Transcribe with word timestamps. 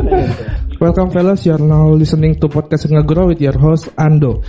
Welcome 0.00 1.12
fellas, 1.12 1.44
you 1.44 1.52
are 1.52 1.60
now 1.60 1.92
listening 1.92 2.40
to 2.40 2.48
podcast 2.48 2.88
Ngegrow 2.88 3.28
with 3.28 3.40
your 3.44 3.52
host 3.52 3.92
Ando. 4.00 4.40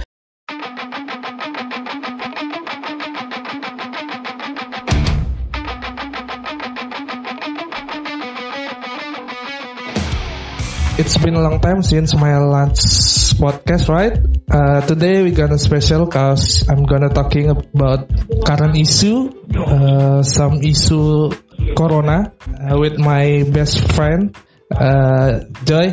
It's 10.96 11.18
been 11.20 11.36
a 11.36 11.44
long 11.44 11.60
time 11.60 11.84
since 11.84 12.16
my 12.16 12.40
last 12.40 13.36
podcast, 13.36 13.92
right? 13.92 14.16
Uh, 14.48 14.80
today 14.88 15.20
we're 15.20 15.36
gonna 15.36 15.60
special 15.60 16.08
cause 16.08 16.64
I'm 16.72 16.88
gonna 16.88 17.12
talking 17.12 17.52
about 17.52 18.08
current 18.48 18.80
issue, 18.80 19.28
uh, 19.52 20.24
some 20.24 20.64
issue 20.64 21.28
corona 21.76 22.32
uh, 22.56 22.80
with 22.80 22.96
my 22.96 23.44
best 23.52 23.84
friend 23.92 24.32
uh, 24.76 25.30
Joy. 25.68 25.88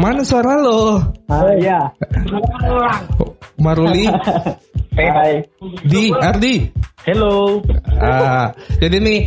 Mana 0.00 0.24
suara 0.24 0.56
lo? 0.56 0.98
Ah, 1.28 1.52
ya. 1.60 1.92
Maruli, 3.60 4.08
Hai. 4.92 5.40
Di, 5.88 6.12
Ardi. 6.12 6.68
Hello. 7.08 7.64
Ah, 7.98 8.52
jadi 8.78 9.00
nih 9.00 9.24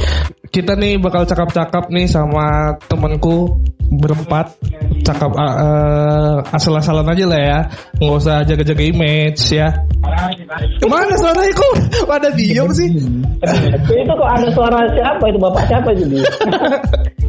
kita 0.54 0.78
nih 0.78 1.02
bakal 1.02 1.28
cakap-cakap 1.28 1.92
nih 1.92 2.08
sama 2.08 2.78
temanku 2.88 3.60
berempat 3.86 4.56
cakap 5.06 5.36
uh, 5.36 5.44
uh, 5.44 6.36
asal-asalan 6.56 7.06
aja 7.06 7.26
lah 7.30 7.42
ya 7.42 7.60
nggak 8.02 8.18
usah 8.18 8.42
jaga-jaga 8.42 8.82
image 8.82 9.42
ya 9.54 9.70
mana 10.90 11.14
suara 11.22 11.46
itu 11.46 11.68
ada 12.10 12.30
diem 12.34 12.70
sih 12.74 12.90
itu 12.90 14.10
kok 14.10 14.30
ada 14.32 14.50
suara 14.58 14.80
siapa 14.90 15.24
itu 15.30 15.38
bapak 15.38 15.64
siapa 15.70 15.90
itu 15.94 16.04
dia? 16.18 16.26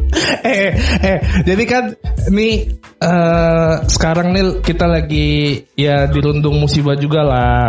eh 0.47 0.71
eh 1.03 1.17
jadi 1.43 1.63
kan 1.67 1.83
nih 2.31 2.53
eh, 3.01 3.73
sekarang 3.87 4.33
nih 4.33 4.45
kita 4.63 4.85
lagi 4.87 5.61
ya 5.75 6.07
dirundung 6.09 6.57
musibah 6.59 6.95
juga 6.97 7.21
lah. 7.23 7.63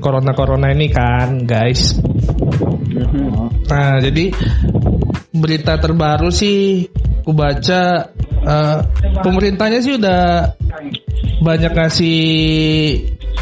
Corona 0.00 0.32
corona 0.32 0.72
ini 0.72 0.88
kan 0.88 1.44
guys. 1.44 2.00
Nah 3.68 4.00
jadi 4.00 4.32
berita 5.30 5.76
terbaru 5.76 6.32
sih 6.32 6.88
aku 7.20 7.32
baca 7.36 8.10
eh, 8.26 8.78
pemerintahnya 9.20 9.78
sih 9.84 9.94
udah 10.00 10.56
banyak 11.40 11.72
ngasih 11.72 12.20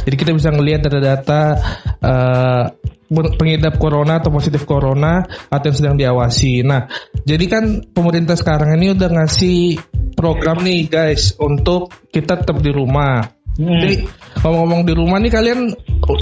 Jadi 0.05 0.15
kita 0.15 0.37
bisa 0.37 0.53
ngelihat 0.53 0.85
data-data 0.85 1.57
eh, 2.01 2.65
pengidap 3.11 3.77
corona 3.77 4.17
atau 4.17 4.33
positif 4.33 4.65
corona 4.65 5.21
atau 5.49 5.65
yang 5.69 5.77
sedang 5.77 5.95
diawasi. 5.97 6.65
Nah, 6.65 6.89
jadi 7.21 7.45
kan 7.45 7.63
pemerintah 7.93 8.33
sekarang 8.33 8.73
ini 8.77 8.97
udah 8.97 9.09
ngasih 9.21 9.77
program 10.17 10.65
nih 10.65 10.89
guys 10.89 11.37
untuk 11.37 11.93
kita 12.09 12.41
tetap 12.41 12.57
di 12.63 12.71
rumah. 12.73 13.21
Jadi 13.55 13.95
ngomong-ngomong 14.43 14.81
di 14.83 14.93
rumah 14.93 15.17
nih 15.23 15.31
kalian 15.31 15.59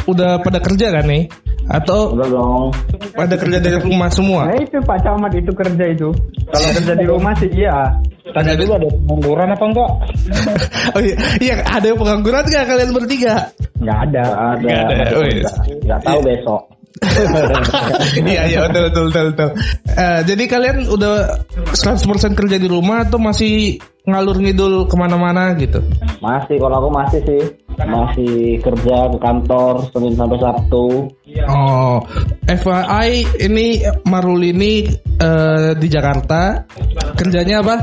udah 0.05 0.39
pada 0.45 0.59
kerja 0.61 0.93
kan 0.93 1.05
nih? 1.09 1.25
Atau 1.63 2.11
Udah 2.13 2.27
dong. 2.27 2.69
pada 3.15 3.35
kerja 3.39 3.57
dari 3.63 3.79
rumah 3.79 4.11
semua? 4.11 4.51
Nah 4.51 4.59
itu 4.59 4.77
Pak 4.83 4.99
Camat 4.99 5.31
itu 5.31 5.51
kerja 5.55 5.85
itu. 5.87 6.09
Kalau 6.51 6.69
kerja 6.75 6.93
di 6.93 7.05
rumah 7.07 7.33
sih 7.39 7.49
iya. 7.55 7.87
Tanya 8.33 8.53
dulu 8.57 8.71
ada 8.75 8.87
pengangguran 8.89 9.49
apa 9.53 9.65
enggak? 9.65 9.91
Oh 10.95 11.01
iya, 11.01 11.15
iya 11.39 11.53
ada 11.63 11.85
yang 11.89 11.97
pengangguran 11.97 12.43
nggak 12.45 12.65
kalian 12.67 12.91
bertiga? 12.91 13.35
Nggak 13.79 13.99
ada. 14.11 14.23
Ada. 14.53 14.59
Nggak 14.59 14.81
ada. 14.83 14.93
masih 14.93 15.15
Oh, 15.15 15.23
iya. 15.23 15.33
enggak. 15.33 15.55
Nggak 15.87 15.99
tahu 16.03 16.19
besok. 16.21 16.61
Iya 18.23 18.41
iya 18.49 18.59
betul 18.69 18.83
betul 18.89 19.03
betul. 19.09 19.25
betul. 19.33 19.49
Eh, 19.97 20.19
jadi 20.29 20.43
kalian 20.45 20.77
udah 20.89 21.13
100% 21.73 22.37
kerja 22.37 22.57
di 22.61 22.67
rumah 22.69 23.05
atau 23.07 23.17
masih 23.17 23.81
ngalur 24.03 24.37
ngidul 24.37 24.85
ke 24.91 24.95
mana-mana 24.99 25.55
gitu? 25.55 25.79
Masih 26.19 26.59
kalau 26.59 26.83
aku 26.83 26.89
masih 26.91 27.19
sih. 27.23 27.43
Masih 27.73 28.61
kerja 28.61 29.09
ke 29.09 29.17
kantor 29.17 29.89
Senin 29.89 30.13
sampai 30.13 30.37
Sabtu. 30.37 31.09
Oh, 31.49 31.97
FYI 32.45 33.25
ini 33.41 33.81
Marul 34.05 34.45
ini 34.45 34.85
eh, 35.17 35.71
di 35.73 35.87
Jakarta 35.89 36.69
kerjanya 37.17 37.65
apa? 37.65 37.75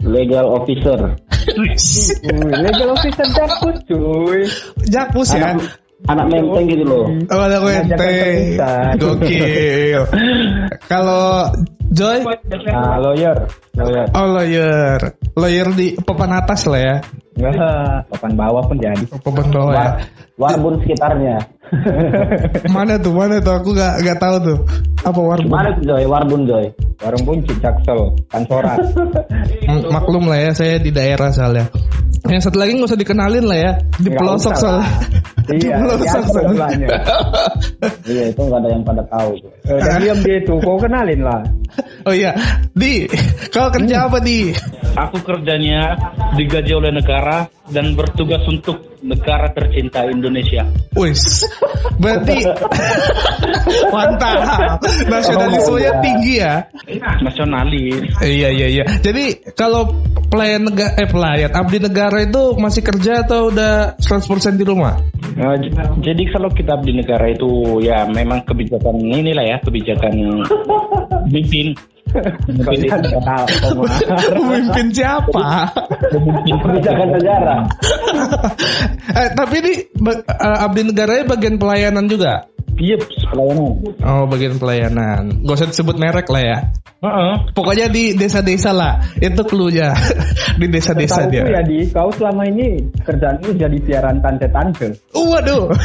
Legal 0.00 0.48
officer. 0.48 0.96
Legal 2.64 2.88
officer 2.96 3.26
jakpus 3.36 3.76
cuy. 3.84 4.40
Jakpus 4.88 5.28
ya. 5.36 5.56
Anak, 5.56 5.79
anak 6.06 6.26
menteng 6.30 6.64
gitu 6.66 6.84
loh. 6.84 7.04
Oh, 7.28 7.44
ente. 7.68 7.94
perpisahan. 7.96 8.94
Gokil. 8.96 10.02
Kalau 10.86 11.50
Joy, 11.90 12.22
Nah, 12.70 13.02
lawyer. 13.02 13.34
Lawyer. 13.74 14.06
oh 14.14 14.26
lawyer, 14.30 14.98
lawyer 15.34 15.66
di 15.74 15.98
papan 15.98 16.38
atas 16.38 16.70
lah 16.70 16.78
ya, 16.78 16.96
Enggak, 17.34 18.06
papan 18.06 18.32
bawah 18.38 18.62
pun 18.62 18.78
jadi. 18.78 19.04
papan 19.10 19.46
bawah 19.50 19.72
ya. 19.74 19.78
War, 20.38 20.54
warbun 20.54 20.78
sekitarnya. 20.86 21.36
Mana 22.74 22.94
tuh, 22.98 23.10
mana 23.10 23.42
tuh? 23.42 23.54
Aku 23.58 23.74
gak 23.74 24.06
gak 24.06 24.18
tahu 24.22 24.36
tuh. 24.38 24.58
Apa 25.02 25.18
warbun? 25.18 25.50
Gimana 25.50 25.68
tuh 25.78 25.82
Joy? 25.86 26.02
Warbun 26.06 26.42
Joy. 26.46 26.66
Warung 27.00 27.24
bunci, 27.24 27.52
jaksel, 27.58 28.12
kantoran. 28.28 28.76
M- 29.72 29.88
Maklum 29.88 30.28
lah 30.28 30.36
ya, 30.36 30.50
saya 30.52 30.76
di 30.76 30.92
daerah 30.92 31.32
soalnya. 31.32 31.64
Yang 32.28 32.42
satu 32.46 32.56
lagi 32.58 32.76
nggak 32.76 32.88
usah 32.88 33.00
dikenalin 33.00 33.44
lah 33.44 33.58
ya, 33.58 33.72
di 33.96 34.08
pelosok 34.10 34.54
soalnya. 34.54 34.84
lah. 34.84 34.88
di 35.48 35.56
Iya, 35.56 35.76
pelosok 35.80 36.04
soalnya. 36.04 36.30
sebelahnya. 36.30 36.88
Iya 38.04 38.24
itu 38.28 38.40
nggak 38.40 38.60
ada 38.60 38.68
yang 38.68 38.82
pada 38.84 39.02
tahu. 39.08 39.30
Eh, 39.64 39.80
Dan 39.80 39.98
diam 39.98 40.18
dia 40.20 40.36
itu, 40.36 40.54
kau 40.60 40.76
kenalin 40.76 41.20
lah. 41.22 41.40
Oh 42.04 42.12
iya, 42.12 42.32
di, 42.72 43.08
kau 43.48 43.68
kerja 43.70 44.06
apa 44.06 44.18
di? 44.20 44.52
Aku 44.98 45.22
kerjanya 45.22 45.94
digaji 46.34 46.72
oleh 46.74 46.90
negara 46.90 47.46
dan 47.70 47.94
bertugas 47.94 48.42
untuk 48.50 48.98
negara 49.00 49.48
tercinta 49.54 50.04
Indonesia. 50.04 50.66
Wis, 50.98 51.46
berarti 51.96 52.44
mantap. 53.94 54.82
Nasionalismenya 55.06 55.92
tinggi 56.02 56.34
ya. 56.42 56.54
Nasionalis. 57.22 58.10
Iya 58.20 58.48
iya 58.50 58.66
iya. 58.80 58.84
Jadi 59.00 59.54
kalau 59.54 59.94
pelayan 60.28 60.68
negara 60.68 60.92
eh 60.98 61.08
pelayan 61.08 61.52
abdi 61.54 61.78
negara 61.78 62.18
itu 62.22 62.58
masih 62.58 62.82
kerja 62.84 63.24
atau 63.24 63.50
udah 63.50 63.96
100% 63.98 64.60
di 64.60 64.64
rumah? 64.66 64.98
Nah, 65.38 65.56
jadi 66.02 66.22
kalau 66.30 66.50
kita 66.50 66.82
di 66.82 66.92
negara 66.94 67.30
itu 67.30 67.80
ya 67.80 68.04
memang 68.10 68.42
kebijakan 68.44 68.98
inilah 68.98 69.46
ya 69.46 69.56
kebijakan 69.62 70.44
mimpin 71.30 71.72
Pemimpin 74.34 74.86
siapa? 74.90 75.70
Kebijakan 76.10 77.08
negara. 77.14 77.56
eh, 79.20 79.28
tapi 79.34 79.54
ini 79.62 79.72
eh, 80.10 80.64
abdi 80.64 80.82
negaranya 80.90 81.24
bagian 81.36 81.56
pelayanan 81.56 82.06
juga. 82.10 82.50
Iya, 82.76 82.96
pelayanan. 83.32 83.70
Oh, 84.04 84.24
bagian 84.28 84.54
pelayanan. 84.60 85.42
Gak 85.42 85.56
usah 85.56 85.68
disebut 85.68 85.96
merek 85.96 86.28
lah 86.30 86.42
ya. 86.42 86.58
Heeh. 87.00 87.32
Pokoknya 87.56 87.88
di 87.88 88.12
desa-desa 88.12 88.76
lah. 88.76 89.00
Itu 89.16 89.42
clue-nya. 89.48 89.96
di 90.60 90.66
desa-desa 90.68 91.26
dia. 91.32 91.48
ya 91.48 91.64
di, 91.64 91.88
kau 91.88 92.12
selama 92.12 92.44
ini 92.44 92.84
kerjaanmu 93.00 93.56
jadi 93.56 93.78
siaran 93.88 94.20
tante-tante. 94.20 94.92
Waduh. 95.16 95.72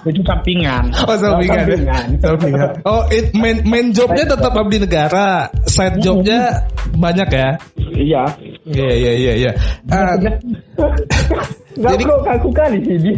Itu 0.00 0.24
sampingan. 0.24 0.96
Oh, 1.04 1.12
sampingan. 1.12 1.68
Sampingan. 1.68 2.06
Sampingan. 2.24 2.72
Oh, 2.88 3.04
it, 3.12 3.36
main, 3.36 3.60
main 3.68 3.92
jobnya 3.92 4.24
tetap 4.24 4.56
abdi 4.56 4.80
negara. 4.80 5.52
Side 5.68 6.00
jobnya 6.00 6.64
banyak 6.96 7.28
ya. 7.28 7.50
Iya. 7.76 8.24
Iya, 8.64 8.90
iya, 8.96 9.12
iya, 9.12 9.32
iya. 9.36 9.52
Gak 11.70 11.92
Jadi- 11.94 12.04
pro 12.04 12.16
kaku 12.22 12.50
kali 12.50 12.78
sih 12.82 12.96
di. 12.98 13.12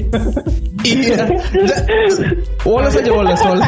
iya. 0.93 1.25
Woles 2.62 2.93
aja, 2.93 3.10
woles, 3.10 3.40
woles. 3.40 3.64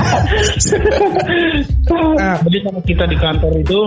Ah, 2.19 2.37
Jadi 2.43 2.59
kalau 2.61 2.81
kita 2.83 3.05
di 3.07 3.17
kantor 3.17 3.53
itu 3.57 3.79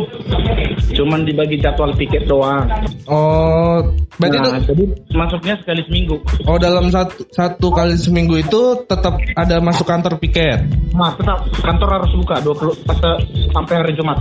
cuman 0.96 1.22
dibagi 1.22 1.58
jadwal 1.58 1.92
tiket 1.94 2.26
doang. 2.26 2.66
oh, 3.06 3.84
berarti 4.18 4.38
Nah, 4.38 4.58
itu 4.58 4.74
jadi 4.74 4.84
masuknya 5.12 5.56
sekali 5.62 5.82
seminggu. 5.86 6.16
Oh 6.46 6.58
dalam 6.58 6.90
satu 6.90 7.26
satu 7.30 7.68
kali 7.70 7.94
seminggu 7.94 8.38
itu 8.38 8.62
tetap 8.86 9.18
ada 9.34 9.60
masuk 9.60 9.86
kantor 9.86 10.18
piket. 10.18 10.66
Nah, 10.94 11.14
tetap 11.14 11.46
kantor 11.62 11.90
harus 12.02 12.12
buka 12.16 12.36
20 12.42 12.74
pas- 12.86 13.22
sampai 13.54 13.74
hari 13.76 13.94
Jumat. 13.94 14.18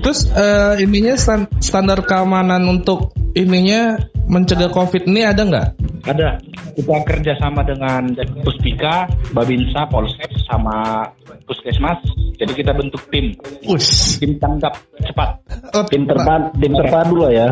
Terus 0.00 0.30
eh, 0.30 0.80
ininya 0.80 1.14
stan- 1.16 1.50
standar 1.58 2.00
keamanan 2.00 2.64
untuk 2.64 3.12
ininya 3.36 4.00
mencegah 4.26 4.72
covid 4.72 5.04
ini 5.04 5.22
ada 5.22 5.44
nggak? 5.44 5.68
Ada. 6.08 6.40
Kita 6.76 6.96
kerjasama 7.04 7.64
dengan 7.64 8.16
Puspika, 8.40 9.08
Babinsa, 9.32 9.84
Polsek, 9.92 10.32
sama 10.48 11.04
Puskesmas. 11.44 12.00
Jadi 12.36 12.52
kita 12.52 12.72
bentuk 12.76 13.00
tim. 13.12 13.32
Us. 13.68 14.18
Tim 14.20 14.36
tanggap 14.40 14.76
cepat. 15.04 15.40
Oh, 15.76 15.84
Tim 15.88 16.04
terpadu, 16.08 16.46
tim 16.58 16.72
terpadu 16.74 17.16
lah 17.26 17.32
ya. 17.32 17.48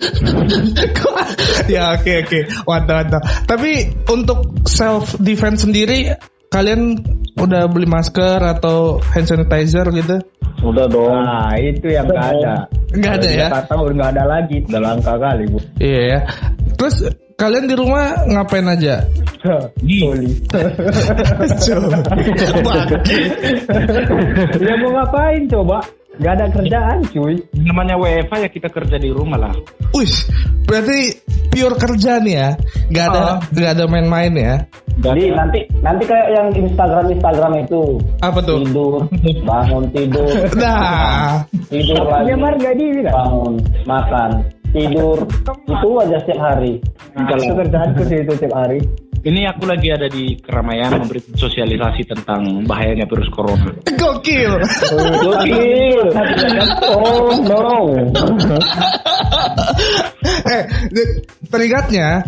ya 1.72 1.94
oke 1.94 2.12
oke 2.26 2.40
mantap 2.66 2.94
mantap. 3.04 3.22
Tapi 3.46 3.70
untuk 4.08 4.64
self 4.66 5.14
defense 5.20 5.68
sendiri 5.68 6.16
kalian 6.50 6.98
udah 7.38 7.70
beli 7.70 7.86
masker 7.86 8.42
atau 8.42 8.98
hand 9.14 9.30
sanitizer 9.30 9.86
gitu? 9.94 10.18
Udah 10.60 10.84
dong. 10.90 11.14
Nah, 11.24 11.54
itu 11.56 11.88
yang 11.88 12.04
nggak 12.10 12.26
ada. 12.36 12.66
Nggak 12.92 13.12
ada 13.22 13.30
ya? 13.30 13.48
Kata 13.48 13.74
udah 13.80 13.94
nggak 13.96 14.10
ada 14.18 14.24
lagi. 14.26 14.56
Udah 14.66 14.80
langka 14.82 15.14
kali, 15.16 15.46
Bu. 15.48 15.58
Iya 15.78 16.00
ya. 16.04 16.18
Terus 16.76 16.96
kalian 17.38 17.64
di 17.70 17.74
rumah 17.78 18.26
ngapain 18.28 18.66
aja? 18.68 19.00
Soli. 19.40 19.80
ya 24.66 24.74
mau 24.84 24.90
ngapain 25.00 25.48
coba? 25.48 25.80
Gak 26.20 26.32
ada 26.36 26.46
kerjaan 26.52 26.98
cuy. 27.08 27.40
Namanya 27.56 27.96
WFA 27.96 28.44
ya 28.44 28.48
kita 28.48 28.68
kerja 28.68 28.96
di 28.96 29.08
rumah 29.08 29.40
lah. 29.40 29.54
Wih, 29.96 30.12
berarti 30.68 31.16
pure 31.48 31.76
kerja 31.76 32.20
nih 32.20 32.34
ya? 32.36 32.48
Gak 32.92 33.04
ada 33.08 33.24
nggak 33.50 33.70
ada 33.72 33.84
main-main 33.88 34.32
ya? 34.36 34.54
Jadi 35.00 35.32
nanti 35.32 35.64
nanti 35.80 36.04
kayak 36.04 36.28
yang 36.28 36.48
Instagram 36.52 37.08
Instagram 37.08 37.52
itu 37.64 37.82
Apa 38.20 38.44
tuh? 38.44 38.60
tidur 38.60 38.94
bangun 39.42 39.88
tidur 39.96 40.28
Nah, 40.60 41.40
tidur 41.72 42.04
lagi 42.04 42.28
Ya 42.28 42.36
Mar 42.36 42.54
gak 42.54 42.74
di 42.76 42.86
kan? 43.00 43.12
bangun 43.16 43.54
makan 43.88 44.30
tidur 44.70 45.16
itu 45.66 45.88
aja 45.98 46.16
setiap 46.20 46.38
hari. 46.38 46.72
Itu 47.16 47.52
kerjaanku 47.56 48.02
sih 48.06 48.18
itu 48.22 48.32
tiap 48.36 48.54
hari. 48.54 48.78
Ini 49.20 49.52
aku 49.52 49.68
lagi 49.68 49.92
ada 49.92 50.08
di 50.08 50.32
keramaian 50.40 50.96
memberikan 50.96 51.36
sosialisasi 51.36 52.08
tentang 52.08 52.64
bahayanya 52.64 53.04
virus 53.04 53.28
corona. 53.28 53.68
gokil. 53.84 54.56
Gokil. 55.20 56.00
Oh 56.88 57.28
no. 57.44 58.00
eh, 60.56 60.64
teringatnya 61.52 62.24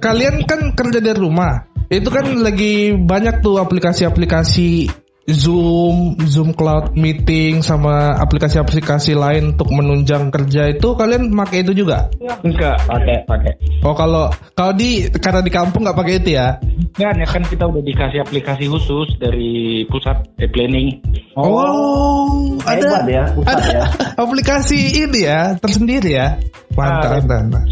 kalian 0.00 0.48
kan 0.48 0.72
kerja 0.72 1.04
dari 1.04 1.20
rumah. 1.20 1.68
Itu 1.92 2.08
kan 2.08 2.24
lagi 2.40 2.96
banyak 2.96 3.44
tuh 3.44 3.60
aplikasi-aplikasi 3.60 5.03
Zoom, 5.24 6.20
Zoom 6.28 6.52
Cloud 6.52 6.92
Meeting 7.00 7.64
sama 7.64 8.12
aplikasi-aplikasi 8.20 9.16
lain 9.16 9.56
untuk 9.56 9.72
menunjang 9.72 10.28
kerja 10.28 10.68
itu 10.68 10.92
kalian 10.92 11.32
pakai 11.32 11.64
itu 11.64 11.72
juga? 11.72 12.12
Enggak, 12.44 12.76
Pakai, 12.84 13.24
pakai. 13.24 13.52
Oh 13.80 13.96
kalau 13.96 14.28
kalau 14.52 14.76
di 14.76 15.08
karena 15.08 15.40
di 15.40 15.48
kampung 15.48 15.88
nggak 15.88 15.96
pakai 15.96 16.14
itu 16.20 16.36
ya? 16.36 16.60
kan 16.94 17.10
ya 17.18 17.26
kan 17.26 17.42
kita 17.42 17.66
udah 17.66 17.82
dikasih 17.82 18.22
aplikasi 18.22 18.70
khusus 18.70 19.18
dari 19.18 19.82
pusat 19.90 20.14
eh, 20.38 20.46
planning. 20.46 21.00
Oh, 21.34 22.54
Hebat 22.62 23.02
ada 23.02 23.10
ya, 23.10 23.24
pusat 23.34 23.50
ada 23.58 23.66
ya. 23.66 23.84
aplikasi 24.22 25.02
ini 25.08 25.26
ya 25.26 25.56
tersendiri 25.58 26.14
ya? 26.14 26.36
Mantap, 26.74 27.22
Ah, 27.22 27.22
mantap, 27.22 27.64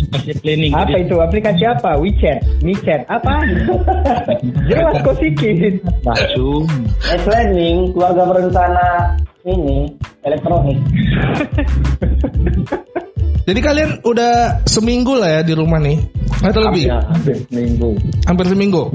planning. 0.46 0.72
Apa 0.74 0.94
Jadi, 0.94 1.10
itu? 1.10 1.16
Aplikasi 1.18 1.62
apa? 1.66 1.90
WeChat, 1.98 2.38
WeChat, 2.62 3.02
apa? 3.10 3.34
Jelas 4.70 4.94
kok 5.02 5.16
sikit. 5.18 5.74
Nah, 6.06 6.14
Planning 7.42 7.90
keluarga 7.90 8.22
berencana 8.22 9.18
ini 9.42 9.90
elektronik. 10.22 10.78
Jadi 13.50 13.58
kalian 13.58 13.98
udah 14.06 14.62
seminggu 14.62 15.18
lah 15.18 15.26
ya 15.26 15.40
di 15.42 15.50
rumah 15.58 15.82
nih? 15.82 15.98
Atau 16.38 16.62
lebih? 16.62 16.86
Ya, 16.86 17.02
hampir 17.02 17.42
seminggu. 17.50 17.98
Hampir 18.30 18.46
seminggu? 18.46 18.94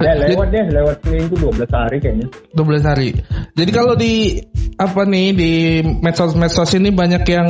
Ya 0.00 0.16
lewat 0.16 0.48
deh, 0.48 0.64
lewat 0.72 0.96
seminggu 1.04 1.34
12 1.36 1.68
hari 1.68 1.96
kayaknya. 2.00 2.26
12 2.56 2.88
hari. 2.88 3.08
Jadi 3.52 3.70
kalau 3.70 3.94
di 3.98 4.40
apa 4.80 5.04
nih 5.04 5.26
di 5.36 5.52
medsos-medsos 6.00 6.72
ini 6.72 6.88
banyak 6.88 7.24
yang 7.28 7.48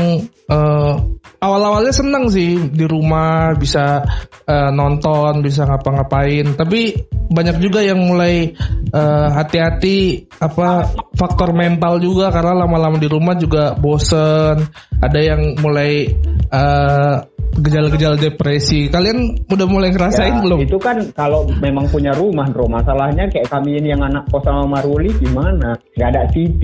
eh, 0.51 0.95
awal-awalnya 1.39 1.95
seneng 1.95 2.27
sih 2.27 2.59
di 2.75 2.85
rumah 2.91 3.55
bisa 3.55 4.03
eh, 4.51 4.71
nonton, 4.75 5.47
bisa 5.47 5.63
ngapa-ngapain. 5.63 6.59
Tapi 6.59 6.99
banyak 7.31 7.63
juga 7.63 7.87
yang 7.87 8.03
mulai 8.03 8.51
eh, 8.91 9.29
hati-hati 9.31 10.27
apa 10.43 10.91
faktor 11.15 11.55
mental 11.55 12.03
juga 12.03 12.35
karena 12.35 12.67
lama-lama 12.67 12.99
di 12.99 13.07
rumah 13.07 13.39
juga 13.39 13.79
bosen. 13.79 14.67
Ada 14.99 15.21
yang 15.23 15.55
mulai 15.63 16.11
eh, 16.51 17.17
gejala-gejala 17.57 18.17
depresi. 18.17 18.87
Kalian 18.87 19.47
udah 19.51 19.67
mulai 19.67 19.91
ngerasain 19.91 20.31
Ya, 20.31 20.43
belum? 20.47 20.59
Itu 20.63 20.79
kan 20.79 21.03
kalau 21.11 21.51
memang 21.59 21.90
punya 21.91 22.15
rumah, 22.15 22.47
bro. 22.49 22.71
Masalahnya 22.71 23.27
kayak 23.27 23.51
kami 23.51 23.83
ini 23.83 23.91
yang 23.91 24.07
anak 24.07 24.31
kos 24.31 24.47
sama 24.47 24.65
Maruli 24.79 25.11
gimana? 25.19 25.75
Gak 25.99 26.09
ada 26.15 26.23
TV, 26.31 26.63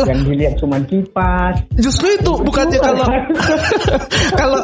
yang 0.00 0.20
dilihat 0.24 0.54
cuma 0.56 0.80
kipas. 0.84 1.60
Justru 1.76 2.16
itu 2.16 2.32
bukannya 2.40 2.78
kalau 2.86 3.04
kalau 4.40 4.60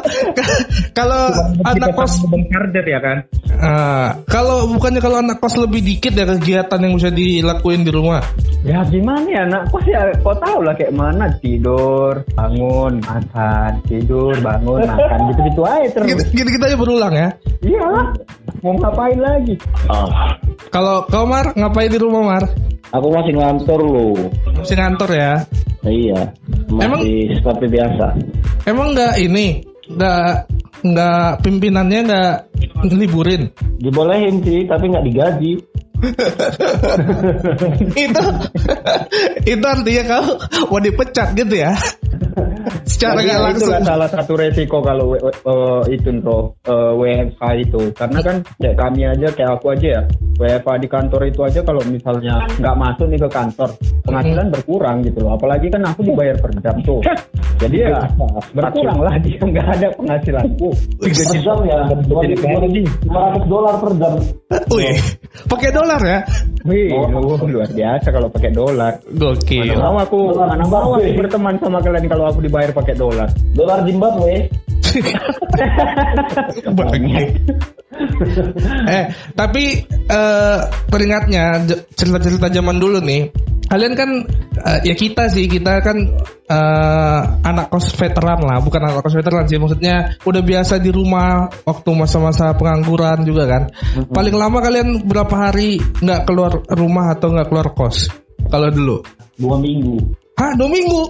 kalau 0.93 1.21
anak 1.65 1.89
kos 1.93 2.25
charger 2.25 2.85
ya 2.85 2.99
kan? 2.99 3.17
Ah, 3.59 4.09
kalau 4.25 4.65
bukannya 4.71 5.01
kalau 5.03 5.21
anak 5.21 5.37
kos 5.37 5.55
lebih 5.59 5.85
dikit 5.85 6.13
ya 6.15 6.25
kegiatan 6.25 6.79
yang 6.81 6.93
bisa 6.97 7.09
dilakuin 7.13 7.85
di 7.85 7.91
rumah. 7.93 8.23
Ya 8.65 8.83
gimana 8.89 9.27
ya 9.29 9.41
anak 9.47 9.69
kos 9.71 9.85
ya 9.85 10.01
kau 10.25 10.35
tahu 10.35 10.65
lah 10.65 10.73
kayak 10.75 10.93
mana 10.95 11.29
tidur, 11.39 12.19
bangun, 12.33 12.99
makan, 13.05 13.71
tidur, 13.87 14.33
bangun, 14.41 14.83
makan 14.83 15.19
gitu-gitu 15.33 15.61
aja 15.63 15.87
terus. 15.93 16.07
Gitu, 16.09 16.21
gitu 16.43 16.49
kita 16.57 16.63
aja 16.73 16.77
berulang 16.77 17.13
ya. 17.13 17.29
Iya 17.59 17.83
lah, 17.85 18.07
mau 18.63 18.73
ngapain 18.79 19.19
lagi? 19.19 19.55
Ah, 19.91 20.35
Kalau 20.69 21.03
kau 21.07 21.25
Mar 21.25 21.51
ngapain 21.55 21.91
di 21.91 21.99
rumah 21.99 22.23
Mar? 22.23 22.43
aku 22.89 23.07
masih 23.13 23.33
ngantor 23.37 23.79
loh. 23.85 24.17
Masih 24.57 24.75
ngantor 24.77 25.09
ya. 25.13 25.18
Iya, 25.79 26.21
Emang- 26.67 26.99
masih 27.03 27.39
seperti 27.39 27.65
biasa. 27.71 28.05
Emang 28.67 28.91
nggak 28.91 29.15
ini 29.23 29.63
nggak 29.89 30.27
nggak 30.83 31.29
pimpinannya 31.43 31.99
nggak 32.07 32.33
liburin? 32.95 33.51
Dibolehin 33.79 34.43
sih, 34.43 34.67
tapi 34.67 34.91
nggak 34.91 35.05
digaji. 35.07 35.53
itu 38.07 38.23
itu 39.51 39.65
artinya 39.67 40.03
kau 40.07 40.25
mau 40.71 40.79
dipecat 40.79 41.35
gitu 41.35 41.59
ya? 41.59 41.75
Secara 42.91 43.19
nggak 43.19 43.27
Iya, 43.29 43.45
langsung. 43.45 43.69
itulah 43.69 43.81
salah 43.83 44.09
satu 44.09 44.31
resiko 44.33 44.77
kalau 44.79 45.05
eh, 45.15 45.81
itu 45.91 46.09
bro 46.19 46.53
eh, 46.63 46.91
WFH 46.95 47.41
itu. 47.59 47.81
Karena 47.93 48.19
kan 48.19 48.35
kayak 48.57 48.75
kami 48.75 49.01
aja 49.03 49.27
kayak 49.31 49.51
aku 49.55 49.65
aja 49.71 49.87
ya 49.99 50.01
WFH 50.39 50.69
di 50.79 50.87
kantor 50.87 51.21
itu 51.25 51.39
aja 51.43 51.59
kalau 51.61 51.81
misalnya 51.85 52.33
nggak 52.55 52.75
masuk 52.75 53.07
nih 53.07 53.19
ke 53.19 53.29
kantor 53.29 53.69
penghasilan 54.03 54.47
berkurang 54.49 54.97
gitu 55.03 55.19
loh. 55.21 55.35
Apalagi 55.35 55.67
kan 55.67 55.81
aku 55.83 55.99
dibayar 56.01 56.35
per 56.35 56.51
jam 56.59 56.75
tuh. 56.81 56.99
Jadi 57.59 57.75
ya 57.83 57.99
berkurang 58.53 58.99
lah 58.99 59.13
dia 59.19 59.39
nggak 59.39 59.67
ada 59.77 59.87
penghasilanku. 59.93 60.69
Per 60.99 61.37
jam 61.39 61.57
ya, 61.63 61.79
500 61.87 63.45
dolar 63.45 63.75
per 63.77 63.91
jam. 63.97 64.13
Wih, 64.69 64.95
pakai 65.45 65.69
dolar 65.69 66.01
ya? 66.01 66.19
Wih, 66.63 66.91
lu- 66.91 67.39
luar 67.49 67.69
biasa 67.69 68.07
kalau 68.09 68.27
pakai 68.29 68.51
dolar. 68.51 68.93
Gokil. 69.09 69.69
Mana 69.69 69.89
mau 69.89 69.99
aku, 69.99 70.19
mana 70.33 70.63
mau 70.65 70.95
aku 70.95 71.09
berteman 71.15 71.55
sama 71.57 71.79
kalian 71.79 72.05
kalau 72.05 72.25
aku 72.29 72.45
dibayar 72.45 72.71
pakai 72.71 72.95
dolar. 72.95 73.29
Dolar 73.53 73.85
Zimbabwe. 73.85 74.49
Eh, 78.89 79.05
tapi 79.35 79.83
eh 80.07 80.59
peringatnya 80.87 81.67
cerita-cerita 81.93 82.47
zaman 82.47 82.79
dulu 82.79 83.03
nih. 83.03 83.27
Kalian 83.69 83.93
kan 83.93 84.09
eh, 84.65 84.79
ya 84.87 84.95
kita 84.95 85.27
sih, 85.27 85.51
kita 85.51 85.83
kan 85.83 85.97
eh, 86.47 87.21
anak 87.43 87.69
kos 87.69 87.91
veteran 87.93 88.39
lah, 88.39 88.63
bukan 88.63 88.87
anak 88.87 89.03
kos 89.03 89.19
veteran 89.19 89.45
sih. 89.45 89.59
Maksudnya 89.59 90.15
udah 90.23 90.41
biasa 90.41 90.79
di 90.79 90.95
rumah 90.95 91.51
waktu 91.67 91.89
masa-masa 91.91 92.55
pengangguran 92.55 93.27
juga 93.27 93.45
kan. 93.45 93.63
Paling 94.09 94.35
lama 94.39 94.63
kalian 94.63 95.03
berapa 95.03 95.35
hari 95.35 95.77
nggak 95.99 96.23
keluar 96.23 96.63
rumah 96.71 97.13
atau 97.13 97.35
nggak 97.35 97.51
keluar 97.51 97.67
kos? 97.75 98.07
Kalau 98.47 98.71
dulu. 98.71 99.03
Dua 99.35 99.59
minggu. 99.59 100.28
Hah, 100.39 100.55
dua 100.55 100.69
minggu? 100.71 101.01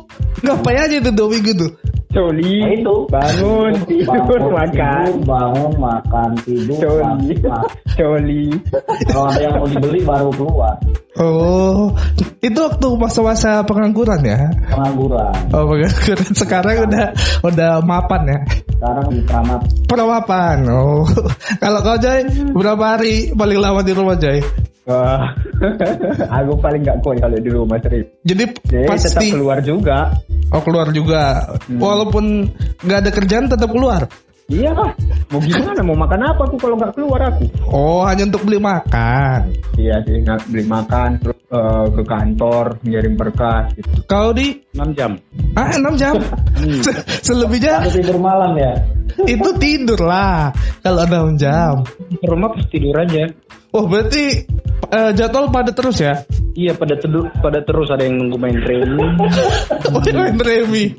Ngapain 0.42 0.80
aja 0.80 0.96
itu 0.98 1.12
dua 1.14 1.28
minggu 1.30 1.54
tuh? 1.54 1.72
Coli, 2.10 2.58
Nah, 2.66 2.74
itu. 2.74 2.96
bangun, 3.06 3.72
tidur, 3.86 4.10
Bangun, 4.18 4.42
makan. 4.50 5.06
tidur, 5.06 5.26
bangun, 5.30 5.72
makan, 5.78 6.30
tidur, 6.42 6.78
Coli, 6.82 7.34
makan. 7.38 7.66
coli. 8.02 8.44
Kalau 9.06 9.26
ada 9.30 9.38
yang 9.38 9.54
mau 9.54 9.68
dibeli 9.70 10.00
baru 10.02 10.30
keluar. 10.34 10.74
Oh, 11.22 11.94
itu 12.42 12.58
waktu 12.58 12.88
masa-masa 12.98 13.62
pengangguran 13.62 14.26
ya? 14.26 14.50
Pengangguran. 14.74 15.34
Oh, 15.54 15.70
pengangguran. 15.70 16.26
Sekarang 16.34 16.90
udah 16.90 17.06
udah 17.46 17.72
mapan 17.86 18.22
ya? 18.26 18.40
Sekarang 18.74 19.06
di 19.14 19.22
Kramat 19.30 19.62
Perawapan. 19.86 20.58
Oh, 20.66 21.06
kalau 21.62 21.80
kau 21.86 22.02
Joy, 22.02 22.26
berapa 22.58 22.98
hari 22.98 23.38
paling 23.38 23.60
lama 23.62 23.86
di 23.86 23.94
rumah 23.94 24.18
Joy? 24.18 24.42
Wah, 24.90 25.38
aku 26.42 26.54
paling 26.58 26.82
gak 26.82 26.98
kuat 27.00 27.22
kalau 27.22 27.38
di 27.38 27.50
rumah 27.54 27.78
serius. 27.78 28.10
Jadi 28.26 28.44
Jadi 28.66 28.90
tetap 28.90 28.98
pasti 28.98 29.26
keluar 29.30 29.62
juga. 29.62 30.10
oh 30.50 30.62
keluar 30.66 30.90
juga. 30.90 31.46
Walaupun 31.70 32.50
nggak 32.82 33.00
ada 33.00 33.12
kerjaan 33.14 33.46
tetap 33.46 33.70
keluar. 33.70 34.10
Iya 34.50 34.74
lah. 34.74 34.90
Mau 35.30 35.38
gimana? 35.38 35.86
Mau 35.86 35.94
makan 35.94 36.26
apa 36.26 36.42
aku 36.42 36.58
kalau 36.58 36.74
nggak 36.74 36.98
keluar 36.98 37.22
aku? 37.22 37.46
Oh, 37.70 38.02
hanya 38.02 38.26
untuk 38.26 38.42
beli 38.42 38.58
makan. 38.58 39.54
Iya 39.78 40.02
sih, 40.02 40.26
nggak 40.26 40.50
beli 40.50 40.66
makan 40.66 41.22
terus 41.22 41.38
eh, 41.54 41.86
ke 41.94 42.02
kantor 42.02 42.66
ngirim 42.82 43.14
berkas 43.14 43.70
gitu. 43.78 43.90
Kau 44.10 44.34
di 44.34 44.58
6 44.74 44.98
jam. 44.98 45.22
ah 45.54 45.70
6 45.70 46.02
jam. 46.02 46.18
Se- 46.86 47.06
Selebihnya 47.22 47.86
Aku 47.86 47.94
tidur 47.94 48.18
malam 48.18 48.58
ya. 48.58 48.74
Itu 49.26 49.50
tidur 49.58 50.00
lah 50.04 50.54
kalau 50.82 51.06
6 51.06 51.42
jam. 51.42 51.84
Rumah 52.22 52.50
pas 52.54 52.66
tidur 52.70 52.96
aja. 52.96 53.30
Oh, 53.70 53.86
berarti 53.86 54.50
eh, 54.90 55.12
jadwal 55.14 55.54
pada 55.54 55.70
terus 55.70 56.02
ya? 56.02 56.26
Iya 56.58 56.74
pada 56.74 56.98
teduh, 56.98 57.30
pada 57.40 57.62
terus 57.62 57.94
ada 57.94 58.02
yang 58.02 58.18
nunggu 58.18 58.38
main 58.42 58.58
training. 58.58 59.14
Oh, 59.90 60.02
main 60.06 60.38
remi. 60.38 60.94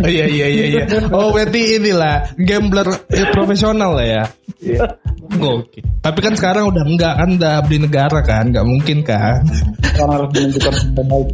Oh, 0.00 0.08
iya 0.08 0.24
iya 0.24 0.46
iya 0.48 0.64
iya. 0.72 0.82
Oh, 1.12 1.28
berarti 1.28 1.76
inilah 1.76 2.32
gambler 2.40 2.88
eh, 3.12 3.28
profesional 3.32 4.00
lah 4.00 4.06
ya. 4.06 4.24
Oke. 5.40 5.84
Tapi 6.00 6.18
kan 6.24 6.34
sekarang 6.36 6.72
udah 6.72 6.84
enggak 6.88 7.14
kan 7.20 7.28
udah 7.36 7.54
beli 7.64 7.78
negara 7.84 8.20
kan, 8.24 8.48
nggak 8.48 8.64
mungkin 8.64 9.04
kan. 9.04 9.44
Orang 10.00 10.12
harus 10.24 10.28
menunjukkan 10.32 10.72
yang 10.72 11.06
baik. 11.08 11.28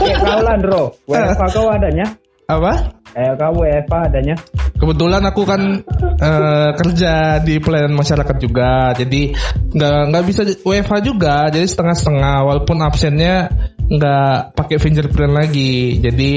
Kayak 0.00 0.18
kau 0.26 0.40
lah, 0.40 0.56
Bro. 0.60 0.82
WFA 1.08 1.46
kau 1.52 1.66
adanya? 1.72 2.06
Apa? 2.48 2.72
Eh, 3.12 3.32
kau 3.36 3.60
WFA 3.60 4.08
adanya? 4.08 4.36
Kebetulan 4.80 5.22
aku 5.28 5.44
kan 5.44 5.84
eh, 6.16 6.70
kerja 6.80 7.38
di 7.44 7.60
pelayanan 7.60 7.92
masyarakat 7.92 8.36
juga, 8.40 8.96
jadi 8.96 9.36
nggak 9.76 9.98
nggak 10.10 10.24
bisa 10.24 10.42
WFH 10.64 10.92
juga, 11.04 11.52
jadi 11.52 11.66
setengah-setengah. 11.68 12.36
Walaupun 12.48 12.80
absennya 12.80 13.52
nggak 13.92 14.56
pakai 14.56 14.80
fingerprint 14.80 15.36
lagi, 15.36 16.00
jadi 16.00 16.32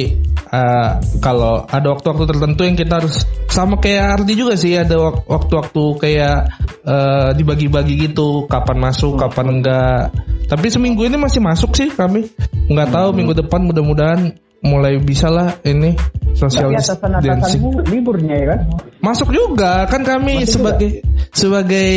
eh, 0.52 0.90
kalau 1.24 1.64
ada 1.64 1.96
waktu-waktu 1.96 2.26
tertentu 2.28 2.62
yang 2.68 2.76
kita 2.76 3.00
harus 3.00 3.24
sama 3.48 3.80
kayak 3.80 4.20
Ardi 4.22 4.34
juga 4.36 4.60
sih, 4.60 4.76
ada 4.76 5.00
wak- 5.00 5.26
waktu-waktu 5.32 5.84
kayak 6.04 6.38
eh, 6.84 7.30
dibagi-bagi 7.40 8.12
gitu, 8.12 8.52
kapan 8.52 8.84
masuk, 8.84 9.16
kapan 9.16 9.64
enggak. 9.64 10.12
Tapi 10.46 10.68
seminggu 10.70 11.08
ini 11.08 11.18
masih 11.18 11.40
masuk 11.40 11.74
sih 11.74 11.90
kami, 11.90 12.30
nggak 12.68 12.94
tahu 12.94 13.16
minggu 13.16 13.34
depan 13.34 13.64
mudah-mudahan 13.64 14.38
mulai 14.66 14.98
bisa 14.98 15.30
lah 15.30 15.62
ini 15.62 15.94
social 16.36 16.74
distancing. 16.74 17.86
liburnya 17.88 18.36
ya 18.36 18.46
kan? 18.52 18.60
Masuk 19.00 19.30
juga 19.32 19.86
kan 19.88 20.02
kami 20.02 20.44
sebagai 20.50 21.06
sebagai 21.32 21.90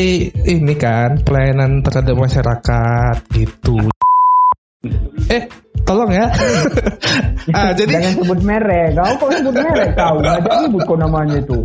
ini 0.46 0.75
kan 0.76 1.25
pelayanan 1.25 1.80
terhadap 1.82 2.14
masyarakat 2.14 3.16
gitu. 3.34 3.88
Eh, 5.26 5.42
tolong 5.82 6.06
ya. 6.14 6.30
ah, 7.58 7.75
jadi 7.75 7.99
Jangan 7.99 8.14
sebut 8.23 8.40
merek. 8.47 8.94
Kau 8.94 9.26
kok 9.26 9.30
sebut 9.35 9.54
merek 9.58 9.90
kau? 9.99 10.16
Jadi 10.23 10.49
sebut 10.70 10.82
kau 10.87 10.94
namanya 10.94 11.37
itu. 11.42 11.58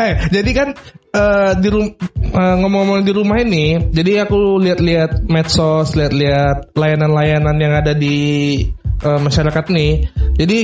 eh, 0.00 0.12
jadi 0.32 0.50
kan 0.56 0.68
eh, 1.12 1.52
di 1.60 1.68
rum 1.68 1.84
eh, 2.32 2.54
ngomong-ngomong 2.64 3.04
di 3.04 3.12
rumah 3.12 3.44
ini, 3.44 3.92
jadi 3.92 4.24
aku 4.24 4.56
lihat-lihat 4.56 5.28
medsos, 5.28 5.92
lihat-lihat 5.92 6.72
layanan-layanan 6.72 7.56
yang 7.60 7.76
ada 7.76 7.92
di 7.92 8.16
eh, 9.04 9.20
masyarakat 9.20 9.64
nih. 9.68 10.08
Jadi 10.40 10.58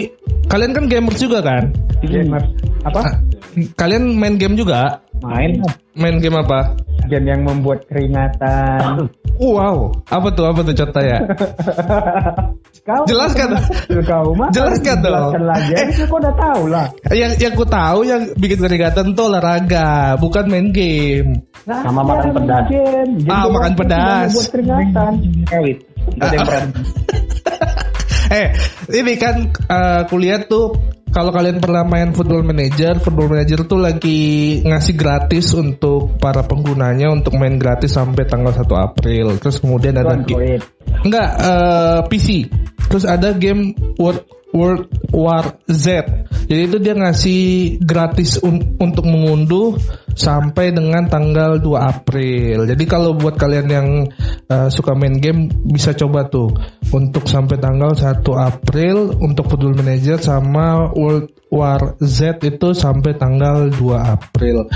kalian 0.49 0.73
kan 0.73 0.89
gamers 0.89 1.21
juga 1.21 1.45
kan? 1.45 1.77
Gamer. 2.01 2.41
Apa? 2.89 3.01
Ah, 3.05 3.15
kalian 3.77 4.17
main 4.17 4.41
game 4.41 4.57
juga? 4.57 5.05
Main. 5.23 5.51
Main 5.97 6.17
game 6.21 6.37
apa? 6.37 6.77
Game 7.07 7.25
yang 7.25 7.41
membuat 7.43 7.87
keringatan. 7.87 9.09
Wow, 9.37 9.93
apa 10.09 10.29
tuh 10.33 10.49
apa 10.49 10.61
tuh 10.61 10.75
contohnya? 10.75 11.19
Kau 12.83 13.03
Jelaskan. 13.05 13.49
Kau 14.03 14.33
mah 14.33 14.49
Jelaskan 14.49 14.97
dong. 15.01 15.33
Jelaskan 15.35 15.45
lagi. 15.45 15.73
Eh. 15.73 15.85
Eh, 15.87 16.07
kau 16.07 16.17
udah 16.17 16.35
tahu 16.35 16.63
lah. 16.69 16.87
yang 17.11 17.33
yang 17.37 17.53
ku 17.53 17.65
tahu 17.65 17.99
yang 18.03 18.23
bikin 18.35 18.59
keringatan 18.59 19.13
tuh 19.13 19.29
olahraga, 19.29 20.17
bukan 20.17 20.45
main 20.47 20.71
game. 20.71 21.43
Nah, 21.67 21.83
Sama 21.83 22.01
makan 22.01 22.23
cara 22.23 22.37
pedas. 22.39 22.65
Game. 22.71 23.11
Game 23.21 23.33
Ah, 23.33 23.45
makan 23.47 23.73
pedas. 23.75 24.31
Membuat 24.31 24.49
keringatan. 24.51 25.13
Kawit. 25.45 25.79
Nggak 26.07 26.23
ada 26.23 26.35
yang 26.35 26.47
berani. 26.49 26.73
eh, 28.31 28.49
ini 28.95 29.13
kan 29.17 29.35
eh, 29.51 30.01
kuliah 30.07 30.41
tuh 30.43 30.75
kalau 31.17 31.33
kalian 31.33 31.65
pernah 31.65 31.81
main 31.81 32.13
Football 32.13 32.45
Manager, 32.45 33.01
Football 33.01 33.33
Manager 33.33 33.65
tuh 33.65 33.81
lagi 33.81 34.61
ngasih 34.61 34.95
gratis 35.01 35.57
untuk 35.57 36.21
para 36.21 36.45
penggunanya 36.45 37.09
untuk 37.09 37.41
main 37.41 37.57
gratis 37.57 37.97
sampai 37.97 38.29
tanggal 38.29 38.53
1 38.53 38.69
April. 38.77 39.41
Terus 39.41 39.57
kemudian 39.65 39.97
ada 39.97 40.13
Android. 40.13 40.61
Enggak, 41.09 41.31
eh, 41.41 42.01
PC. 42.13 42.53
Terus 42.93 43.09
ada 43.09 43.33
game 43.33 43.73
World 43.97 44.29
World 44.57 45.13
War 45.13 45.61
Z. 45.69 45.87
Jadi 46.49 46.63
itu 46.65 46.77
dia 46.81 46.97
ngasih 46.97 47.43
gratis 47.85 48.41
un- 48.41 48.81
untuk 48.81 49.05
mengunduh 49.05 49.77
sampai 50.17 50.73
dengan 50.73 51.05
tanggal 51.13 51.61
2 51.61 51.77
April. 51.77 52.65
Jadi 52.65 52.85
kalau 52.89 53.13
buat 53.13 53.37
kalian 53.37 53.69
yang 53.69 53.89
eh, 54.49 54.69
suka 54.73 54.97
main 54.97 55.21
game 55.21 55.53
bisa 55.69 55.93
coba 55.93 56.33
tuh 56.33 56.57
untuk 56.89 57.29
sampai 57.29 57.61
tanggal 57.61 57.93
1 57.93 58.25
April 58.33 59.13
untuk 59.21 59.53
Football 59.53 59.77
Manager 59.77 60.17
sama 60.17 60.89
World 60.97 61.37
War 61.47 61.95
Z 62.03 62.43
itu 62.43 62.75
sampai 62.75 63.15
tanggal 63.15 63.71
2 63.71 63.95
April. 64.03 64.67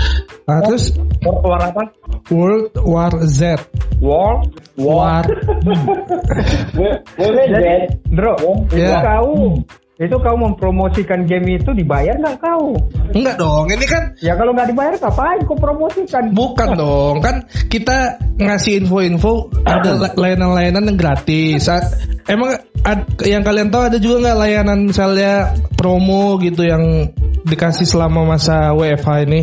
Nah, 0.47 0.63
terus 0.63 0.95
War 1.21 1.61
apa? 1.67 1.83
World 2.31 2.71
War 2.79 3.11
Z. 3.27 3.59
War. 3.99 4.47
War 4.79 5.25
Jadi, 7.27 7.75
Bro, 8.15 8.33
itu 8.71 8.79
Ya. 8.79 9.03
Itu 10.01 10.17
kau 10.17 10.33
mempromosikan 10.33 11.29
game 11.29 11.61
itu 11.61 11.77
dibayar 11.77 12.17
nggak 12.17 12.41
kau? 12.41 12.73
Enggak 13.13 13.37
dong, 13.37 13.69
ini 13.69 13.85
kan 13.85 14.17
Ya 14.17 14.33
kalau 14.33 14.49
nggak 14.57 14.73
dibayar 14.73 14.97
ngapain 14.97 15.39
kau 15.45 15.53
promosikan? 15.53 16.33
Bukan 16.33 16.69
dong, 16.73 17.21
kan 17.21 17.45
kita 17.69 18.17
ngasih 18.41 18.81
info-info 18.81 19.53
ada 19.61 20.01
la- 20.01 20.15
layanan-layanan 20.17 20.89
yang 20.89 20.97
gratis. 20.97 21.69
Emang 22.25 22.57
ad- 22.81 23.05
yang 23.21 23.45
kalian 23.45 23.69
tahu 23.69 23.93
ada 23.93 23.97
juga 24.01 24.25
nggak 24.25 24.37
layanan 24.41 24.79
misalnya 24.89 25.53
promo 25.77 26.41
gitu 26.41 26.65
yang 26.65 27.13
dikasih 27.45 27.85
selama 27.85 28.25
masa 28.25 28.73
WFH 28.73 29.29
ini? 29.29 29.41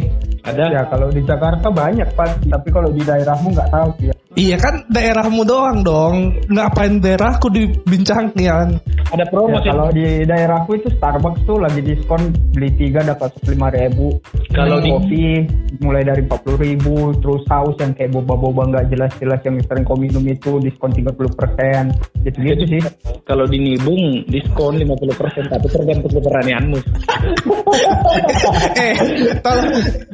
Ada. 0.49 0.64
Ya 0.73 0.83
kalau 0.88 1.09
di 1.09 1.21
Jakarta 1.23 1.69
banyak 1.69 2.09
pak, 2.12 2.40
tapi 2.49 2.69
kalau 2.73 2.88
di 2.88 3.05
daerahmu 3.05 3.52
nggak 3.52 3.69
tahu 3.69 3.90
ya. 4.00 4.14
Iya 4.38 4.55
kan 4.55 4.87
daerahmu 4.87 5.43
doang 5.43 5.83
dong, 5.83 6.31
ngapain 6.47 7.02
daerahku 7.02 7.50
dibincangin? 7.50 8.78
Ada 9.09 9.25
promo 9.33 9.57
Ya, 9.57 9.64
sih. 9.64 9.71
kalau 9.73 9.88
di 9.90 10.07
daerahku 10.23 10.71
itu 10.78 10.88
Starbucks 10.95 11.43
tuh 11.43 11.59
lagi 11.59 11.81
diskon 11.83 12.23
beli 12.55 12.71
tiga 12.76 13.02
dapat 13.02 13.35
lima 13.50 13.73
ribu. 13.73 14.21
Kalau 14.52 14.78
di- 14.78 14.93
kopi 14.93 15.25
mulai 15.81 16.05
dari 16.05 16.23
empat 16.23 16.45
puluh 16.45 16.61
ribu, 16.61 17.17
terus 17.19 17.43
saus 17.49 17.75
yang 17.81 17.97
kayak 17.97 18.14
boba-boba 18.14 18.69
nggak 18.69 18.87
jelas-jelas 18.93 19.40
yang 19.43 19.57
sering 19.64 19.83
kau 19.83 19.97
minum 19.97 20.23
itu 20.23 20.61
diskon 20.61 20.93
30 20.93 21.35
persen. 21.35 21.90
Gitu 22.23 22.38
gitu 22.38 22.64
sih. 22.69 22.83
Kalau 23.25 23.49
di 23.49 23.59
Nibung 23.59 24.23
diskon 24.28 24.76
50% 24.76 25.50
tapi 25.50 25.67
tergantung 25.67 26.12
keberanianmu. 26.14 26.78
eh, 28.78 28.95
tolong, 29.43 29.67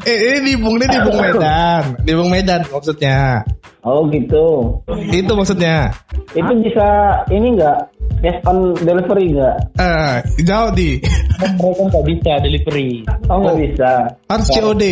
eh, 0.07 0.19
ini 0.25 0.38
di 0.40 0.54
Bung 0.57 0.75
ini 0.81 0.87
di 0.88 1.00
Bung 1.04 1.19
Medan, 1.25 1.83
di 2.00 2.12
Bung 2.16 2.31
Medan 2.33 2.61
maksudnya. 2.66 3.45
Oh 3.85 4.09
gitu. 4.11 4.47
Itu 5.12 5.33
maksudnya. 5.37 5.93
Itu 6.35 6.53
bisa 6.64 6.88
ini 7.31 7.55
enggak? 7.55 7.93
Cash 8.25 8.41
on 8.49 8.73
delivery 8.81 9.37
enggak? 9.37 9.57
Eh, 9.76 10.14
jauh 10.45 10.73
di. 10.73 10.99
Mereka 11.41 11.83
nggak 11.93 12.05
bisa 12.09 12.33
delivery. 12.41 13.05
Oh 13.29 13.38
nggak 13.45 13.57
bisa. 13.61 13.91
Harus 14.33 14.49
COD. 14.49 14.85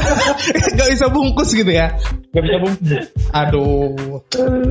gak 0.78 0.88
bisa 0.94 1.06
bungkus 1.10 1.50
gitu 1.50 1.70
ya. 1.70 1.90
Gak 2.30 2.42
bisa 2.46 2.56
bungkus. 2.62 3.04
Aduh. 3.34 3.94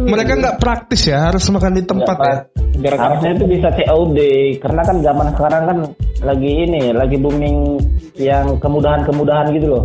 Mereka 0.08 0.32
nggak 0.40 0.58
praktis 0.64 1.12
ya, 1.12 1.32
harus 1.32 1.44
makan 1.52 1.76
di 1.76 1.84
tempat 1.84 2.18
ya. 2.24 2.36
Gara-gara 2.84 3.16
Harusnya 3.16 3.32
itu 3.38 3.46
bisa 3.48 3.68
COD 3.70 4.20
karena 4.60 4.82
kan 4.82 4.98
zaman 5.04 5.28
sekarang 5.36 5.64
kan 5.68 5.78
lagi 6.24 6.52
ini, 6.68 6.84
lagi 6.96 7.16
booming 7.20 7.58
yang 8.18 8.58
kemudahan-kemudahan 8.60 9.52
gitu 9.56 9.68
loh. 9.68 9.84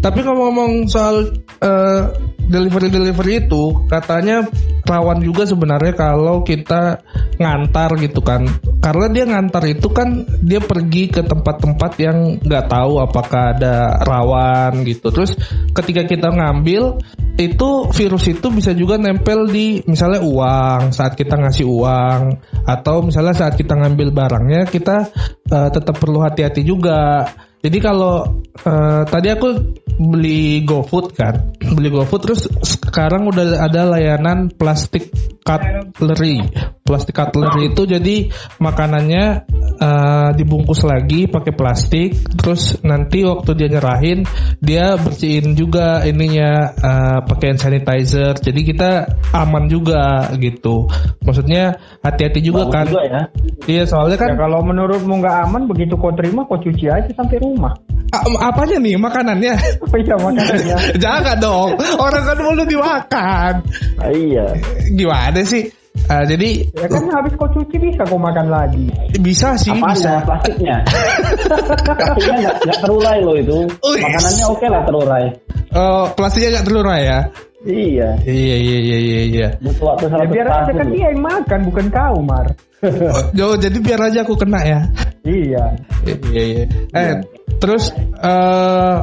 Tapi 0.00 0.18
kalau 0.24 0.48
ngomong 0.48 0.88
soal 0.88 1.28
eh, 1.60 2.02
delivery 2.50 2.88
delivery 2.88 3.46
itu, 3.46 3.84
katanya 3.86 4.48
rawan 4.88 5.22
juga 5.22 5.46
sebenarnya 5.46 5.94
kalau 5.94 6.42
kita 6.42 7.04
ngantar 7.38 7.94
gitu 8.00 8.20
kan. 8.24 8.48
Karena 8.80 9.06
dia 9.12 9.24
ngantar 9.28 9.64
itu 9.68 9.92
kan 9.92 10.24
dia 10.40 10.58
pergi 10.58 11.12
ke 11.12 11.22
tempat-tempat 11.22 11.92
yang 12.00 12.40
nggak 12.40 12.66
tahu 12.66 12.98
apakah 12.98 13.54
ada 13.54 14.02
rawan 14.02 14.82
gitu. 14.88 15.12
Terus 15.12 15.36
ketika 15.76 16.08
kita 16.08 16.32
ngambil 16.32 16.98
itu 17.40 17.88
virus 17.96 18.28
itu 18.28 18.52
bisa 18.52 18.76
juga 18.76 19.00
nempel 19.00 19.48
di 19.48 19.80
misalnya 19.88 20.20
uang 20.20 20.92
saat 20.92 21.16
kita 21.16 21.40
ngasih 21.40 21.64
uang 21.64 22.36
atau 22.68 23.00
misalnya 23.00 23.32
saat 23.32 23.56
kita 23.56 23.72
ngambil 23.80 24.12
barangnya 24.12 24.68
kita 24.68 25.08
eh, 25.48 25.68
tetap 25.72 25.96
perlu 25.96 26.20
hati-hati 26.20 26.66
juga. 26.66 27.24
Jadi 27.60 27.78
kalau 27.78 28.24
eh, 28.56 29.02
tadi 29.04 29.28
aku 29.28 29.48
beli 30.00 30.64
GoFood 30.64 31.12
kan, 31.12 31.52
beli 31.60 31.92
GoFood 31.92 32.20
terus 32.24 32.48
sekarang 32.64 33.28
udah 33.28 33.60
ada 33.60 33.84
layanan 33.84 34.48
plastik 34.48 35.12
cutlery. 35.44 36.40
Plastik 36.80 37.14
cutlery 37.14 37.70
itu 37.70 37.86
jadi 37.86 38.32
makanannya 38.58 39.46
uh, 39.78 40.30
dibungkus 40.34 40.82
lagi 40.82 41.30
pakai 41.30 41.52
plastik, 41.54 42.18
terus 42.34 42.80
nanti 42.82 43.22
waktu 43.22 43.54
dia 43.54 43.68
nyerahin 43.70 44.26
dia 44.58 44.98
bersihin 44.98 45.54
juga 45.54 46.02
ininya 46.02 46.74
uh, 46.74 47.18
pakai 47.24 47.54
hand 47.54 47.60
sanitizer. 47.62 48.34
Jadi 48.40 48.60
kita 48.66 48.90
aman 49.36 49.70
juga 49.70 50.32
gitu. 50.40 50.90
Maksudnya 51.22 51.78
hati-hati 52.02 52.40
juga 52.42 52.66
Bagus 52.66 52.74
kan. 52.74 52.84
juga 52.88 53.02
ya. 53.06 53.22
Iya 53.68 53.82
soalnya 53.86 54.16
kan 54.18 54.28
Ya 54.34 54.36
kalau 54.40 54.60
menurutmu 54.64 55.20
nggak 55.20 55.36
aman 55.46 55.62
begitu 55.68 55.94
kau 55.94 56.10
terima 56.16 56.42
kau 56.48 56.58
cuci 56.58 56.90
aja 56.90 57.10
sampai 57.14 57.36
rumah. 57.38 57.49
A- 58.10 58.50
apanya 58.50 58.76
nih 58.78 58.94
makanannya? 58.98 59.54
Oh 59.86 59.96
iya 60.02 60.14
makanannya. 60.18 60.76
Jangan 61.04 61.36
dong, 61.38 61.70
orang 61.96 62.22
kan 62.26 62.36
belum 62.36 62.66
dimakan. 62.66 63.52
Ah, 63.98 64.10
iya. 64.10 64.46
Gimana 64.94 65.40
sih? 65.42 65.70
Ah, 66.06 66.22
jadi 66.22 66.64
ya 66.74 66.86
kan 66.86 67.02
habis 67.12 67.34
kau 67.34 67.50
cuci 67.50 67.76
bisa 67.76 68.02
kau 68.06 68.18
makan 68.18 68.46
lagi. 68.50 68.88
bisa 69.20 69.54
sih 69.58 69.70
Apanya 69.74 69.94
bisa. 69.94 70.12
plastiknya? 70.26 70.76
plastiknya 71.86 72.36
nggak 72.46 72.56
nggak 72.66 72.78
terurai 72.82 73.18
loh 73.22 73.36
itu. 73.38 73.58
Wih. 73.84 74.02
Makanannya 74.02 74.44
oke 74.48 74.66
lah 74.70 74.82
terurai. 74.86 75.24
Oh, 75.70 76.04
plastiknya 76.14 76.48
nggak 76.58 76.66
terurai 76.66 77.00
ya? 77.04 77.20
Iya. 77.60 78.08
Iya 78.24 78.56
iya 78.56 78.78
iya 78.80 78.98
iya. 78.98 79.20
iya. 79.28 79.48
Butuh 79.60 79.84
waktu 79.92 80.06
Ya 80.08 80.16
100 80.24 80.32
biar 80.32 80.46
aja 80.48 80.72
kan 80.72 80.86
dia 80.88 81.06
yang 81.12 81.20
makan 81.20 81.60
bukan 81.68 81.86
kau 81.92 82.16
Mar. 82.24 82.46
Oh, 83.36 83.54
jadi 83.60 83.76
biar 83.76 84.00
aja 84.00 84.18
aku 84.24 84.34
kena 84.40 84.60
ya. 84.64 84.80
Iya. 85.20 85.64
Iya 86.32 86.42
iya. 86.48 86.64
Eh, 86.96 87.12
terus 87.58 87.90
eh 88.20 88.96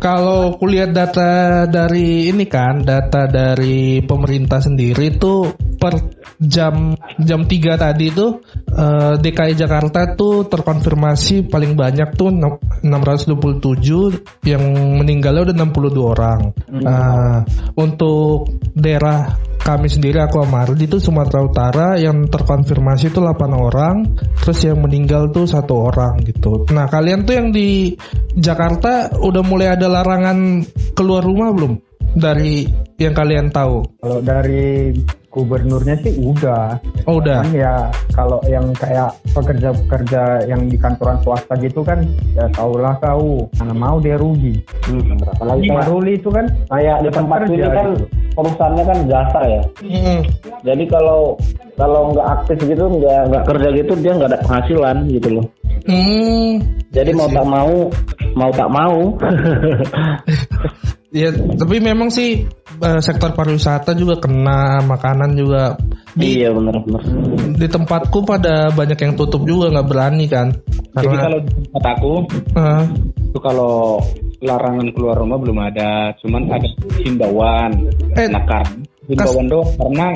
kalau 0.00 0.56
kulihat 0.60 0.92
data 0.92 1.64
dari 1.68 2.28
ini 2.28 2.44
kan, 2.44 2.84
data 2.84 3.24
dari 3.28 4.04
pemerintah 4.04 4.60
sendiri 4.60 5.16
tuh 5.16 5.52
per 5.80 5.96
jam 6.40 6.96
jam 7.20 7.44
3 7.44 7.76
tadi 7.76 8.08
tuh 8.12 8.40
eh, 8.68 9.14
DKI 9.20 9.54
Jakarta 9.56 10.16
tuh 10.16 10.48
terkonfirmasi 10.48 11.48
paling 11.48 11.76
banyak 11.76 12.16
tuh 12.16 12.28
enam- 12.32 12.60
627 12.84 14.44
yang 14.44 14.64
meninggalnya 15.00 15.52
udah 15.52 15.56
62 15.56 16.12
orang. 16.16 16.40
Nah, 16.68 17.44
untuk 17.76 18.48
daerah 18.76 19.32
kami 19.64 19.88
sendiri 19.88 20.20
aku 20.20 20.44
Amardi 20.44 20.84
itu 20.84 21.00
Sumatera 21.00 21.40
Utara 21.40 21.88
yang 21.96 22.28
terkonfirmasi 22.28 23.08
itu 23.08 23.24
8 23.24 23.48
orang, 23.56 24.04
terus 24.44 24.60
yang 24.60 24.84
meninggal 24.84 25.32
tuh 25.32 25.48
satu 25.48 25.88
orang 25.88 26.20
gitu. 26.28 26.68
Nah 26.68 26.84
kalian 26.84 27.24
tuh 27.24 27.32
yang 27.40 27.43
di 27.50 27.92
Jakarta 28.38 29.12
udah 29.18 29.42
mulai 29.44 29.74
ada 29.74 29.90
larangan 29.90 30.64
keluar 30.94 31.24
rumah 31.26 31.50
belum? 31.50 31.74
Dari 32.14 32.64
yang 33.02 33.12
kalian 33.12 33.50
tahu? 33.50 33.82
Kalau 33.98 34.22
dari 34.22 34.94
gubernurnya 35.34 35.98
sih 36.06 36.14
udah. 36.14 36.78
Oh 37.10 37.18
udah. 37.18 37.42
Kan 37.42 37.50
ya 37.50 37.90
kalau 38.14 38.38
yang 38.46 38.70
kayak 38.78 39.10
pekerja-pekerja 39.34 40.46
yang 40.46 40.70
di 40.70 40.78
kantoran 40.78 41.18
swasta 41.26 41.58
gitu 41.58 41.82
kan 41.82 42.06
ya 42.38 42.46
taulah 42.54 42.94
kau 43.02 43.50
mana 43.58 43.74
mau 43.74 43.98
dia 43.98 44.14
rugi. 44.14 44.62
Hmm, 44.86 45.18
apalagi 45.26 45.66
kayak, 45.66 45.90
Ruli 45.90 46.12
itu 46.14 46.30
kan 46.30 46.46
kayak 46.70 47.02
di 47.02 47.10
tempat 47.10 47.38
ini 47.50 47.66
kan 47.66 47.86
gitu. 47.98 48.06
perusahaannya 48.38 48.84
kan 48.86 48.98
jasa 49.10 49.40
ya. 49.42 49.62
Hmm. 49.82 50.20
Jadi 50.62 50.84
kalau 50.86 51.34
kalau 51.74 52.14
nggak 52.14 52.28
aktif 52.38 52.58
gitu 52.70 52.84
nggak 52.86 53.20
nggak 53.34 53.44
kerja 53.50 53.68
gitu 53.74 53.92
dia 53.98 54.12
nggak 54.14 54.30
ada 54.30 54.40
penghasilan 54.46 54.96
gitu 55.10 55.28
loh. 55.42 55.46
Hmm. 55.84 56.64
Jadi 56.94 57.10
mau 57.12 57.28
tak 57.28 57.46
mau 57.46 57.74
mau 58.34 58.50
tak 58.52 58.68
mau. 58.70 58.98
Ya, 61.14 61.30
tapi 61.30 61.78
memang 61.78 62.10
sih 62.10 62.42
eh, 62.82 62.98
sektor 62.98 63.38
pariwisata 63.38 63.94
juga 63.94 64.18
kena, 64.18 64.82
makanan 64.82 65.38
juga 65.38 65.78
di 66.10 66.42
iya 66.42 66.50
benar-benar. 66.50 67.06
di 67.54 67.70
tempatku 67.70 68.26
pada 68.26 68.74
banyak 68.74 68.98
yang 68.98 69.14
tutup 69.14 69.46
juga 69.46 69.70
nggak 69.70 69.86
berani 69.86 70.26
kan. 70.26 70.50
Jadi 70.74 71.06
Karena 71.06 71.22
kalau 71.22 71.38
di 71.38 71.50
tempat 71.54 71.84
aku 71.86 72.12
eh, 72.58 72.84
itu 73.30 73.38
kalau 73.38 74.02
larangan 74.42 74.90
keluar 74.90 75.22
rumah 75.22 75.38
belum 75.38 75.58
ada, 75.62 76.18
cuman 76.18 76.50
ada 76.50 76.68
himbauan. 76.98 77.70
Eh, 78.18 78.26
nah, 78.26 78.42
karena 78.42 78.82
himbauan 79.08 79.46
doang 79.52 79.70
karena 79.76 80.06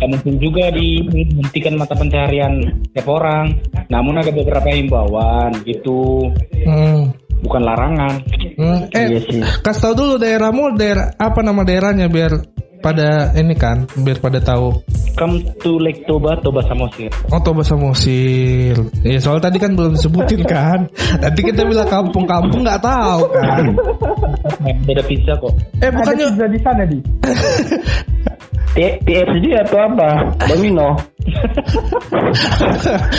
nggak 0.00 0.08
mungkin 0.16 0.34
juga 0.40 0.64
dihentikan 0.72 1.74
mata 1.76 1.94
pencaharian 1.98 2.52
tiap 2.96 3.08
orang. 3.10 3.52
Namun 3.90 4.22
ada 4.22 4.30
beberapa 4.32 4.70
himbauan 4.70 5.50
gitu, 5.66 6.30
hmm, 6.64 7.10
bukan 7.44 7.62
larangan. 7.66 8.14
hmm, 8.56 8.80
eh, 8.94 9.06
Iya 9.10 9.18
sih. 9.26 9.40
kasih 9.60 9.82
tahu 9.90 9.94
dulu 9.98 10.14
daerahmu 10.22 10.78
daerah 10.78 11.10
apa 11.18 11.40
nama 11.42 11.66
daerahnya 11.66 12.06
biar 12.06 12.32
pada 12.80 13.30
ini 13.36 13.54
kan, 13.54 13.84
biar 14.00 14.18
pada 14.18 14.40
tahu. 14.40 14.80
Come 15.16 15.44
to 15.60 15.76
Lake 15.76 16.08
Toba, 16.08 16.40
Toba 16.40 16.64
Samosir. 16.64 17.12
Oh 17.28 17.40
Toba 17.44 17.60
Samosir. 17.60 18.76
Ya 19.04 19.20
soal 19.20 19.38
tadi 19.38 19.60
kan 19.60 19.76
belum 19.76 20.00
disebutin 20.00 20.42
kan. 20.48 20.88
Nanti 21.20 21.40
kita 21.44 21.68
bilang 21.68 21.88
kampung-kampung 21.88 22.64
nggak 22.64 22.80
tahu 22.80 23.22
kan. 23.36 23.64
Beda 24.88 25.02
pizza 25.04 25.36
kok. 25.36 25.52
Eh 25.84 25.88
ada 25.88 25.94
bukannya 26.00 26.26
pizza 26.32 26.46
di 26.48 26.58
sana 26.64 26.82
di. 26.88 26.98
TFC 28.70 29.44
atau 29.66 29.78
apa? 29.82 30.10
Domino. 30.46 30.94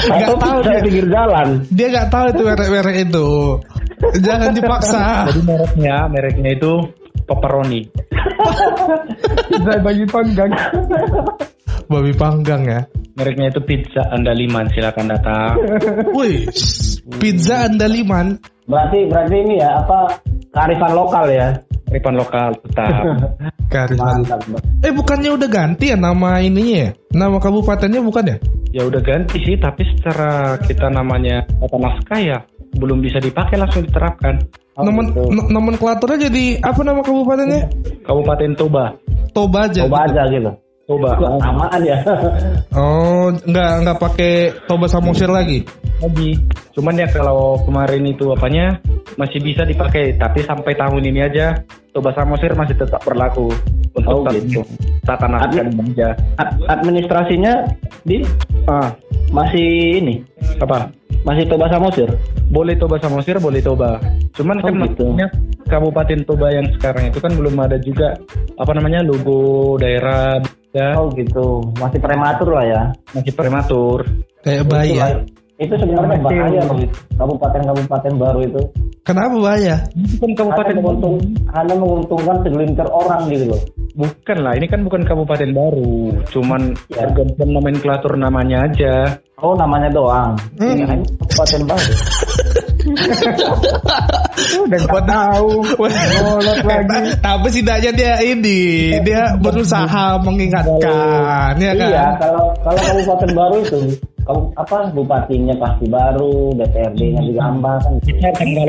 nggak 0.07 0.27
Atau 0.31 0.35
tahu 0.39 0.57
dia. 0.63 0.79
pinggir 0.79 1.05
jalan. 1.11 1.47
Dia 1.69 1.87
nggak 1.91 2.07
tahu 2.09 2.25
itu 2.31 2.41
merek-merek 2.47 2.97
itu. 3.05 3.29
Jangan 4.25 4.49
dipaksa. 4.57 5.29
Jadi 5.29 5.41
mereknya, 5.45 6.09
mereknya 6.09 6.51
itu 6.57 6.73
pepperoni. 7.25 7.81
Pizza 9.49 9.73
bagi 9.81 10.05
panggang. 10.07 10.51
Babi 11.91 12.13
panggang 12.15 12.61
ya. 12.63 12.81
Mereknya 13.19 13.51
itu 13.51 13.61
pizza 13.67 14.07
Andaliman, 14.15 14.71
silakan 14.71 15.11
datang. 15.11 15.59
Wih, 16.15 16.47
pizza 17.19 17.67
andaliman. 17.67 18.39
Berarti 18.63 19.11
berarti 19.11 19.35
ini 19.35 19.59
ya 19.59 19.83
apa 19.83 20.23
kearifan 20.55 20.93
lokal 20.95 21.25
ya. 21.27 21.47
Ripan 21.91 22.15
lokal 22.15 22.55
tetap. 22.63 23.03
Kearifan. 23.71 24.23
Mantap. 24.23 24.39
Eh 24.79 24.95
bukannya 24.95 25.31
udah 25.35 25.49
ganti 25.51 25.91
ya 25.91 25.99
nama 25.99 26.39
ininya 26.39 26.87
ya? 26.87 26.89
Nama 27.11 27.35
kabupatennya 27.35 27.99
bukan 27.99 28.31
ya? 28.31 28.37
Ya 28.71 28.87
udah 28.87 29.03
ganti 29.03 29.43
sih, 29.43 29.59
tapi 29.59 29.83
secara 29.95 30.55
kita 30.63 30.87
namanya 30.87 31.43
kata 31.59 31.75
naskah 31.75 32.19
ya 32.23 32.39
belum 32.73 32.99
bisa 32.99 33.17
dipakai 33.17 33.59
langsung 33.59 33.83
diterapkan. 33.83 34.39
Oh, 34.71 34.87
Nomen, 34.87 35.11
gitu. 35.11 35.27
no- 35.27 35.49
nomenklaturnya 35.51 36.31
jadi 36.31 36.63
apa 36.63 36.79
nama 36.79 37.03
kabupatennya? 37.03 37.67
Kabupaten 38.01 38.55
Toba, 38.55 38.95
Toba 39.35 39.67
aja. 39.67 39.83
Gitu. 39.83 39.91
aja 39.93 40.23
gitu. 40.29 40.51
Toba 40.87 41.15
Samaan 41.39 41.81
ya. 41.83 41.97
Oh, 42.79 43.31
nggak 43.31 43.71
nggak 43.83 43.97
pakai 43.99 44.33
Toba 44.65 44.87
Samosir 44.87 45.27
lagi. 45.27 45.63
lagi. 45.99 46.31
Cuman 46.71 46.95
ya 46.95 47.07
kalau 47.07 47.59
kemarin 47.63 48.07
itu 48.07 48.31
apanya 48.31 48.79
masih 49.15 49.43
bisa 49.43 49.67
dipakai, 49.67 50.15
tapi 50.15 50.39
sampai 50.41 50.71
tahun 50.73 51.03
ini 51.03 51.19
aja 51.21 51.59
Toba 51.91 52.15
Samosir 52.15 52.55
masih 52.55 52.75
tetap 52.75 53.03
berlaku 53.03 53.51
untuk 53.91 54.23
Oh, 54.23 54.31
gitu. 54.31 54.63
tata 55.03 55.27
naskah 55.27 55.67
aja. 55.67 56.15
Ad- 56.39 56.63
administrasinya 56.71 57.67
di 58.03 58.23
Ah, 58.63 58.93
masih 59.29 60.01
ini 60.01 60.15
apa? 60.57 60.89
masih 61.21 61.45
Toba 61.45 61.69
Samosir. 61.69 62.09
Boleh 62.49 62.73
Toba 62.75 62.97
Samosir, 62.97 63.37
boleh 63.37 63.61
Toba. 63.61 64.01
Cuman 64.33 64.57
Oh, 64.57 64.65
kan 64.65 64.73
gitu. 64.73 64.81
maksudnya 64.81 65.27
Kabupaten 65.69 66.19
Toba 66.25 66.49
yang 66.49 66.65
sekarang 66.73 67.13
itu 67.13 67.19
kan 67.21 67.31
belum 67.37 67.55
ada 67.61 67.77
juga 67.77 68.17
apa 68.57 68.71
namanya 68.73 69.05
logo 69.05 69.77
daerah 69.77 70.41
ya, 70.73 70.97
Oh 70.97 71.13
gitu. 71.13 71.61
Masih 71.77 72.01
prematur 72.01 72.49
lah 72.49 72.65
ya. 72.65 72.81
masih 73.13 73.33
prematur. 73.37 74.01
Kayak 74.41 74.65
Itu 74.65 74.71
bahaya. 74.73 75.05
Itu 75.61 75.73
sebenarnya 75.77 76.17
Masih- 76.17 76.25
bahaya 76.25 76.61
loh. 76.65 76.77
Kabupaten-kabupaten 77.21 78.13
baru 78.17 78.39
itu. 78.41 78.61
Kenapa 79.01 79.33
bahaya? 79.33 79.75
Ini 79.93 80.13
kan 80.17 80.25
Hanya, 80.25 80.37
kabupaten 80.37 80.75
menguntung, 80.77 81.15
hanya 81.53 81.75
menguntungkan 81.77 82.35
segelintir 82.41 82.87
orang 82.89 83.21
gitu 83.29 83.45
loh. 83.49 83.61
bukan 83.91 84.37
lah, 84.39 84.53
ini 84.55 84.71
kan 84.71 84.87
bukan 84.87 85.03
kabupaten 85.03 85.51
baru, 85.51 86.15
cuman 86.31 86.61
Ya. 86.87 87.03
pergantian 87.11 87.49
nomenklatur 87.51 88.15
namanya 88.15 88.63
aja. 88.63 89.19
Oh 89.37 89.51
namanya 89.51 89.91
doang. 89.91 90.31
Hmm. 90.55 90.79
Hanya 90.79 91.03
kabupaten 91.19 91.61
baru. 91.67 91.91
Udah 94.65 94.79
nggak 94.79 95.05
tahu. 95.05 95.49
Ngolot 95.75 96.59
lagi. 96.63 96.99
Tapi 97.25 97.47
setidaknya 97.51 97.91
dia 97.93 98.13
ini 98.23 98.59
dia 99.03 99.35
berusaha 99.37 100.17
mengingatkan, 100.23 101.53
ya 101.57 101.73
kan? 101.75 101.89
Iya, 101.91 102.05
kalau 102.17 102.45
kalau 102.63 102.79
kabupaten 102.79 103.29
baru 103.33 103.55
itu 103.61 103.79
kamu 104.21 104.41
apa 104.55 104.77
bupatinya 104.93 105.55
pasti 105.57 105.85
baru, 105.89 106.53
DPRD-nya 106.55 107.21
juga 107.25 107.41
hamba 107.47 107.73
kan. 107.81 107.93
Kita 108.05 108.29
tanggal 108.37 108.67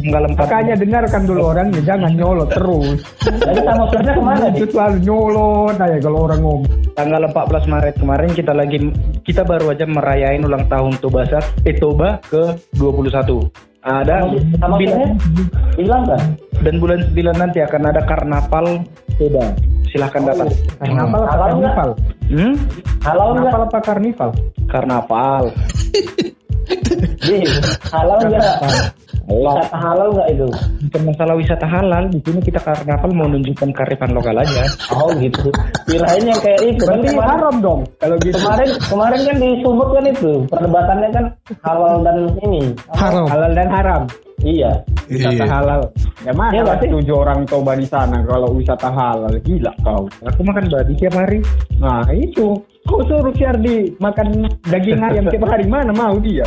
tanggal 0.00 0.22
4 0.32 0.40
Makanya 0.40 0.74
dengarkan 0.80 1.22
dulu 1.28 1.40
orangnya 1.52 1.80
jangan 1.84 2.12
nyolot 2.16 2.48
terus. 2.52 2.98
Jadi 3.22 3.60
Samosirnya 3.66 4.12
ke 4.16 4.22
mana 4.22 4.44
Itu 4.54 4.66
selalu 4.72 4.96
nyolot 5.04 5.76
aja 5.76 5.98
kalau 6.00 6.18
orang 6.24 6.40
ngomong. 6.40 6.64
tanggal 6.96 7.22
14 7.28 7.68
Maret 7.68 7.94
kemarin 8.00 8.30
kita 8.32 8.52
lagi 8.56 8.78
kita 9.20 9.44
baru 9.44 9.76
aja 9.76 9.84
merayain 9.84 10.40
ulang 10.40 10.64
tahun 10.64 10.96
Toba 10.96 11.28
Sat, 11.28 11.44
eh 11.68 11.76
Toba 11.76 12.16
ke 12.24 12.56
21. 12.80 13.75
Ada 13.86 14.26
Sama 14.58 14.76
hilang 15.78 16.04
kan? 16.10 16.22
dan 16.64 16.74
bulan 16.82 17.06
9 17.14 17.38
nanti 17.38 17.58
akan 17.62 17.82
ada 17.86 18.00
karnaval 18.02 18.66
sepeda. 19.14 19.44
Silahkan 19.86 20.22
datang. 20.26 20.50
Karnaval 20.82 21.20
apa 21.22 21.30
Halal 21.30 21.50
nggak? 21.54 21.74
karnival? 21.78 21.90
Hmm? 22.26 22.54
Nggak? 22.98 23.14
Karnaval 23.46 23.62
apa 23.62 23.78
karnival? 23.86 24.30
Karnaval. 24.72 25.44
Ji, 27.22 27.38
halal? 29.26 29.54
Wisata 29.58 29.78
halal 29.78 30.08
nggak 30.14 30.28
itu? 30.32 30.46
Bukan 30.86 31.02
masalah 31.04 31.34
wisata 31.34 31.66
halal, 31.66 32.02
di 32.08 32.18
sini 32.22 32.40
kita 32.40 32.60
karnaval 32.60 33.10
mau 33.12 33.26
menunjukkan 33.26 33.68
kearifan 33.70 34.10
lokal 34.14 34.36
aja. 34.38 34.62
Oh 34.94 35.10
gitu. 35.14 35.48
Kirain 35.84 36.24
yang 36.24 36.40
kayak 36.40 36.60
itu. 36.62 36.82
Kan 36.82 36.98
Berarti 37.02 37.08
kemarin, 37.12 37.30
haram 37.30 37.54
dong. 37.58 37.80
Kalau 37.98 38.16
gitu 38.22 38.36
kemarin 38.36 38.68
kemarin 38.80 39.20
kan 39.22 39.36
di 39.36 39.48
Sumut 39.60 39.88
kan 39.90 40.04
itu 40.06 40.32
perdebatannya 40.46 41.08
kan 41.10 41.24
halal 41.62 41.94
dan 42.00 42.16
ini. 42.40 42.62
Haram. 42.94 43.26
halal 43.26 43.50
dan 43.52 43.68
haram. 43.68 44.02
Iya. 44.36 44.72
Wisata 45.08 45.32
Iya. 45.38 45.46
halal. 45.48 45.80
Ya 46.22 46.32
mana 46.34 46.52
Iya, 46.52 46.62
lah 46.62 46.76
berarti- 46.76 46.92
tujuh 46.92 47.16
orang 47.16 47.38
coba 47.46 47.72
di 47.72 47.86
sana 47.86 48.18
kalau 48.26 48.48
wisata 48.52 48.88
halal. 48.90 49.32
Gila 49.40 49.72
kau. 49.80 50.02
Aku 50.22 50.40
makan 50.44 50.64
babi 50.68 50.92
tiap 50.94 51.14
hari. 51.14 51.38
Nah 51.78 52.04
itu. 52.12 52.54
Kau 52.86 53.02
suruh 53.02 53.34
Syardi 53.34 53.90
makan 53.98 54.46
daging 54.70 55.02
ayam 55.02 55.26
tiap 55.26 55.44
hari 55.50 55.66
mana 55.66 55.90
mau 55.90 56.14
dia? 56.22 56.46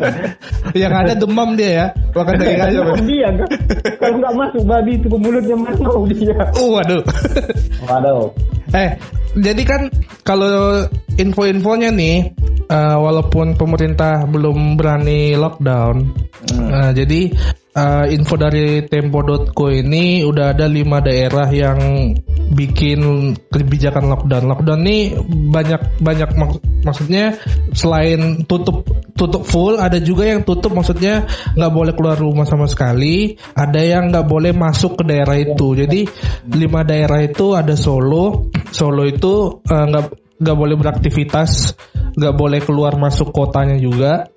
Yang 0.76 0.92
ada 0.92 1.12
demam 1.16 1.56
dia 1.56 1.70
ya. 1.72 1.86
Makan 2.12 2.34
daging 2.36 2.60
ayam. 2.60 2.82
Mau 2.84 3.00
dia 3.00 3.28
kan? 3.32 3.48
Kalau 3.96 4.16
nggak 4.20 4.34
masuk 4.36 4.62
babi 4.68 4.92
itu 5.00 5.06
ke 5.08 5.18
mulutnya 5.18 5.56
mana 5.56 5.78
mau 5.80 6.04
dia? 6.04 6.36
Uh, 6.52 6.68
waduh. 6.76 7.02
Waduh. 7.88 8.32
Eh, 8.72 8.90
jadi 9.36 9.62
kan 9.64 9.82
kalau 10.24 10.84
info-infonya 11.20 11.92
nih, 11.92 12.32
eh, 12.68 12.96
walaupun 12.96 13.56
pemerintah 13.60 14.24
belum 14.28 14.80
berani 14.80 15.36
lockdown, 15.36 15.96
eh, 16.48 16.90
jadi 16.96 17.20
eh, 17.74 18.06
info 18.14 18.38
dari 18.38 18.86
Tempo.co 18.86 19.66
ini 19.68 20.22
udah 20.22 20.54
ada 20.54 20.70
lima 20.70 21.02
daerah 21.02 21.50
yang 21.50 21.78
bikin 22.54 23.34
kebijakan 23.50 24.06
lockdown. 24.08 24.46
Lockdown 24.46 24.80
ini 24.86 24.98
banyak 25.50 25.98
banyak 25.98 26.30
mak- 26.38 26.62
maksudnya 26.86 27.34
selain 27.74 28.46
tutup 28.46 28.86
tutup 29.18 29.42
full, 29.46 29.78
ada 29.78 29.98
juga 29.98 30.26
yang 30.30 30.46
tutup 30.46 30.74
maksudnya 30.74 31.26
nggak 31.54 31.72
boleh 31.74 31.92
keluar 31.98 32.18
rumah 32.18 32.46
sama 32.46 32.70
sekali, 32.70 33.34
ada 33.58 33.82
yang 33.82 34.10
nggak 34.14 34.26
boleh 34.26 34.54
masuk 34.54 35.02
ke 35.02 35.04
daerah 35.06 35.34
itu. 35.34 35.74
Jadi 35.74 36.06
lima 36.54 36.86
daerah 36.86 37.22
itu 37.22 37.58
ada 37.58 37.74
Solo, 37.74 38.50
Solo 38.70 39.02
itu 39.06 39.64
eh, 39.66 39.84
nggak 39.90 40.04
nggak 40.38 40.56
boleh 40.58 40.76
beraktivitas, 40.78 41.74
nggak 42.14 42.34
boleh 42.34 42.60
keluar 42.62 42.94
masuk 42.98 43.34
kotanya 43.34 43.78
juga. 43.78 44.30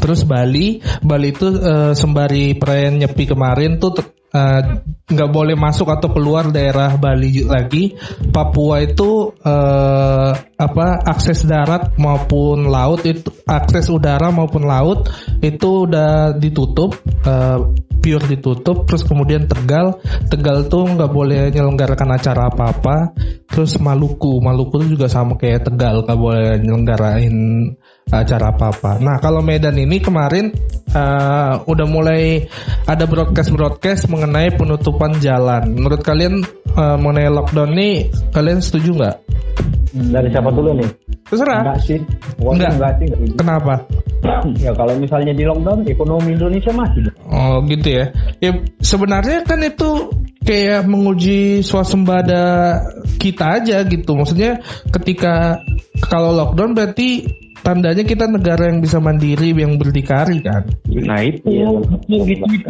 Terus 0.00 0.24
Bali, 0.24 0.80
Bali 1.04 1.28
itu 1.30 1.46
eh, 1.52 1.92
sembari 1.92 2.56
perayaan 2.56 3.04
nyepi 3.04 3.24
kemarin 3.28 3.76
tuh 3.76 4.00
eh, 4.32 4.62
nggak 5.10 5.30
boleh 5.30 5.58
masuk 5.58 5.90
atau 5.92 6.08
keluar 6.10 6.48
daerah 6.48 6.96
Bali 6.96 7.44
lagi. 7.44 7.94
Papua 8.32 8.80
itu 8.80 9.36
eh, 9.44 10.30
apa 10.56 10.86
akses 11.04 11.44
darat 11.44 11.94
maupun 12.00 12.72
laut 12.72 13.04
itu 13.04 13.28
akses 13.44 13.92
udara 13.92 14.32
maupun 14.32 14.64
laut 14.64 15.12
itu 15.44 15.86
udah 15.86 16.34
ditutup. 16.34 16.96
eh, 17.28 17.88
pure 18.00 18.24
ditutup 18.26 18.88
terus 18.88 19.04
kemudian 19.04 19.44
Tegal 19.46 20.00
Tegal 20.32 20.66
tuh 20.72 20.88
nggak 20.88 21.12
boleh 21.12 21.52
menyelenggarakan 21.52 22.16
acara 22.16 22.48
apa-apa 22.48 23.12
terus 23.46 23.76
Maluku 23.76 24.40
Maluku 24.40 24.80
tuh 24.80 24.88
juga 24.88 25.06
sama 25.06 25.36
kayak 25.36 25.68
Tegal 25.68 26.02
nggak 26.08 26.18
boleh 26.18 26.58
nyelenggarain 26.64 27.36
acara 28.10 28.50
apa-apa 28.54 28.98
nah 28.98 29.16
kalau 29.22 29.40
Medan 29.40 29.78
ini 29.78 30.02
kemarin 30.02 30.50
eh, 30.90 31.52
udah 31.64 31.86
mulai 31.86 32.44
ada 32.86 33.06
broadcast 33.06 33.50
broadcast 33.54 34.02
mengenai 34.10 34.50
penutupan 34.54 35.18
jalan 35.22 35.70
menurut 35.74 36.02
kalian 36.02 36.42
eh, 36.74 36.96
mengenai 36.98 37.30
lockdown 37.30 37.70
nih 37.74 38.10
kalian 38.34 38.58
setuju 38.58 38.90
nggak 38.98 39.16
Dari 39.90 40.30
siapa 40.30 40.54
dulu 40.54 40.70
nih? 40.78 40.86
terserah 41.26 41.66
Enggak 41.66 41.78
sih. 41.82 41.98
Wah, 42.38 42.54
Enggak. 42.54 42.78
enggak 42.78 42.92
sih. 42.94 43.06
enggak. 43.10 43.34
kenapa 43.42 43.74
Ya 44.64 44.70
kalau 44.76 44.94
misalnya 45.00 45.32
di 45.34 45.44
lockdown 45.48 45.82
ekonomi 45.88 46.36
Indonesia 46.36 46.70
dong. 46.70 47.16
Oh 47.26 47.58
gitu 47.66 47.88
ya. 47.88 48.04
Ya 48.38 48.50
sebenarnya 48.78 49.42
kan 49.42 49.58
itu 49.64 50.12
kayak 50.44 50.86
menguji 50.86 51.64
swasembada 51.66 52.78
kita 53.18 53.60
aja 53.60 53.82
gitu. 53.82 54.12
Maksudnya 54.14 54.60
ketika 54.92 55.58
kalau 56.06 56.36
lockdown 56.36 56.76
berarti 56.76 57.24
tandanya 57.62 58.04
kita 58.04 58.26
negara 58.26 58.68
yang 58.68 58.80
bisa 58.80 58.98
mandiri, 58.98 59.52
yang 59.54 59.76
berdikari 59.76 60.40
kan. 60.42 60.66
Nah 60.88 61.20
itu, 61.24 61.80
gitu, 62.08 62.44
gitu. 62.50 62.68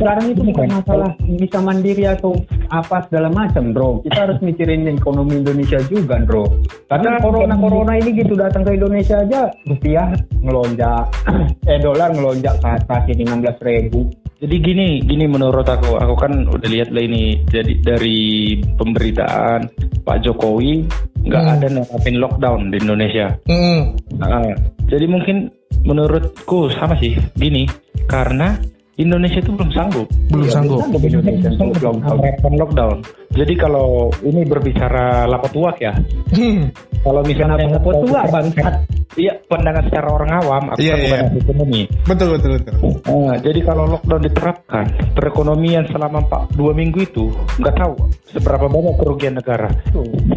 Sekarang 0.00 0.32
itu 0.32 0.42
bukan 0.44 0.68
masalah 0.72 1.10
bisa 1.38 1.58
mandiri 1.60 2.04
atau 2.08 2.36
apa 2.72 3.06
segala 3.08 3.28
macam, 3.30 3.72
bro. 3.72 4.00
Kita 4.04 4.28
harus 4.28 4.38
mikirin 4.40 4.88
ekonomi 4.88 5.40
Indonesia 5.40 5.80
juga, 5.86 6.20
bro. 6.22 6.48
Karena 6.88 7.20
corona 7.20 7.54
corona 7.56 7.92
ini 7.96 8.10
gitu 8.16 8.34
datang 8.36 8.66
ke 8.66 8.76
Indonesia 8.76 9.20
aja 9.20 9.48
rupiah 9.68 10.08
ngelonjak, 10.40 11.04
eh 11.70 11.78
dolar 11.78 12.10
ngelonjak 12.12 12.54
ke 12.60 12.68
atas 12.68 13.02
ini 13.10 13.22
16 13.28 13.68
ribu. 13.68 14.19
Jadi 14.40 14.56
gini, 14.56 14.88
gini 15.04 15.28
menurut 15.28 15.68
aku, 15.68 16.00
aku 16.00 16.14
kan 16.16 16.48
udah 16.48 16.64
lihat 16.64 16.88
lah 16.96 17.04
ini 17.04 17.44
jadi 17.52 17.76
dari 17.84 18.56
pemberitaan 18.80 19.68
Pak 20.00 20.24
Jokowi 20.24 20.88
nggak 21.28 21.42
Hmm. 21.44 21.54
ada 21.60 21.66
nerapin 21.68 22.16
lockdown 22.16 22.72
di 22.72 22.80
Indonesia. 22.80 23.36
Hmm. 23.44 23.92
Nah, 24.16 24.48
jadi 24.88 25.04
mungkin 25.04 25.52
menurutku 25.84 26.72
sama 26.72 26.96
sih 26.96 27.20
gini, 27.36 27.68
karena 28.08 28.56
Indonesia 28.96 29.40
itu 29.40 29.52
belum 29.52 29.72
sanggup 29.72 30.08
Belum 30.32 30.48
sanggup. 30.48 30.80
Sanggup 30.88 31.00
Indonesia 31.04 31.50
lockdown. 31.60 31.96
menerapkan 32.00 32.52
lockdown. 32.56 32.96
Jadi 33.30 33.54
kalau 33.54 34.10
ini 34.20 34.42
berbicara 34.42 35.22
lapatuak 35.24 35.78
ya, 35.78 35.94
Hmm. 36.34 36.66
kalau 37.00 37.22
misalnya 37.22 37.78
tua, 37.78 38.26
bangsat? 38.26 38.74
Iya, 39.10 39.42
pandangan 39.44 39.86
secara 39.86 40.06
orang 40.08 40.30
awam, 40.38 40.62
aku 40.70 40.78
Iya, 40.80 40.94
kan 40.94 41.02
bukan 41.02 41.10
iya. 41.10 41.40
ekonomi. 41.42 41.82
Betul 42.06 42.28
betul 42.32 42.50
betul. 42.56 42.74
Nah, 43.04 43.36
jadi 43.38 43.60
kalau 43.60 43.84
lockdown 43.88 44.22
diterapkan, 44.22 44.84
perekonomian 45.12 45.84
selama 45.90 46.22
4, 46.22 46.42
2 46.54 46.70
minggu 46.70 47.02
itu 47.02 47.26
nggak 47.58 47.74
tahu 47.74 47.94
seberapa 48.24 48.66
banyak 48.66 48.94
kerugian 48.96 49.34
negara. 49.34 49.66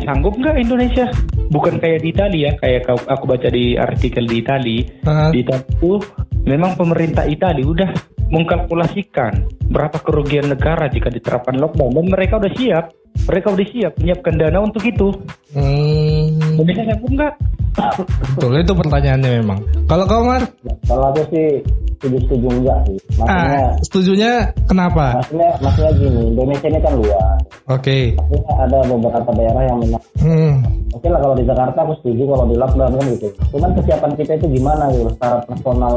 Sanggup 0.01 0.34
nggak 0.36 0.58
Indonesia? 0.58 1.06
Bukan 1.49 1.77
kayak 1.77 2.01
di 2.01 2.10
Italia, 2.10 2.49
kayak 2.58 2.82
kau- 2.84 3.08
aku 3.08 3.23
baca 3.27 3.45
di 3.47 3.73
artikel 3.73 4.25
di 4.25 4.38
Italia. 4.38 4.82
Ah. 5.06 5.29
Di 5.29 5.41
Italia 5.41 5.65
itu 5.69 5.91
memang 6.43 6.73
pemerintah 6.73 7.25
Italia 7.25 7.62
udah 7.63 7.89
mengkalkulasikan 8.34 9.34
berapa 9.63 9.97
kerugian 9.99 10.49
negara 10.49 10.89
jika 10.89 11.08
diterapkan 11.08 11.56
lockdown 11.56 11.93
dan 11.93 12.06
mereka 12.10 12.34
udah 12.36 12.51
siap. 12.51 12.83
Mereka 13.13 13.47
udah 13.54 13.67
siap 13.71 13.93
menyiapkan 13.99 14.36
dana 14.36 14.60
untuk 14.63 14.84
itu. 14.84 15.08
Hmm. 15.54 16.22
Indonesia 16.53 16.83
sanggup 16.87 17.11
nggak? 17.11 17.33
Betul 18.37 18.53
itu 18.61 18.73
pertanyaannya 18.77 19.29
memang. 19.41 19.59
Kalau 19.89 20.05
kau 20.05 20.21
Mar, 20.21 20.45
Kalau 20.85 21.09
aku 21.09 21.21
sih 21.33 21.45
setuju-setuju 21.97 22.47
enggak 22.53 22.77
sih. 22.85 22.97
Maksudnya, 23.17 23.57
ah, 23.57 23.69
setujunya 23.81 24.31
kenapa? 24.67 25.05
maksudnya, 25.17 25.49
maksudnya 25.57 25.91
gini, 25.97 26.21
Indonesia 26.29 26.67
ini 26.69 26.79
kan 26.83 26.93
luas. 26.93 27.39
Oke. 27.65 27.97
Maksudnya 28.13 28.53
ada 28.59 28.77
beberapa 28.85 29.31
daerah 29.33 29.63
yang 29.65 29.77
memang 29.81 30.01
Hmm. 30.23 30.53
Oke 30.93 31.09
lah 31.09 31.19
kalau 31.19 31.33
di 31.33 31.43
Jakarta 31.43 31.79
aku 31.81 31.93
setuju 31.99 32.23
kalau 32.29 32.45
di 32.45 32.55
lockdown 32.55 32.93
kan 32.93 33.05
gitu. 33.09 33.27
Cuman 33.49 33.69
kesiapan 33.73 34.11
kita 34.13 34.31
itu 34.37 34.47
gimana 34.53 34.83
gitu 34.93 35.09
secara 35.09 35.37
personal 35.43 35.93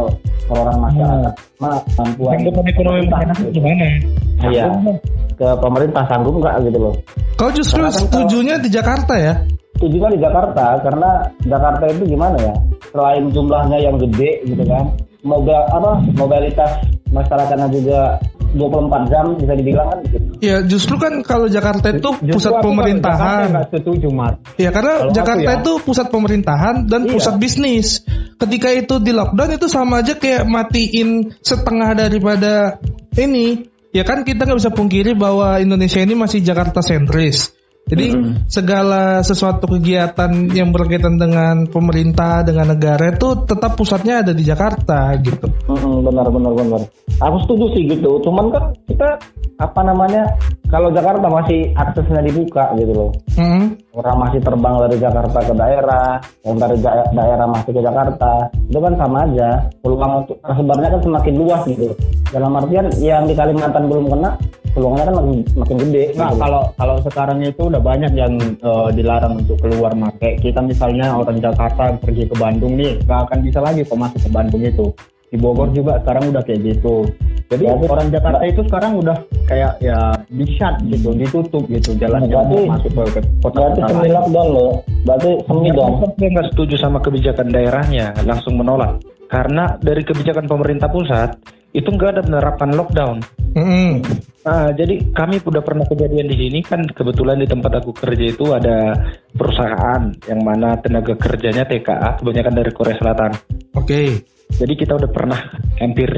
orang 0.48 0.76
masyarakat. 0.80 1.32
Ma, 1.60 1.68
kemampuan 1.92 2.32
Sanggup 2.34 2.54
ekonomi 2.64 3.00
masyarakat 3.04 3.46
gimana? 3.52 3.86
Iya. 4.46 4.64
ke 5.36 5.44
pemerintah 5.60 6.00
sanggup 6.08 6.32
nggak 6.40 6.54
gitu 6.64 6.78
loh. 6.80 6.94
Kau 7.36 7.52
justru 7.52 7.76
Karena 7.76 7.84
kan 7.84 7.92
kalau- 7.92 8.00
setujunya 8.08 8.54
di 8.56 8.68
Jakarta 8.72 9.14
ya? 9.20 9.34
Kan 9.76 10.10
di 10.12 10.20
Jakarta 10.20 10.66
karena 10.80 11.10
Jakarta 11.44 11.84
itu 11.88 12.02
gimana 12.08 12.36
ya? 12.40 12.54
Selain 12.90 13.28
jumlahnya 13.28 13.78
yang 13.78 13.96
gede 14.00 14.40
gitu 14.48 14.64
kan, 14.64 14.88
mobil 15.20 15.52
apa 15.52 16.00
mobilitas 16.16 16.70
masyarakatnya 17.12 17.68
juga 17.70 18.00
24 18.56 19.12
jam 19.12 19.24
bisa 19.36 19.52
dibilang 19.52 19.86
kan 19.92 19.98
gitu. 20.08 20.16
Ya 20.40 20.64
justru 20.64 20.96
kan 20.96 21.20
kalau 21.20 21.44
Jakarta 21.44 21.92
itu 21.92 22.08
Justru 22.24 22.32
pusat 22.40 22.52
Jakarta 22.56 22.64
pemerintahan. 22.64 23.46
nggak 23.52 23.68
setuju, 23.72 24.08
Mar. 24.08 24.32
Ya 24.56 24.70
karena 24.72 24.94
Kalau 25.04 25.12
Jakarta 25.12 25.50
ya. 25.52 25.56
itu 25.60 25.72
pusat 25.84 26.06
pemerintahan 26.08 26.74
dan 26.88 27.00
Iya. 27.04 27.12
pusat 27.12 27.34
bisnis. 27.36 27.86
Ketika 28.36 28.68
itu 28.72 28.96
di 29.00 29.12
lockdown 29.12 29.56
itu 29.56 29.66
sama 29.68 30.00
aja 30.00 30.16
kayak 30.16 30.44
matiin 30.48 31.36
setengah 31.40 31.96
daripada 31.96 32.80
ini. 33.16 33.68
Ya 33.92 34.04
kan 34.04 34.28
kita 34.28 34.44
nggak 34.44 34.60
bisa 34.60 34.72
pungkiri 34.72 35.16
bahwa 35.16 35.56
Indonesia 35.56 36.00
ini 36.04 36.12
masih 36.12 36.44
Jakarta 36.44 36.84
sentris. 36.84 37.55
Jadi 37.86 38.18
segala 38.50 39.22
sesuatu 39.22 39.70
kegiatan 39.78 40.50
yang 40.50 40.74
berkaitan 40.74 41.22
dengan 41.22 41.70
pemerintah, 41.70 42.42
dengan 42.42 42.74
negara 42.74 43.14
itu 43.14 43.46
tetap 43.46 43.78
pusatnya 43.78 44.26
ada 44.26 44.34
di 44.34 44.42
Jakarta 44.42 45.14
gitu. 45.22 45.46
Mm-mm, 45.70 46.02
benar 46.02 46.26
benar 46.26 46.50
benar. 46.50 46.82
Aku 47.22 47.36
setuju 47.46 47.78
sih 47.78 47.86
gitu. 47.86 48.18
Cuman 48.26 48.50
kan 48.50 48.74
kita 48.90 49.22
apa 49.62 49.80
namanya 49.86 50.26
kalau 50.66 50.90
Jakarta 50.90 51.30
masih 51.30 51.70
aksesnya 51.78 52.26
dibuka 52.26 52.74
gitu 52.74 52.90
loh. 52.90 53.10
Mm. 53.38 53.78
Orang 53.94 54.16
masih 54.18 54.42
terbang 54.42 54.74
dari 54.82 54.96
Jakarta 54.98 55.38
ke 55.46 55.54
daerah, 55.54 56.08
yang 56.42 56.56
dari 56.58 56.76
da- 56.82 57.08
daerah 57.14 57.46
masuk 57.46 57.70
ke 57.70 57.82
Jakarta, 57.86 58.50
itu 58.66 58.78
kan 58.82 58.94
sama 58.98 59.30
aja. 59.30 59.48
Peluang 59.78 60.12
untuk 60.26 60.36
tersebarnya 60.42 60.88
kan 60.90 61.00
semakin 61.06 61.34
luas 61.38 61.62
gitu. 61.70 61.94
Dalam 62.34 62.50
artian 62.58 62.90
yang 62.98 63.30
di 63.30 63.34
Kalimantan 63.38 63.86
belum 63.86 64.10
kena, 64.10 64.34
peluangnya 64.76 65.08
kan 65.08 65.14
makin 65.16 65.38
makin 65.56 65.76
gede. 65.88 66.04
Nah, 66.20 66.28
gitu. 66.28 66.40
kalau 66.44 66.62
kalau 66.76 66.94
sekarang 67.00 67.38
itu 67.40 67.64
udah 67.76 67.84
banyak 67.84 68.12
yang 68.16 68.32
eh, 68.40 68.88
dilarang 68.96 69.44
untuk 69.44 69.60
keluar 69.60 69.92
make. 69.92 70.40
Kita 70.40 70.64
misalnya 70.64 71.12
orang 71.12 71.36
Jakarta 71.44 71.92
pergi 72.00 72.24
ke 72.24 72.34
Bandung 72.40 72.80
nih, 72.80 73.04
nggak 73.04 73.20
akan 73.28 73.38
bisa 73.44 73.60
lagi 73.60 73.84
kok 73.84 74.00
masuk 74.00 74.20
ke 74.24 74.30
Bandung 74.32 74.64
itu. 74.64 74.88
Di 75.28 75.36
Bogor 75.36 75.68
juga 75.76 76.00
sekarang 76.00 76.32
udah 76.32 76.40
kayak 76.40 76.60
gitu. 76.64 77.04
Jadi 77.46 77.62
Berarti- 77.68 77.92
orang 77.92 78.08
Jakarta 78.10 78.42
itu 78.48 78.60
sekarang 78.66 78.92
udah 78.98 79.16
kayak 79.46 79.72
ya 79.84 79.98
di 80.26 80.46
shut 80.56 80.74
gitu, 80.88 81.08
ditutup 81.14 81.62
gitu 81.68 81.90
jalan 82.00 82.24
yang 82.26 82.48
Berarti- 82.48 82.70
masuk 82.72 82.90
ke 82.90 83.20
kota 83.44 83.58
berarti 83.60 83.80
kota 83.84 83.92
semi 83.92 84.08
lockdown 84.08 84.48
loh. 84.48 84.72
Berarti 85.04 85.30
semi 85.44 85.68
dong. 85.76 85.92
Saya 86.16 86.28
nggak 86.32 86.48
setuju 86.56 86.74
sama 86.80 86.98
kebijakan 87.04 87.46
daerahnya, 87.52 88.06
langsung 88.24 88.56
menolak. 88.56 88.96
Karena 89.26 89.76
dari 89.82 90.00
kebijakan 90.00 90.46
pemerintah 90.48 90.88
pusat 90.88 91.36
itu 91.76 91.88
nggak 91.92 92.10
ada 92.16 92.22
menerapkan 92.24 92.72
lockdown. 92.72 93.20
Mm-mm. 93.52 94.00
Nah, 94.48 94.72
jadi 94.72 95.12
kami 95.12 95.44
udah 95.44 95.60
pernah 95.60 95.84
kejadian 95.84 96.32
di 96.32 96.36
sini 96.38 96.58
kan 96.64 96.86
kebetulan 96.88 97.42
di 97.42 97.48
tempat 97.50 97.82
aku 97.84 97.92
kerja 97.92 98.24
itu 98.32 98.52
ada 98.56 98.96
perusahaan 99.36 100.08
yang 100.24 100.40
mana 100.40 100.80
tenaga 100.80 101.12
kerjanya 101.18 101.68
TKA 101.68 102.20
kebanyakan 102.22 102.54
dari 102.56 102.70
Korea 102.72 102.96
Selatan. 102.96 103.32
Oke. 103.76 104.24
Jadi 104.46 104.72
kita 104.78 104.94
udah 104.96 105.10
pernah 105.10 105.40
hampir 105.82 106.08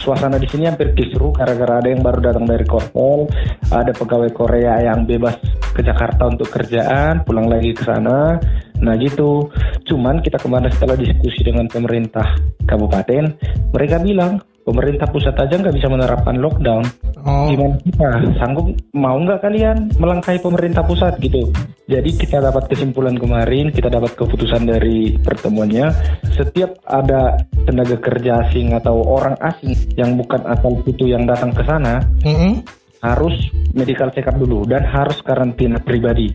suasana 0.00 0.40
di 0.40 0.48
sini 0.48 0.70
hampir 0.70 0.94
kisruh 0.96 1.34
gara-gara 1.34 1.82
ada 1.82 1.88
yang 1.90 2.00
baru 2.00 2.18
datang 2.22 2.46
dari 2.48 2.64
Korpol, 2.64 3.28
ada 3.74 3.92
pegawai 3.92 4.30
Korea 4.32 4.80
yang 4.80 5.04
bebas 5.04 5.36
ke 5.76 5.84
Jakarta 5.84 6.24
untuk 6.24 6.48
kerjaan, 6.48 7.20
pulang 7.28 7.52
lagi 7.52 7.76
ke 7.76 7.84
sana. 7.84 8.40
Nah 8.80 8.94
gitu. 8.96 9.52
Cuman 9.84 10.24
kita 10.24 10.40
kemarin 10.40 10.72
setelah 10.72 10.96
diskusi 10.96 11.44
dengan 11.44 11.68
pemerintah 11.68 12.24
kabupaten, 12.64 13.36
mereka 13.76 14.00
bilang 14.00 14.40
pemerintah 14.66 15.06
pusat 15.06 15.36
aja 15.38 15.54
nggak 15.60 15.76
bisa 15.76 15.86
menerapkan 15.86 16.40
lockdown. 16.40 16.82
Oh. 17.22 17.46
Gimana 17.52 17.76
kita 17.84 18.08
sanggup 18.40 18.66
mau 18.96 19.14
nggak 19.20 19.44
kalian 19.44 19.92
melangkahi 20.00 20.42
pemerintah 20.42 20.82
pusat 20.82 21.20
gitu? 21.22 21.52
Jadi 21.86 22.18
kita 22.18 22.42
dapat 22.42 22.66
kesimpulan 22.66 23.14
kemarin, 23.14 23.70
kita 23.70 23.86
dapat 23.86 24.18
keputusan 24.18 24.66
dari 24.66 25.14
pertemuannya. 25.22 25.86
Setiap 26.34 26.82
ada 26.82 27.38
tenaga 27.62 27.94
kerja 28.02 28.42
asing 28.46 28.74
atau 28.74 29.06
orang 29.06 29.38
asing 29.38 29.74
yang 29.94 30.18
bukan 30.18 30.42
asal 30.50 30.82
itu 30.86 31.10
yang 31.10 31.26
datang 31.26 31.54
ke 31.54 31.62
sana 31.66 32.02
Mm-mm. 32.22 32.62
Harus 33.04 33.34
medical 33.76 34.08
check 34.12 34.28
up 34.28 34.36
dulu 34.36 34.64
dan 34.64 34.84
harus 34.84 35.20
karantina 35.20 35.76
pribadi. 35.80 36.32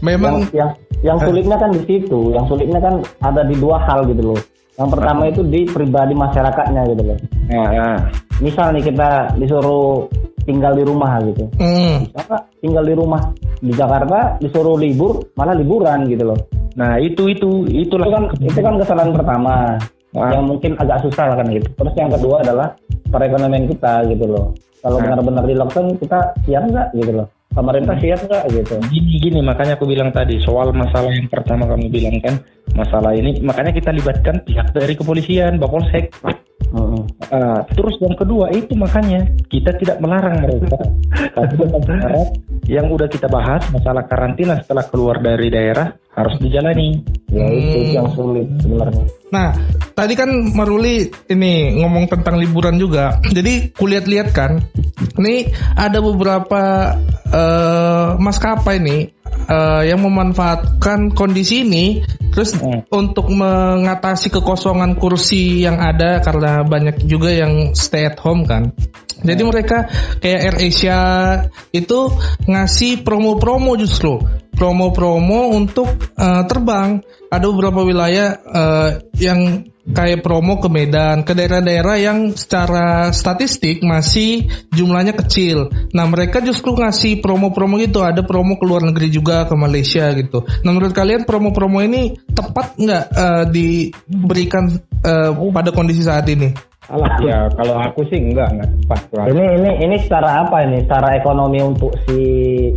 Memang 0.00 0.48
yang, 0.50 0.50
yang 0.52 0.70
yang 1.02 1.18
sulitnya 1.20 1.56
kan 1.60 1.70
di 1.74 1.82
situ 1.84 2.32
yang 2.32 2.46
sulitnya 2.48 2.80
kan 2.80 2.94
ada 3.20 3.42
di 3.44 3.56
dua 3.58 3.82
hal 3.84 4.08
gitu 4.08 4.32
loh. 4.32 4.40
Yang 4.80 4.88
pertama 4.96 5.22
itu 5.28 5.42
di 5.44 5.60
pribadi 5.68 6.14
masyarakatnya 6.16 6.82
gitu 6.96 7.02
loh. 7.04 7.18
Nah, 7.52 7.68
nah. 7.68 7.98
misal 8.40 8.72
nih 8.72 8.88
kita 8.88 9.36
disuruh 9.36 10.08
tinggal 10.48 10.72
di 10.72 10.84
rumah 10.88 11.20
gitu. 11.28 11.44
Mm, 11.60 12.08
bisa 12.16 12.36
tinggal 12.64 12.84
di 12.88 12.94
rumah 12.96 13.20
di 13.60 13.72
Jakarta 13.76 14.40
disuruh 14.40 14.80
libur 14.80 15.20
malah 15.36 15.52
liburan 15.52 16.08
gitu 16.08 16.32
loh. 16.32 16.38
Nah, 16.72 16.96
itu 16.96 17.28
itu 17.28 17.68
itu 17.68 17.92
itulah 17.92 18.08
kan 18.08 18.24
itu 18.40 18.58
kan 18.58 18.74
kesalahan 18.80 19.12
pertama. 19.12 19.76
Yang 20.12 20.44
mungkin 20.44 20.72
agak 20.76 21.08
susah 21.08 21.40
kan 21.40 21.46
gitu. 21.48 21.68
Terus 21.72 21.94
yang 21.96 22.12
kedua 22.12 22.44
adalah 22.44 22.68
perekonomian 23.08 23.64
kita 23.64 24.04
gitu 24.12 24.28
loh 24.28 24.52
kalau 24.82 24.98
Ah. 24.98 25.02
benar-benar 25.08 25.44
di 25.46 25.54
lockdown 25.54 25.94
kita 25.96 26.18
siap 26.44 26.62
nggak 26.66 26.88
gitu 26.98 27.12
loh 27.22 27.26
pemerintah 27.52 27.96
siap 28.00 28.20
nggak 28.26 28.44
gitu 28.50 28.74
gini 28.90 29.14
gini 29.20 29.40
makanya 29.40 29.78
aku 29.78 29.86
bilang 29.86 30.10
tadi 30.10 30.42
soal 30.42 30.74
masalah 30.74 31.12
yang 31.12 31.28
pertama 31.30 31.68
kamu 31.68 31.86
bilang 31.88 32.16
kan 32.18 32.34
masalah 32.74 33.12
ini 33.14 33.38
makanya 33.40 33.70
kita 33.70 33.90
libatkan 33.92 34.40
pihak 34.42 34.72
dari 34.72 34.94
kepolisian 34.96 35.60
Bapolsek 35.60 36.10
Mm-mm. 36.72 37.04
Ah, 37.28 37.60
terus 37.76 38.00
yang 38.00 38.16
kedua 38.16 38.48
itu 38.48 38.72
makanya 38.72 39.28
kita 39.52 39.76
tidak 39.76 40.00
melarang 40.00 40.40
mereka 40.40 40.80
tapi 41.36 41.60
yang 42.64 42.88
udah 42.88 43.12
kita 43.12 43.28
bahas 43.28 43.60
masalah 43.68 44.08
karantina 44.08 44.56
setelah 44.64 44.88
keluar 44.88 45.20
dari 45.20 45.52
daerah 45.52 45.92
harus 46.12 46.34
dijalani 46.40 47.00
ya 47.32 47.46
itu 47.48 47.78
Hmm. 47.80 47.94
yang 47.96 48.08
sulit 48.12 48.46
sebenarnya 48.60 49.04
Nah, 49.32 49.56
tadi 49.96 50.12
kan 50.12 50.28
Maruli 50.52 51.08
ini 51.32 51.80
ngomong 51.80 52.04
tentang 52.04 52.36
liburan 52.36 52.76
juga. 52.76 53.16
Jadi 53.24 53.72
kulihat-lihat 53.72 54.28
kan, 54.36 54.60
ini 55.16 55.48
ada 55.72 56.04
beberapa 56.04 56.92
eh, 57.32 58.08
maskapai 58.20 58.76
nih 58.76 59.08
eh, 59.48 59.82
yang 59.88 60.04
memanfaatkan 60.04 61.16
kondisi 61.16 61.64
ini, 61.64 62.04
terus 62.28 62.52
Hmm. 62.60 62.84
untuk 62.92 63.32
mengatasi 63.32 64.28
kekosongan 64.28 65.00
kursi 65.00 65.64
yang 65.64 65.80
ada 65.80 66.20
karena 66.20 66.60
banyak 66.60 67.08
juga 67.08 67.32
yang 67.32 67.72
stay 67.72 68.04
at 68.04 68.20
home 68.20 68.44
kan. 68.44 68.76
Jadi 69.24 69.42
mereka 69.48 69.88
kayak 70.20 70.40
Air 70.44 70.56
Asia 70.60 71.00
itu 71.72 72.12
ngasih 72.44 73.00
promo-promo 73.00 73.80
justru 73.80 74.20
promo-promo 74.54 75.52
untuk 75.56 75.88
eh, 76.16 76.42
terbang. 76.46 77.00
Ada 77.32 77.48
beberapa 77.48 77.80
wilayah 77.80 78.28
eh, 78.36 78.90
yang 79.16 79.64
kayak 79.82 80.22
promo 80.22 80.62
ke 80.62 80.70
Medan, 80.70 81.26
ke 81.26 81.34
daerah-daerah 81.34 81.96
yang 81.98 82.18
secara 82.38 83.10
statistik 83.10 83.82
masih 83.82 84.46
jumlahnya 84.70 85.18
kecil. 85.18 85.74
Nah 85.90 86.06
mereka 86.06 86.38
justru 86.38 86.78
ngasih 86.78 87.18
promo-promo 87.18 87.82
gitu. 87.82 88.06
Ada 88.06 88.22
promo 88.22 88.54
ke 88.60 88.64
luar 88.64 88.86
negeri 88.86 89.10
juga 89.10 89.42
ke 89.50 89.54
Malaysia 89.58 90.06
gitu. 90.14 90.46
Nah 90.62 90.70
menurut 90.70 90.94
kalian 90.94 91.26
promo-promo 91.26 91.82
ini 91.82 92.14
tepat 92.30 92.78
nggak 92.78 93.04
eh, 93.10 93.44
diberikan 93.50 94.70
eh, 95.02 95.30
pada 95.34 95.70
kondisi 95.74 96.06
saat 96.06 96.30
ini? 96.30 96.71
Alah, 96.92 97.08
ya 97.24 97.38
kalau 97.56 97.74
aku 97.80 98.04
sih 98.06 98.20
enggak 98.20 98.52
enggak 98.52 98.68
pas. 98.84 99.00
Ini 99.24 99.44
ini 99.56 99.70
ini 99.80 99.96
secara 99.96 100.44
apa 100.44 100.60
ini? 100.62 100.84
Secara 100.84 101.16
ekonomi 101.16 101.58
untuk 101.58 101.88
si 102.04 102.18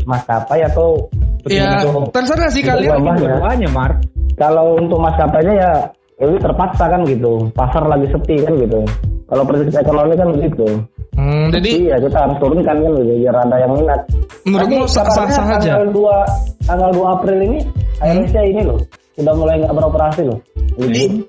maskapai 0.07 0.63
atau 0.63 1.03
Ya 1.45 1.83
terserah 2.09 2.49
sih 2.49 2.63
kalian. 2.63 3.03
bawah 3.05 3.53
ya. 3.53 3.69
Mark. 3.69 4.01
kalau 4.35 4.75
untuk 4.75 4.99
maskapainya 4.99 5.53
ya 5.53 5.71
ini 6.17 6.39
terpaksa 6.39 6.87
kan 6.87 7.03
gitu. 7.03 7.51
Pasar 7.51 7.83
lagi 7.85 8.07
sepi 8.07 8.39
kan 8.41 8.55
gitu. 8.55 8.81
Kalau 9.25 9.43
prinsip 9.43 9.75
ekonomi 9.75 10.13
kan 10.15 10.27
begitu. 10.31 10.67
Hmm, 11.15 11.47
jadi 11.49 11.69
Iya 11.87 11.95
kita 11.99 12.17
harus 12.19 12.37
turunkan 12.39 12.75
kan 12.75 12.91
gitu 12.93 13.13
biar 13.17 13.35
ada 13.35 13.55
yang 13.57 13.71
minat. 13.73 13.99
menurutmu 14.43 14.83
sah-sah 14.85 15.27
kabarnya 15.27 15.55
aja? 15.55 15.71
Tanggal 15.71 15.87
2 15.91 16.67
tanggal 16.67 16.89
2 16.93 17.15
April 17.15 17.37
ini 17.41 17.59
Indonesia 17.99 18.41
ini 18.43 18.61
loh 18.63 18.79
sudah 19.13 19.33
mulai 19.33 19.55
nggak 19.59 19.73
beroperasi 19.73 20.21
loh. 20.23 20.39
I- 20.77 21.23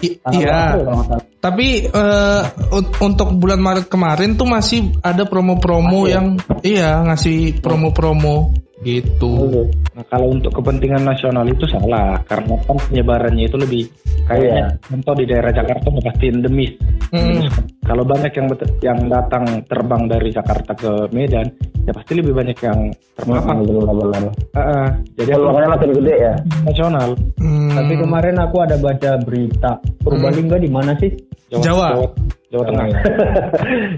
i- 0.00 0.16
Tanggal 0.20 0.40
2 0.40 0.44
Iya. 0.44 1.16
Tapi 1.42 1.90
eh, 1.90 2.42
un- 2.70 2.94
untuk 3.02 3.34
bulan 3.34 3.58
Maret 3.58 3.90
kemarin 3.90 4.38
tuh 4.38 4.46
masih 4.46 4.94
ada 5.02 5.26
promo-promo 5.26 6.06
ya? 6.06 6.22
yang 6.22 6.38
iya 6.62 7.02
ngasih 7.02 7.58
promo-promo 7.58 8.54
gitu. 8.82 9.66
Nah, 9.94 10.04
kalau 10.10 10.34
untuk 10.34 10.52
kepentingan 10.58 11.06
nasional 11.06 11.46
itu 11.46 11.64
salah 11.70 12.18
karena 12.26 12.58
kan 12.66 12.76
penyebarannya 12.90 13.44
itu 13.46 13.56
lebih 13.58 13.82
kayaknya 14.26 14.74
contoh 14.82 15.14
di 15.18 15.24
daerah 15.26 15.52
Jakarta 15.54 15.86
udah 15.90 16.04
pasti 16.10 16.24
endemis. 16.30 16.72
Hmm. 17.12 17.44
Kalau 17.84 18.02
banyak 18.08 18.32
yang 18.32 18.46
yang 18.80 18.98
datang 19.12 19.44
terbang 19.68 20.02
dari 20.08 20.32
Jakarta 20.32 20.72
ke 20.72 20.90
Medan, 21.12 21.44
ya 21.84 21.92
pasti 21.92 22.12
lebih 22.16 22.32
banyak 22.32 22.58
yang 22.64 22.88
terpapar. 23.14 23.54
Benar-benar. 23.60 24.22
Ah, 24.56 24.60
ah. 24.60 24.88
jadi 25.20 25.36
aku 25.36 25.44
Peluangnya 25.44 25.70
makin 25.76 25.90
gede 26.00 26.14
ya. 26.16 26.34
nasional. 26.64 27.08
Hmm. 27.36 27.72
Tapi 27.76 27.94
kemarin 28.00 28.36
aku 28.40 28.56
ada 28.64 28.76
baca 28.80 29.10
berita 29.20 29.70
Purbalingga 30.00 30.56
di 30.56 30.70
mana 30.72 30.96
sih? 30.96 31.12
Jawa. 31.52 31.92
Jawa, 31.92 32.06
Jawa 32.48 32.64
Tengah. 32.64 32.86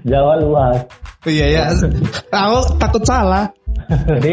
Jawa 0.03 0.33
luas. 0.43 0.79
Iya 1.25 1.47
ya. 1.49 1.63
Aku 2.51 2.59
takut 2.83 3.03
salah. 3.07 3.47
Jadi 4.09 4.33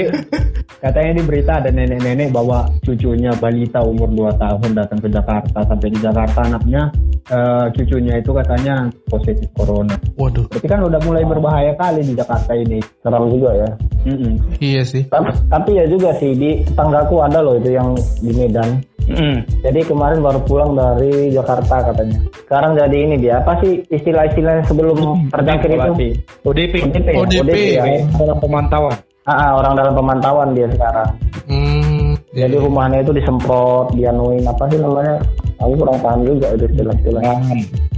katanya 0.80 1.12
di 1.20 1.24
berita 1.24 1.52
ada 1.60 1.70
nenek-nenek 1.70 2.32
bawa 2.32 2.66
cucunya 2.82 3.32
balita 3.38 3.84
umur 3.84 4.10
2 4.10 4.42
tahun 4.42 4.70
datang 4.74 5.00
ke 5.04 5.10
Jakarta 5.12 5.60
sampai 5.68 5.88
di 5.92 6.00
Jakarta 6.00 6.40
anaknya 6.48 6.92
eh, 7.30 7.66
cucunya 7.76 8.14
itu 8.20 8.32
katanya 8.32 8.90
positif 9.08 9.48
corona. 9.54 9.96
Waduh. 10.18 10.48
Berarti 10.50 10.68
kan 10.68 10.82
udah 10.86 11.00
mulai 11.04 11.24
berbahaya 11.28 11.74
kali 11.76 12.02
di 12.06 12.14
Jakarta 12.16 12.52
ini. 12.56 12.80
Seram 13.04 13.30
juga 13.30 13.50
ya. 13.56 13.70
Mm-mm. 14.08 14.34
Iya 14.58 14.82
sih. 14.82 15.04
Tapi, 15.08 15.30
tapi 15.46 15.70
ya 15.78 15.86
juga 15.86 16.16
sih 16.18 16.34
di 16.34 16.66
tetanggaku 16.66 17.22
ada 17.22 17.40
loh 17.44 17.58
itu 17.60 17.70
yang 17.76 17.94
di 18.24 18.32
Medan. 18.34 18.82
Mm. 19.10 19.44
Jadi 19.66 19.80
kemarin 19.90 20.22
baru 20.22 20.40
pulang 20.46 20.78
dari 20.78 21.34
Jakarta 21.34 21.90
katanya. 21.90 22.22
Sekarang 22.46 22.78
jadi 22.78 22.98
ini 23.02 23.16
dia 23.18 23.42
apa 23.42 23.58
sih 23.66 23.82
istilah-istilahnya 23.90 24.64
sebelum 24.70 25.30
terjangkit 25.34 25.70
itu? 25.70 25.78
Isolasi. 25.78 26.10
ODP. 26.46 26.74
ODP. 26.86 27.08
ya? 27.10 27.18
ODP. 27.18 27.56
ya. 27.78 27.84
Dalam 28.18 28.38
pemantauan. 28.38 28.98
Ah, 29.22 29.34
ah, 29.38 29.50
orang 29.62 29.78
dalam 29.78 29.94
pemantauan 29.94 30.58
dia 30.58 30.66
sekarang. 30.66 31.10
Hmm, 31.46 32.18
Jadi 32.34 32.56
rumahnya 32.58 33.06
itu 33.06 33.14
disemprot, 33.14 33.94
dianuin 33.94 34.42
apa 34.44 34.66
sih 34.66 34.80
namanya? 34.80 35.22
Aku 35.62 35.78
kurang 35.78 36.02
paham 36.02 36.26
juga 36.26 36.48
itu 36.56 36.66
istilah-istilah. 36.66 37.22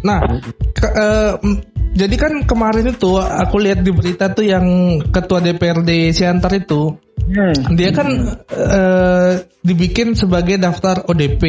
Nah, 0.03 0.19
ke- 0.75 0.95
mm, 1.39 1.57
jadi 1.95 2.15
kan 2.17 2.33
kemarin 2.43 2.91
itu 2.91 3.15
aku 3.15 3.55
lihat 3.55 3.85
di 3.85 3.95
berita 3.95 4.35
tuh 4.35 4.43
yang 4.43 4.65
ketua 5.07 5.39
DPRD 5.39 6.11
Siantar 6.11 6.51
itu, 6.53 6.91
Hmm. 7.23 7.55
dia 7.71 7.95
kan 7.95 8.07
eh, 8.51 9.31
dibikin 9.61 10.11
sebagai 10.13 10.59
daftar 10.59 11.07
ODP. 11.07 11.43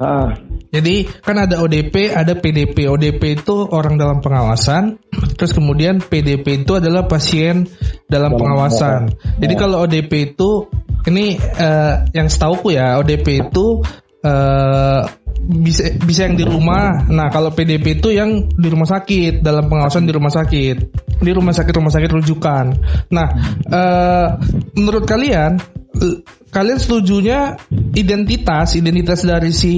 Ah, 0.00 0.34
Jadi 0.72 1.04
kan 1.20 1.36
ada 1.36 1.60
ODP, 1.60 2.10
ada 2.10 2.32
PDP. 2.32 2.88
ODP 2.88 3.44
itu 3.44 3.68
orang 3.70 4.00
dalam 4.00 4.24
pengawasan, 4.24 4.96
terus 5.38 5.52
kemudian 5.52 6.00
PDP 6.00 6.64
itu 6.64 6.80
adalah 6.80 7.04
pasien 7.04 7.68
dalam 8.08 8.32
pengawasan. 8.34 9.12
Jadi 9.38 9.54
kalau 9.54 9.84
ODP 9.84 10.32
itu 10.32 10.66
ini 11.06 11.36
eh, 11.38 11.94
yang 12.16 12.26
setauku 12.32 12.72
ya, 12.72 12.96
ODP 12.98 13.52
itu 13.52 13.84
eh, 14.24 15.02
bisa 15.42 15.82
bisa 16.02 16.30
yang 16.30 16.36
di 16.38 16.44
rumah. 16.46 17.04
Nah, 17.10 17.28
kalau 17.28 17.50
PDP 17.52 17.98
itu 17.98 18.14
yang 18.14 18.48
di 18.48 18.68
rumah 18.70 18.86
sakit, 18.86 19.42
dalam 19.42 19.66
pengawasan 19.66 20.06
di 20.08 20.12
rumah 20.14 20.30
sakit. 20.30 20.76
Di 21.22 21.30
rumah 21.30 21.54
sakit 21.54 21.74
rumah 21.76 21.92
sakit 21.92 22.10
rujukan. 22.10 22.64
Nah, 23.10 23.28
eh, 23.66 24.26
menurut 24.78 25.04
kalian 25.04 25.58
kalian 26.52 26.78
setujunya 26.80 27.56
identitas 27.96 28.76
identitas 28.76 29.24
dari 29.24 29.52
si 29.52 29.74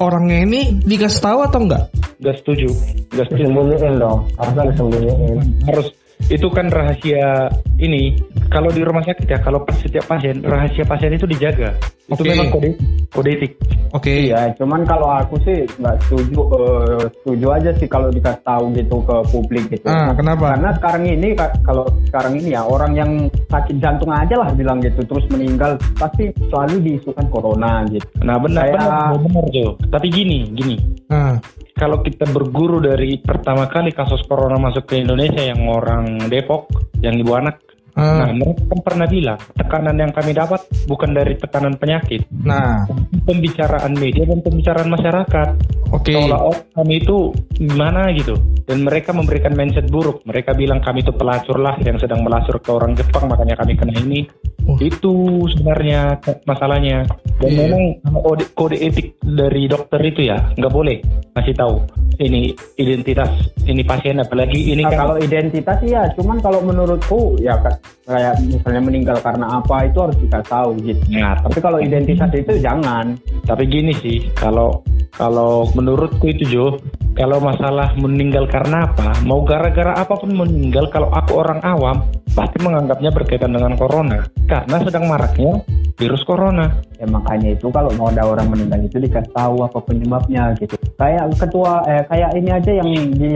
orangnya 0.00 0.38
ini 0.44 0.60
dikasih 0.84 1.20
tahu 1.20 1.38
atau 1.44 1.60
enggak? 1.64 1.92
Gak 2.24 2.36
setuju. 2.40 2.68
Gak 3.12 3.28
setuju. 3.28 3.48
Disembunyiin 3.48 3.94
dong, 4.00 4.18
harusnya 4.40 4.64
disembunyiin. 4.72 5.38
Harus 5.68 5.86
itu 6.26 6.48
kan 6.48 6.66
rahasia 6.68 7.52
ini 7.76 8.16
kalau 8.48 8.68
di 8.68 8.80
rumah 8.80 9.02
sakit 9.02 9.26
ya 9.26 9.38
kalau 9.38 9.60
setiap 9.76 10.06
pasien 10.06 10.40
rahasia 10.40 10.82
pasien 10.82 11.12
itu 11.12 11.24
dijaga 11.24 11.76
itu 12.06 12.16
Oke. 12.16 12.28
memang 12.28 12.48
kode 12.48 12.70
kode 13.10 13.30
etik 13.32 13.52
Oke. 13.94 14.26
Iya, 14.26 14.50
cuman 14.58 14.82
kalau 14.82 15.06
aku 15.06 15.38
sih 15.46 15.62
nggak 15.78 16.02
setuju, 16.02 16.34
eh, 16.50 17.06
setuju 17.14 17.46
aja 17.46 17.70
sih 17.78 17.86
kalau 17.86 18.10
dikasih 18.10 18.42
tahu 18.42 18.74
gitu 18.74 18.98
ke 19.06 19.16
publik 19.30 19.64
gitu. 19.70 19.86
Ah, 19.86 20.10
kenapa? 20.10 20.50
Karena 20.50 20.74
sekarang 20.74 21.02
ini 21.06 21.28
ka- 21.38 21.54
kalau 21.62 21.86
sekarang 22.10 22.34
ini 22.34 22.58
ya 22.58 22.66
orang 22.66 22.98
yang 22.98 23.10
sakit 23.46 23.78
jantung 23.78 24.10
aja 24.10 24.34
lah 24.34 24.50
bilang 24.50 24.82
gitu 24.82 24.98
terus 25.06 25.22
meninggal 25.30 25.78
pasti 25.94 26.26
selalu 26.50 26.82
diisukan 26.82 27.30
corona 27.30 27.86
gitu. 27.86 28.02
nah 28.18 28.34
benar 28.34 28.66
Kayak- 28.66 28.82
benar 28.82 29.14
benar 29.22 29.44
Jo 29.54 29.66
tapi 29.86 30.06
gini 30.10 30.38
gini 30.50 30.74
Nah, 31.04 31.38
kalau 31.74 32.02
kita 32.02 32.26
berguru 32.26 32.82
dari 32.82 33.22
pertama 33.22 33.70
kali 33.70 33.94
kasus 33.94 34.26
corona 34.26 34.58
masuk 34.58 34.90
ke 34.90 34.98
Indonesia 34.98 35.38
yang 35.44 35.62
orang 35.68 36.13
Depok 36.28 36.68
yang 37.00 37.16
ibu 37.16 37.32
anak 37.36 37.63
nah 37.94 38.26
mereka 38.34 38.62
kan 38.74 38.80
pernah 38.82 39.06
bilang 39.06 39.38
tekanan 39.54 39.96
yang 39.98 40.10
kami 40.10 40.34
dapat 40.34 40.60
bukan 40.90 41.14
dari 41.14 41.38
tekanan 41.38 41.78
penyakit. 41.78 42.26
Nah, 42.42 42.84
pembicaraan 43.22 43.94
media 43.94 44.26
dan 44.26 44.42
pembicaraan 44.42 44.90
masyarakat. 44.90 45.48
Oke. 45.94 46.10
seolah-olah 46.10 46.74
kami 46.74 46.98
itu 46.98 47.30
gimana 47.54 48.10
gitu. 48.10 48.34
Dan 48.66 48.82
mereka 48.82 49.14
memberikan 49.14 49.54
mindset 49.54 49.86
buruk. 49.92 50.26
Mereka 50.26 50.58
bilang 50.58 50.82
kami 50.82 51.06
itu 51.06 51.14
pelacur 51.14 51.60
lah 51.60 51.78
yang 51.86 52.00
sedang 52.02 52.26
melacur 52.26 52.58
ke 52.58 52.70
orang 52.74 52.98
Jepang 52.98 53.30
makanya 53.30 53.62
kami 53.62 53.78
kena 53.78 53.94
ini. 54.02 54.26
Oh. 54.64 54.80
itu 54.80 55.44
sebenarnya 55.52 56.16
masalahnya. 56.48 57.04
Dan 57.36 57.50
Iya. 57.52 57.60
memang 57.68 57.84
kode, 58.24 58.44
kode 58.56 58.76
etik 58.80 59.12
dari 59.20 59.68
dokter 59.68 60.00
itu 60.00 60.24
ya 60.24 60.40
nggak 60.56 60.72
boleh 60.72 61.04
kasih 61.36 61.52
tahu 61.52 61.84
ini 62.22 62.54
identitas 62.78 63.28
ini 63.66 63.82
pasien 63.82 64.22
apalagi 64.22 64.72
ini 64.72 64.86
Nah, 64.86 64.94
kan 64.94 64.98
kalau 65.04 65.16
identitas 65.18 65.78
iya, 65.82 66.08
cuman 66.14 66.38
kalau 66.40 66.62
menurutku 66.62 67.36
ya 67.42 67.58
kayak 68.04 68.36
misalnya 68.44 68.82
meninggal 68.84 69.16
karena 69.24 69.46
apa 69.64 69.88
itu 69.88 69.98
harus 70.00 70.16
dikasih 70.20 70.48
tahu 70.52 70.70
gitu. 70.84 71.02
Nah, 71.16 71.40
Tapi 71.40 71.58
kalau 71.64 71.78
identitas 71.80 72.30
itu 72.36 72.52
jangan. 72.60 73.16
tapi 73.44 73.68
gini 73.68 73.92
sih 74.00 74.24
kalau 74.36 74.80
kalau 75.14 75.68
menurutku 75.76 76.32
itu 76.32 76.44
Jo 76.48 76.66
kalau 77.14 77.38
masalah 77.38 77.92
meninggal 77.94 78.48
karena 78.48 78.88
apa 78.88 79.14
mau 79.22 79.44
gara-gara 79.44 79.94
apa 79.94 80.16
pun 80.16 80.32
meninggal 80.32 80.88
kalau 80.88 81.12
aku 81.12 81.44
orang 81.44 81.60
awam 81.62 82.02
pasti 82.34 82.58
menganggapnya 82.64 83.12
berkaitan 83.12 83.52
dengan 83.54 83.76
corona 83.78 84.24
karena 84.48 84.76
sedang 84.82 85.06
maraknya 85.06 85.60
virus 86.00 86.24
corona 86.26 86.72
Ya 86.98 87.06
makanya 87.06 87.52
itu 87.52 87.68
kalau 87.68 87.92
mau 88.00 88.08
ada 88.08 88.24
orang 88.24 88.48
meninggal 88.48 88.80
itu 88.80 88.96
dikasih 88.96 89.28
tahu 89.36 89.60
apa 89.60 89.76
penyebabnya 89.84 90.56
gitu. 90.56 90.72
Kayak 90.96 91.36
ketua 91.36 91.84
eh 91.84 92.00
kayak 92.08 92.30
ini 92.38 92.48
aja 92.48 92.70
yang 92.80 92.90
di 93.12 93.32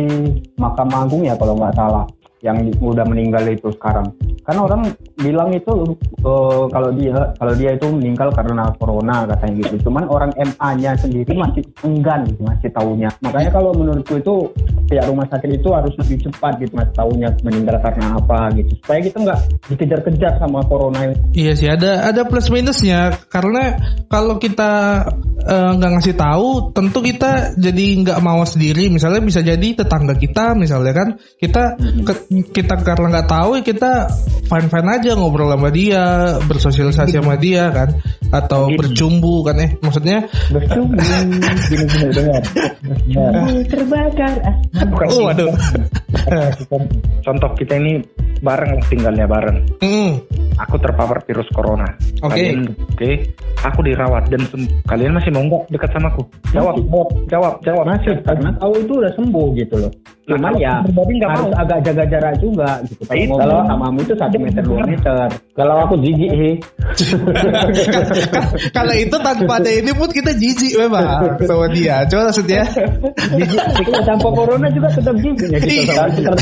Mahkamah 0.57 1.05
Agung 1.05 1.23
ya 1.27 1.37
kalau 1.37 1.53
nggak 1.59 1.77
salah 1.77 2.09
yang 2.41 2.71
udah 2.79 3.03
meninggal 3.03 3.43
itu 3.51 3.69
sekarang. 3.75 4.07
Karena 4.47 4.61
orang 4.65 4.83
bilang 5.19 5.51
itu 5.53 5.73
eh, 6.23 6.65
kalau 6.71 6.91
dia 6.95 7.19
kalau 7.37 7.53
dia 7.59 7.71
itu 7.75 7.87
meninggal 7.91 8.31
karena 8.33 8.71
corona 8.79 9.27
katanya 9.29 9.55
gitu. 9.67 9.91
Cuman 9.91 10.05
orang 10.09 10.31
MA-nya 10.39 10.95
sendiri 10.97 11.35
masih 11.35 11.63
enggan 11.85 12.25
gitu, 12.31 12.41
masih 12.47 12.71
tahunya. 12.73 13.11
Makanya 13.21 13.51
kalau 13.51 13.75
menurutku 13.75 14.17
itu 14.17 14.35
pihak 14.89 15.05
rumah 15.05 15.27
sakit 15.29 15.61
itu 15.61 15.69
harus 15.69 15.93
lebih 16.01 16.17
cepat 16.31 16.53
gitu 16.65 16.73
mas 16.73 16.89
tahunya 16.97 17.29
meninggal 17.45 17.77
karena 17.83 18.17
apa 18.17 18.39
gitu. 18.57 18.71
Supaya 18.81 19.01
kita 19.05 19.17
nggak 19.21 19.41
dikejar-kejar 19.69 20.33
sama 20.41 20.65
corona 20.65 20.99
ini. 21.11 21.17
Iya 21.37 21.53
sih 21.59 21.69
ada 21.69 22.09
ada 22.09 22.25
plus 22.25 22.49
minusnya 22.49 23.13
karena 23.29 23.77
kalau 24.09 24.41
kita 24.41 25.05
eh, 25.45 25.71
nggak 25.77 25.91
ngasih 25.99 26.15
tahu 26.17 26.73
tentu 26.73 27.05
kita 27.05 27.59
jadi 27.59 27.87
nggak 28.07 28.19
mau 28.25 28.41
sendiri 28.47 28.89
misalnya 28.89 29.21
bisa 29.21 29.45
jadi 29.45 29.69
tetangga 29.77 30.17
kita 30.17 30.57
misalnya 30.57 30.93
kan 30.97 31.09
kita 31.37 31.77
ke- 32.07 32.28
kita 32.29 32.77
karena 32.85 33.07
nggak 33.09 33.29
tahu 33.29 33.57
ya 33.57 33.63
kita 33.65 33.93
fine 34.45 34.69
fine 34.69 34.89
aja 34.89 35.17
ngobrol 35.17 35.49
sama 35.49 35.73
dia 35.73 36.37
bersosialisasi 36.45 37.17
sama 37.17 37.41
dia 37.41 37.73
kan 37.73 37.89
atau 38.29 38.69
bercumbu 38.69 39.41
kan 39.49 39.57
eh 39.65 39.71
maksudnya 39.81 40.29
bercumbu. 40.53 41.01
Gini 41.69 41.85
gini 41.89 42.09
dengar. 42.13 42.43
Terbakar. 43.73 44.35
bukan 44.93 45.07
oh 45.09 45.21
waduh 45.33 45.53
contoh 47.25 47.51
kita 47.57 47.81
ini 47.81 48.05
bareng 48.45 48.71
lah 48.77 48.85
tinggalnya 48.87 49.27
bareng. 49.27 49.59
Mm, 49.83 50.13
aku 50.61 50.77
terpapar 50.79 51.19
virus 51.27 51.49
corona. 51.51 51.89
Oke. 52.23 52.39
Kalian- 52.39 52.71
oke? 52.71 53.11
Aku 53.67 53.81
dirawat 53.83 54.31
dan 54.31 54.43
kalian 54.87 55.17
masih 55.17 55.33
mau 55.35 55.43
nggak 55.49 55.75
dekat 55.75 55.91
sama 55.97 56.13
aku. 56.13 56.23
Jawab 56.55 56.77
jawab 56.87 57.09
jawab 57.27 57.55
jawab. 57.67 57.85
Masih 57.89 58.15
karena 58.23 58.53
tahu 58.61 58.73
itu 58.79 58.93
udah 58.95 59.13
sembuh 59.17 59.47
gitu 59.59 59.77
loh. 59.81 59.93
Cuman 60.29 60.53
ya 60.61 60.85
harus 61.25 61.53
agak 61.57 61.79
jaga 61.89 62.05
jarak 62.05 62.35
juga 62.37 62.85
gitu. 62.85 63.01
Kalau 63.09 63.65
sama 63.65 63.89
kamu 63.89 63.99
itu 64.05 64.15
satu 64.15 64.37
meter 64.37 64.63
dua 64.63 64.85
meter. 64.85 65.27
Kalau 65.59 65.75
aku 65.83 65.99
jijik 65.99 66.31
sih. 66.39 66.55
kalau 68.77 68.95
itu 68.95 69.17
tanpa 69.19 69.59
ada 69.59 69.71
ini 69.71 69.91
pun 69.91 70.09
kita 70.09 70.31
jijik 70.33 70.79
memang 70.79 71.35
sama 71.43 71.67
dia 71.71 72.07
coba 72.07 72.31
maksudnya 72.31 72.63
jijik 73.35 73.61
kalau 73.85 74.03
tanpa 74.07 74.29
corona 74.31 74.69
juga 74.71 74.89
tetap 74.95 75.15
jijik 75.19 75.49
ya 75.51 75.59
gitu. 75.59 75.83
Iya. 75.83 76.33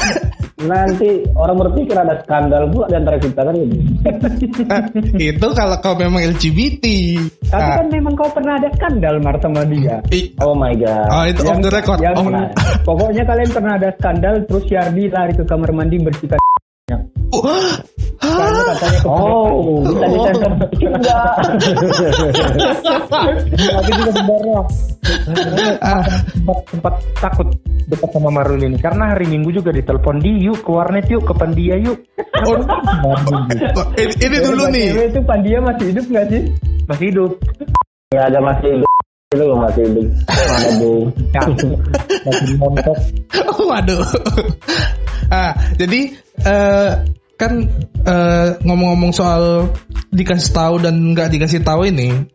Nanti 0.56 1.20
orang 1.36 1.56
berpikir 1.60 1.92
ada 1.92 2.16
skandal 2.24 2.72
pula 2.72 2.88
di 2.88 2.96
antara 2.96 3.16
kita 3.20 3.40
kan 3.40 3.54
gitu. 3.54 3.76
itu 5.36 5.46
kalau 5.52 5.76
kau 5.80 5.92
memang 5.94 6.20
LGBT 6.26 6.84
Tapi 7.46 7.60
Ah. 7.60 7.76
kan 7.80 7.86
memang 7.92 8.14
kau 8.16 8.28
pernah 8.32 8.56
ada 8.56 8.68
skandal 8.72 9.20
Mar 9.20 9.36
sama 9.38 9.62
dia. 9.68 10.00
Oh 10.40 10.56
my 10.56 10.72
god. 10.74 11.08
Oh, 11.08 11.24
itu 11.24 11.40
off 11.44 11.60
the 11.60 11.68
record. 11.68 11.98
yang- 12.00 12.16
Oh. 12.16 12.32
nah, 12.32 12.48
pokoknya 12.82 13.22
kalian 13.24 13.50
pernah 13.52 13.72
ada 13.76 13.88
skandal 13.96 14.34
terus 14.48 14.64
Yardi 14.66 15.08
lari 15.08 15.32
ke 15.32 15.44
kamar 15.44 15.70
mandi 15.72 16.00
bersihkan. 16.00 16.40
Karena 16.86 18.62
katanya 18.78 19.10
oh, 19.10 19.82
bisa 19.82 20.06
disensor 20.06 20.52
dikit 20.70 20.90
enggak? 20.94 21.26
aku 23.74 23.90
juga 23.90 24.10
sebenarnya 24.14 24.60
Ah. 25.82 26.06
sempat, 26.30 26.58
sempat 26.70 26.94
takut 27.18 27.50
dekat 27.90 28.06
sama 28.14 28.30
Marul 28.30 28.62
ini 28.62 28.78
karena 28.78 29.18
hari 29.18 29.26
Minggu 29.26 29.50
juga 29.50 29.74
ditelepon 29.74 30.22
di 30.22 30.46
yuk 30.46 30.62
ke 30.62 30.70
warnet 30.70 31.10
yuk 31.10 31.26
ke 31.26 31.34
Pandia 31.34 31.74
yuk 31.74 31.98
Oh, 32.46 32.54
ini, 33.98 34.14
ini 34.22 34.36
dulu 34.38 34.70
nih. 34.70 35.10
Itu 35.10 35.26
Pandia 35.26 35.58
masih 35.58 35.90
hidup 35.90 36.06
nggak 36.06 36.26
sih? 36.30 36.42
masih 36.86 37.06
hidup 37.10 37.34
Ya 38.14 38.30
ada 38.30 38.38
masih 38.38 38.78
hidup. 38.78 38.90
Itu 39.34 39.42
loh 39.42 39.58
masih 39.58 39.82
hidup. 39.90 40.06
Mana 40.30 40.70
bu? 40.78 40.90
masih 42.22 42.46
montok 42.54 42.94
Waduh. 43.58 44.06
ah, 45.34 45.50
jadi 45.74 46.14
eh, 46.44 46.90
kan 47.36 47.52
eh, 48.04 48.48
ngomong-ngomong 48.64 49.12
soal 49.12 49.72
dikasih 50.12 50.52
tahu 50.52 50.74
dan 50.80 51.12
nggak 51.12 51.32
dikasih 51.32 51.62
tahu 51.62 51.88
ini. 51.88 52.26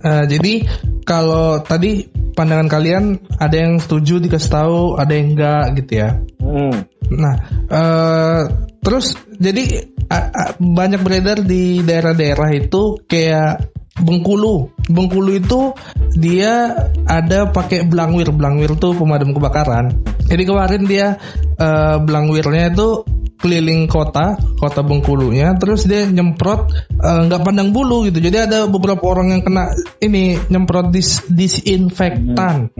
eh, 0.00 0.24
jadi 0.24 0.64
kalau 1.04 1.60
tadi 1.60 2.08
pandangan 2.32 2.68
kalian 2.70 3.04
ada 3.36 3.56
yang 3.56 3.76
setuju 3.76 4.16
dikasih 4.22 4.50
tahu, 4.50 4.80
ada 4.96 5.12
yang 5.12 5.36
enggak 5.36 5.64
gitu 5.82 5.92
ya. 6.00 6.10
Hmm. 6.40 6.76
Nah, 7.10 7.34
eh, 7.68 8.42
terus 8.80 9.18
jadi 9.36 9.92
a- 10.08 10.30
a- 10.30 10.54
banyak 10.56 11.00
beredar 11.04 11.44
di 11.44 11.84
daerah-daerah 11.84 12.50
itu 12.56 12.96
kayak 13.04 13.70
Bengkulu. 14.00 14.72
Bengkulu 14.88 15.30
itu 15.36 15.76
dia 16.16 16.72
ada 17.04 17.52
pakai 17.52 17.84
belangwir. 17.84 18.32
Belangwir 18.32 18.72
tuh 18.80 18.96
pemadam 18.96 19.36
kebakaran. 19.36 19.92
Jadi 20.24 20.42
kemarin 20.48 20.82
dia 20.88 21.20
eh, 21.60 21.96
belangwirnya 22.00 22.72
itu 22.72 23.04
keliling 23.40 23.88
kota, 23.88 24.36
kota 24.60 24.84
Bengkulunya, 24.84 25.56
terus 25.56 25.88
dia 25.88 26.04
nyemprot 26.04 26.70
eh, 27.00 27.20
nggak 27.26 27.40
pandang 27.40 27.72
bulu 27.72 28.06
gitu. 28.06 28.20
Jadi 28.20 28.36
ada 28.36 28.68
beberapa 28.68 29.00
orang 29.08 29.32
yang 29.34 29.42
kena 29.42 29.72
ini 30.04 30.36
nyemprot 30.52 30.92
dis 30.92 31.24
disinfektan, 31.26 32.70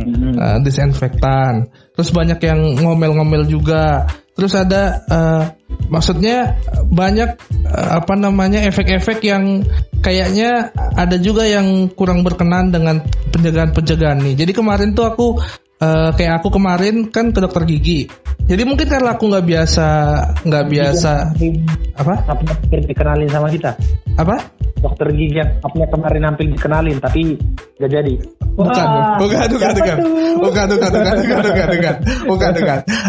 Eh, 0.41 0.59
disinfektan. 0.63 1.73
Terus 1.97 2.11
banyak 2.13 2.39
yang 2.45 2.61
ngomel-ngomel 2.81 3.49
juga. 3.49 4.05
Terus 4.37 4.53
ada 4.57 5.05
eh, 5.09 5.45
maksudnya 5.89 6.61
banyak 6.89 7.31
eh, 7.65 7.89
apa 7.97 8.15
namanya 8.17 8.65
efek-efek 8.69 9.25
yang 9.25 9.65
kayaknya 10.01 10.73
ada 10.77 11.17
juga 11.21 11.45
yang 11.49 11.89
kurang 11.93 12.25
berkenan 12.25 12.73
dengan 12.73 13.01
penjagaan-penjagaan 13.33 14.21
nih. 14.25 14.35
Jadi 14.45 14.53
kemarin 14.53 14.93
tuh 14.93 15.09
aku 15.09 15.27
eh, 15.81 16.11
kayak 16.15 16.45
aku 16.45 16.49
kemarin 16.61 17.09
kan 17.09 17.33
ke 17.33 17.41
dokter 17.41 17.65
gigi. 17.65 18.07
Jadi 18.51 18.63
mungkin 18.67 18.91
karena 18.91 19.15
aku 19.15 19.31
nggak 19.31 19.47
biasa 19.47 19.87
nggak 20.43 20.65
biasa 20.67 21.13
apa? 21.97 22.15
Tapi 22.27 22.43
dikenalin 22.91 23.31
sama 23.31 23.49
kita. 23.49 23.73
apa? 24.19 24.37
Dokter 24.81 25.13
gigi 25.13 25.39
yang 25.39 25.61
apnya 25.61 25.87
kemarin 25.93 26.23
hampir 26.25 26.49
dikenalin 26.51 26.97
tapi 26.99 27.37
gak 27.77 27.91
jadi. 27.93 28.15
bukan 28.51 28.75
Wah, 28.77 29.17
bukan. 29.23 29.49
Bukan 29.49 29.49
bukan 29.55 29.71
bukan. 29.79 29.97
bukan 30.41 30.67
bukan 30.69 30.91
bukan 30.91 31.15
bukan 31.21 31.39
bukan 31.47 31.69
bukan. 31.71 31.97
Bukan 32.27 32.51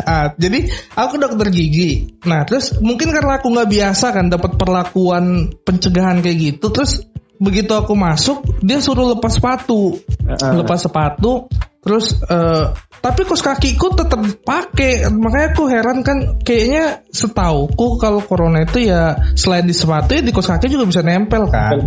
Ah, 0.06 0.26
jadi 0.38 0.60
aku 0.96 1.14
dokter 1.20 1.48
gigi. 1.52 1.92
Nah 2.28 2.46
terus 2.46 2.78
mungkin 2.80 3.10
karena 3.12 3.42
aku 3.42 3.50
nggak 3.52 3.70
biasa 3.72 4.08
kan 4.14 4.30
dapat 4.30 4.56
perlakuan 4.56 5.52
pencegahan 5.66 6.22
kayak 6.22 6.38
gitu 6.38 6.70
terus 6.70 7.08
begitu 7.42 7.74
aku 7.74 7.98
masuk 7.98 8.46
dia 8.62 8.78
suruh 8.78 9.18
lepas 9.18 9.34
sepatu. 9.34 9.98
Lepas 10.30 10.86
sepatu 10.86 11.50
terus 11.82 12.14
eh, 12.30 12.66
tapi 13.02 13.26
kos 13.26 13.42
kakiku 13.42 13.98
tetap 13.98 14.22
pakai 14.46 15.10
makanya 15.10 15.58
aku 15.58 15.66
heran 15.66 16.06
kan 16.06 16.38
kayaknya 16.46 17.02
setauku 17.10 17.98
kalau 17.98 18.22
corona 18.22 18.62
itu 18.62 18.86
ya 18.86 19.18
selain 19.34 19.66
di 19.66 19.74
sepatu 19.74 20.14
ya 20.14 20.22
di 20.22 20.30
kos 20.30 20.46
kaki 20.46 20.70
juga 20.70 20.86
bisa 20.86 21.02
nempel 21.02 21.50
kan. 21.50 21.82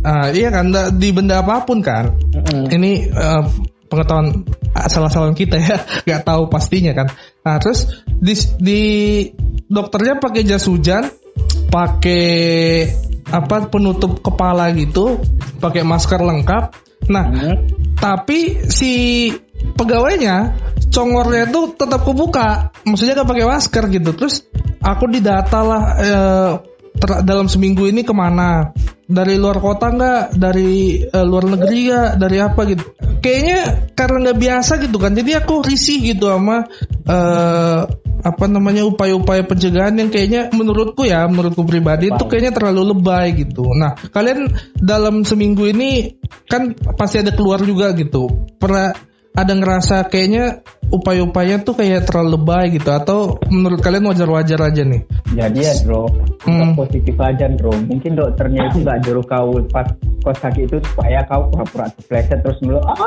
Ah, 0.00 0.32
iya 0.32 0.48
kan 0.48 0.72
di 0.96 1.12
benda 1.12 1.44
apa 1.44 1.68
pun 1.68 1.84
kan. 1.84 2.16
Ini 2.72 2.92
eh, 3.12 3.42
pengetahuan 3.92 4.48
asal-asalan 4.72 5.36
kita 5.36 5.60
ya 5.60 5.76
nggak 6.08 6.22
tahu 6.24 6.48
pastinya 6.48 6.96
kan. 6.96 7.12
Nah 7.44 7.60
terus 7.60 8.00
di, 8.08 8.32
di 8.56 8.82
dokternya 9.68 10.16
pakai 10.16 10.48
jas 10.48 10.64
hujan 10.64 11.04
pakai 11.68 12.26
apa 13.26 13.66
penutup 13.66 14.22
kepala 14.22 14.70
gitu 14.74 15.18
pakai 15.58 15.82
masker 15.82 16.22
lengkap. 16.22 16.64
Nah 17.10 17.26
tapi 17.98 18.68
si 18.70 19.28
pegawainya 19.74 20.54
congornya 20.92 21.50
itu 21.50 21.74
tetap 21.74 22.06
kebuka. 22.06 22.70
Maksudnya 22.86 23.18
gak 23.22 23.30
pakai 23.30 23.46
masker 23.46 23.84
gitu. 23.90 24.10
Terus 24.14 24.46
aku 24.80 25.04
didata 25.10 25.60
lah 25.60 25.82
eh, 25.98 26.50
ter- 26.96 27.22
dalam 27.26 27.50
seminggu 27.50 27.88
ini 27.88 28.06
ke 28.06 28.14
mana? 28.14 28.70
Dari 29.06 29.38
luar 29.38 29.62
kota 29.62 29.94
nggak? 29.94 30.34
Dari 30.34 31.02
eh, 31.06 31.26
luar 31.26 31.44
negeri 31.46 31.78
nggak? 31.90 32.10
Dari 32.18 32.36
apa 32.42 32.60
gitu? 32.66 32.84
Kayaknya 33.22 33.58
karena 33.94 34.16
nggak 34.28 34.38
biasa 34.38 34.72
gitu 34.82 34.96
kan. 34.98 35.12
Jadi 35.14 35.30
aku 35.34 35.54
risih 35.62 35.98
gitu 36.14 36.30
sama 36.30 36.66
eh, 37.06 37.80
apa 38.26 38.50
namanya 38.50 38.82
upaya-upaya 38.82 39.46
pencegahan 39.46 39.94
yang 39.94 40.10
kayaknya 40.10 40.50
menurutku 40.50 41.06
ya 41.06 41.22
menurutku 41.30 41.62
pribadi 41.62 42.10
itu 42.10 42.24
kayaknya 42.26 42.52
terlalu 42.58 42.90
lebay 42.90 43.38
gitu. 43.38 43.70
Nah 43.70 43.94
kalian 44.10 44.50
dalam 44.74 45.22
seminggu 45.22 45.70
ini 45.70 46.18
kan 46.50 46.74
pasti 46.98 47.22
ada 47.22 47.30
keluar 47.30 47.62
juga 47.62 47.94
gitu. 47.94 48.26
Pernah 48.58 48.90
ada 49.36 49.52
ngerasa 49.52 50.08
kayaknya 50.08 50.64
upaya-upaya 50.86 51.60
tuh 51.60 51.74
kayak 51.74 52.04
terlalu 52.04 52.34
lebay 52.34 52.72
gitu 52.72 52.88
atau 52.88 53.18
menurut 53.46 53.78
kalian 53.78 54.06
wajar-wajar 54.06 54.56
aja 54.62 54.80
nih 54.80 55.02
Jadi 55.28 55.60
ya 55.60 55.74
bro, 55.82 56.06
Hmm. 56.42 56.72
positif 56.72 57.12
aja 57.18 57.50
bro. 57.50 57.74
Mungkin 57.84 58.14
dokternya 58.14 58.70
itu 58.70 58.80
nggak 58.80 58.98
juru 59.02 59.20
kau 59.20 59.50
pas 59.68 59.84
kos 60.22 60.38
kaki 60.38 60.64
itu 60.64 60.78
supaya 60.84 61.20
kau 61.26 61.50
pura-pura 61.50 61.90
kepleset 61.92 62.38
terus 62.40 62.58
mulu. 62.62 62.78
Ah, 62.80 63.02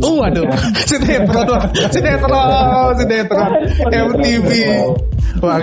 Oh 0.00 0.18
waduh, 0.18 0.44
sinetron, 0.82 1.46
wah. 1.48 1.64
sinetron, 1.88 2.92
sinetron, 2.98 3.50
MTV. 3.86 4.48
Wah. 5.40 5.62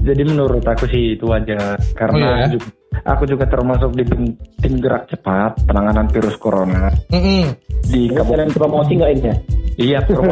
Jadi 0.00 0.22
menurut 0.22 0.60
aku 0.60 0.84
sih 0.86 1.16
itu 1.16 1.24
wajar 1.24 1.56
Oh, 1.56 1.96
karena 1.96 2.28
iya? 2.42 2.46
ju- 2.50 2.72
aku 3.02 3.26
juga 3.26 3.44
termasuk 3.50 3.90
di 3.98 4.06
tim, 4.06 4.22
tim 4.62 4.74
gerak 4.78 5.10
cepat 5.10 5.58
penanganan 5.66 6.06
virus 6.14 6.38
corona 6.38 6.92
Mm-mm. 7.10 7.50
di 7.90 8.06
Ini 8.06 8.14
Kabupaten 8.14 8.30
kalian 8.30 8.50
promosi 8.54 8.92
nggak 8.94 9.10
ini 9.18 9.22
ya? 9.26 9.36
Iya, 9.74 9.98
kalau 10.06 10.30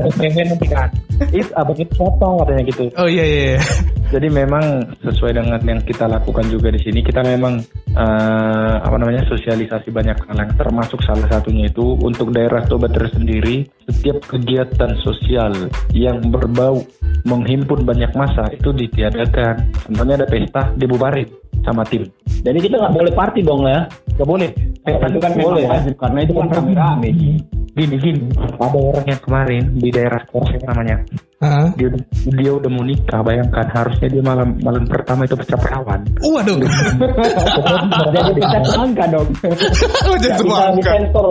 ada 0.00 0.10
pengen 0.16 0.46
nanti 0.48 0.66
kan. 0.68 0.88
It 1.28 1.44
itu 1.52 1.92
potong 1.92 2.40
katanya 2.42 2.62
gitu. 2.72 2.84
Oh 2.96 3.08
iya 3.08 3.24
iya. 3.24 3.40
iya. 3.56 3.60
Jadi 4.12 4.28
memang 4.28 4.92
sesuai 5.00 5.32
dengan 5.40 5.60
yang 5.64 5.80
kita 5.88 6.04
lakukan 6.04 6.44
juga 6.52 6.68
di 6.68 6.76
sini, 6.84 7.00
kita 7.00 7.24
memang 7.24 7.56
eh, 7.96 8.74
apa 8.76 8.96
namanya 9.00 9.24
sosialisasi 9.24 9.88
banyak 9.88 10.28
hal 10.28 10.36
yang 10.36 10.52
termasuk 10.52 11.00
salah 11.00 11.24
satunya 11.32 11.72
itu 11.72 11.96
untuk 11.96 12.28
daerah 12.28 12.60
Toba 12.68 12.92
tersendiri 12.92 13.64
setiap 13.88 14.20
kegiatan 14.28 15.00
sosial 15.00 15.72
yang 15.96 16.20
berbau 16.28 16.84
menghimpun 17.24 17.88
banyak 17.88 18.12
massa 18.12 18.52
itu 18.52 18.68
ditiadakan. 18.76 19.72
Contohnya 19.88 20.20
ada 20.20 20.28
pesta 20.28 20.76
dibubarin 20.76 21.41
sama 21.62 21.82
tim. 21.86 22.06
Jadi 22.42 22.58
kita 22.58 22.78
nggak 22.78 22.94
boleh 22.94 23.12
party 23.14 23.40
dong 23.42 23.66
ya? 23.66 23.86
Gak 24.18 24.28
boleh. 24.28 24.50
Pesta 24.82 25.06
itu 25.08 25.20
kan 25.22 25.32
boleh 25.38 25.62
ya, 25.62 25.78
karena 25.94 26.18
itu 26.26 26.32
kan 26.34 26.46
rame-rame. 26.50 27.10
Gini 27.72 27.96
gini, 27.96 28.28
ada 28.36 28.68
orang 28.76 29.06
yang 29.08 29.20
kemarin 29.22 29.62
di 29.78 29.88
daerah 29.88 30.20
Korsel 30.28 30.60
namanya. 30.66 31.06
Dia 31.74 31.86
udah- 31.90 32.06
dia 32.32 32.50
udah 32.54 32.70
mau 32.70 32.84
nikah 32.86 33.20
bayangkan. 33.20 33.66
Harusnya 33.68 34.08
dia 34.08 34.22
malam 34.22 34.48
malam 34.62 34.84
pertama 34.86 35.26
itu 35.26 35.34
pecah 35.34 35.58
perawan. 35.58 36.00
Waduh. 36.22 36.58
Jadi 38.14 38.40
kita 38.40 38.58
angka 38.78 39.04
dong. 39.10 39.28
Oh 40.02 40.16
jadi 40.18 40.34
Bisa 40.34 40.40
semua 40.42 40.74
di 40.74 40.82
sensor. 40.82 41.26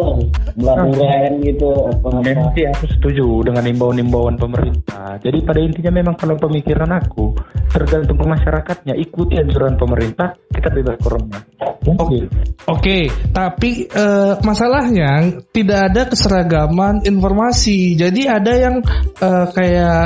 Belah 0.58 0.76
duren 0.88 1.32
gitu. 1.44 1.70
apa 1.92 2.08
memang 2.24 2.50
sih 2.56 2.66
aku 2.66 2.86
setuju 2.88 3.26
dengan 3.46 3.64
imbauan-imbauan 3.68 4.36
pemerintah. 4.40 5.20
Jadi 5.22 5.38
pada 5.44 5.60
intinya 5.60 5.92
memang 5.92 6.16
kalau 6.18 6.36
pemikiran 6.40 6.88
aku 6.92 7.36
tergantung 7.70 8.18
ke 8.18 8.26
masyarakatnya 8.26 8.94
ikuti 8.98 9.38
anjuran 9.38 9.76
pemerintah 9.76 10.34
kita 10.50 10.70
bebas 10.72 10.98
corona. 11.00 11.40
Mungkin. 11.82 12.30
Oke, 12.70 13.10
tapi 13.34 13.90
eh, 13.90 14.34
masalahnya 14.46 15.42
tidak 15.50 15.80
ada 15.92 16.02
keseragaman 16.08 17.02
informasi. 17.04 17.98
Jadi 17.98 18.30
ada 18.30 18.54
yang 18.54 18.76
eh, 19.18 19.46
kayak 19.50 20.01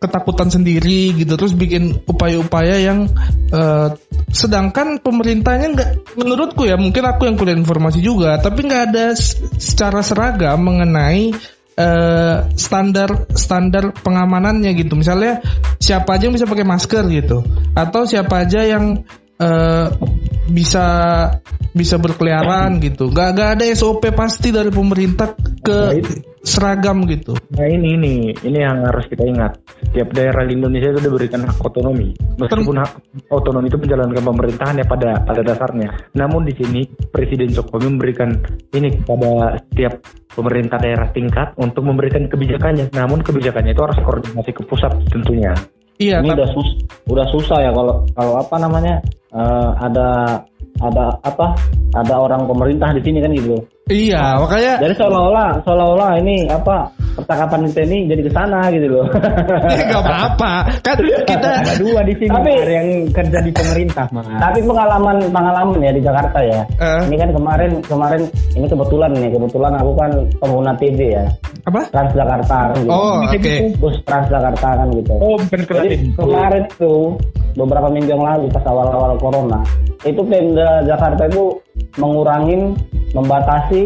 ketakutan 0.00 0.48
sendiri 0.48 1.12
gitu, 1.12 1.36
terus 1.36 1.52
bikin 1.52 1.92
upaya-upaya 2.08 2.80
yang 2.80 3.04
eh, 3.52 3.88
sedangkan 4.32 4.96
pemerintahnya 5.04 5.66
nggak, 5.76 5.90
menurutku 6.16 6.64
ya 6.64 6.80
mungkin 6.80 7.04
aku 7.04 7.28
yang 7.28 7.36
kuliah 7.36 7.58
informasi 7.58 8.00
juga, 8.00 8.40
tapi 8.40 8.64
nggak 8.64 8.82
ada 8.90 9.12
secara 9.60 10.00
seragam 10.00 10.56
mengenai 10.56 11.36
eh, 11.76 12.36
standar 12.56 13.28
standar 13.36 13.92
pengamanannya 13.92 14.72
gitu. 14.72 14.96
Misalnya 14.96 15.44
siapa 15.76 16.16
aja 16.16 16.32
yang 16.32 16.34
bisa 16.36 16.48
pakai 16.48 16.64
masker 16.64 17.04
gitu, 17.12 17.44
atau 17.76 18.08
siapa 18.08 18.48
aja 18.48 18.64
yang 18.64 19.04
eh, 19.40 19.86
bisa 20.50 20.86
bisa 21.70 21.96
berkeliaran 22.02 22.82
gitu. 22.82 23.10
Gak, 23.14 23.38
gak 23.38 23.50
ada 23.58 23.64
SOP 23.72 24.10
pasti 24.10 24.50
dari 24.50 24.74
pemerintah 24.74 25.38
ke 25.62 26.02
seragam 26.40 27.04
gitu. 27.04 27.36
nah 27.52 27.68
ini 27.68 28.00
ini 28.00 28.14
ini 28.32 28.58
yang 28.58 28.80
harus 28.88 29.04
kita 29.06 29.28
ingat. 29.28 29.60
Setiap 29.84 30.08
daerah 30.16 30.48
di 30.48 30.56
Indonesia 30.56 30.88
itu 30.88 31.00
diberikan 31.04 31.44
hak 31.44 31.60
otonomi. 31.60 32.16
Meskipun 32.40 32.76
hak 32.80 32.92
otonomi 33.28 33.68
itu 33.68 33.76
menjalankan 33.76 34.24
pemerintahan 34.24 34.80
ya 34.80 34.86
pada 34.88 35.20
pada 35.20 35.40
dasarnya. 35.44 35.90
Namun 36.16 36.48
di 36.48 36.56
sini 36.56 36.88
Presiden 37.12 37.52
Jokowi 37.52 37.92
memberikan 37.92 38.32
ini 38.72 38.88
kepada 39.04 39.60
setiap 39.68 40.00
pemerintah 40.32 40.80
daerah 40.80 41.12
tingkat 41.12 41.52
untuk 41.60 41.84
memberikan 41.84 42.24
kebijakannya. 42.24 42.88
Namun 42.96 43.20
kebijakannya 43.20 43.76
itu 43.76 43.82
harus 43.84 43.98
koordinasi 44.00 44.50
ke 44.56 44.62
pusat 44.64 44.96
tentunya 45.12 45.52
Iya, 46.00 46.24
Ini 46.24 46.32
tapi- 46.32 46.36
udah 46.40 46.48
sus 46.56 46.68
udah 47.12 47.26
susah 47.28 47.58
ya 47.60 47.70
kalau 47.76 47.94
kalau 48.16 48.32
apa 48.40 48.56
namanya 48.56 48.94
eh, 49.36 49.70
ada 49.84 50.40
ada 50.80 51.04
apa 51.20 51.52
ada 51.92 52.14
orang 52.16 52.48
pemerintah 52.48 52.88
di 52.96 53.04
sini 53.04 53.20
kan 53.20 53.30
gitu. 53.36 53.60
Iya 53.90 54.38
makanya 54.38 54.74
Jadi 54.86 54.94
seolah-olah 54.96 55.50
seolah-olah 55.66 56.10
ini 56.22 56.46
apa 56.46 56.88
percakapan 57.10 57.66
kita 57.68 57.80
ini 57.90 57.98
jadi 58.06 58.22
ke 58.22 58.32
sana 58.32 58.70
gitu 58.70 58.86
loh. 58.86 59.06
ya 59.76 59.82
gak 59.90 60.02
apa-apa 60.06 60.52
kan 60.80 60.96
kita 61.26 61.50
Ada 61.58 61.74
dua 61.82 62.00
di 62.06 62.14
sini 62.16 62.30
Tapi- 62.32 62.54
ada 62.62 62.72
yang 62.80 62.88
kerja 63.10 63.38
di 63.42 63.50
pemerintah 63.52 64.06
mah. 64.14 64.24
Tapi 64.38 64.58
pengalaman 64.62 65.16
pengalaman 65.28 65.78
ya 65.82 65.92
di 65.92 66.02
Jakarta 66.06 66.38
ya. 66.40 66.60
Eh. 66.78 67.00
Ini 67.10 67.16
kan 67.18 67.30
kemarin 67.34 67.70
kemarin 67.84 68.22
ini 68.56 68.66
kebetulan 68.70 69.10
nih 69.18 69.30
kebetulan 69.34 69.72
aku 69.76 69.90
kan 69.98 70.10
pengguna 70.38 70.72
TJ 70.78 71.00
ya 71.10 71.24
apa? 71.68 71.80
Transjakarta 71.92 72.56
kan 72.72 72.76
gitu. 72.80 72.90
Oh 72.94 73.14
oke. 73.26 73.54
Bus 73.82 73.96
Transjakarta 74.06 74.68
kan 74.80 74.88
gitu. 74.96 75.12
oh 75.18 75.36
bukan 75.36 75.60
Jadi 75.66 75.96
kemarin 76.16 76.62
itu 76.64 76.94
beberapa 77.58 77.88
minggu 77.90 78.10
yang 78.14 78.22
lalu 78.22 78.46
pas 78.54 78.62
awal-awal 78.64 79.18
corona 79.18 79.60
itu 80.06 80.22
Pemda 80.24 80.80
Jakarta 80.86 81.26
itu 81.28 81.52
mengurangin 81.98 82.72
membatasi 83.12 83.79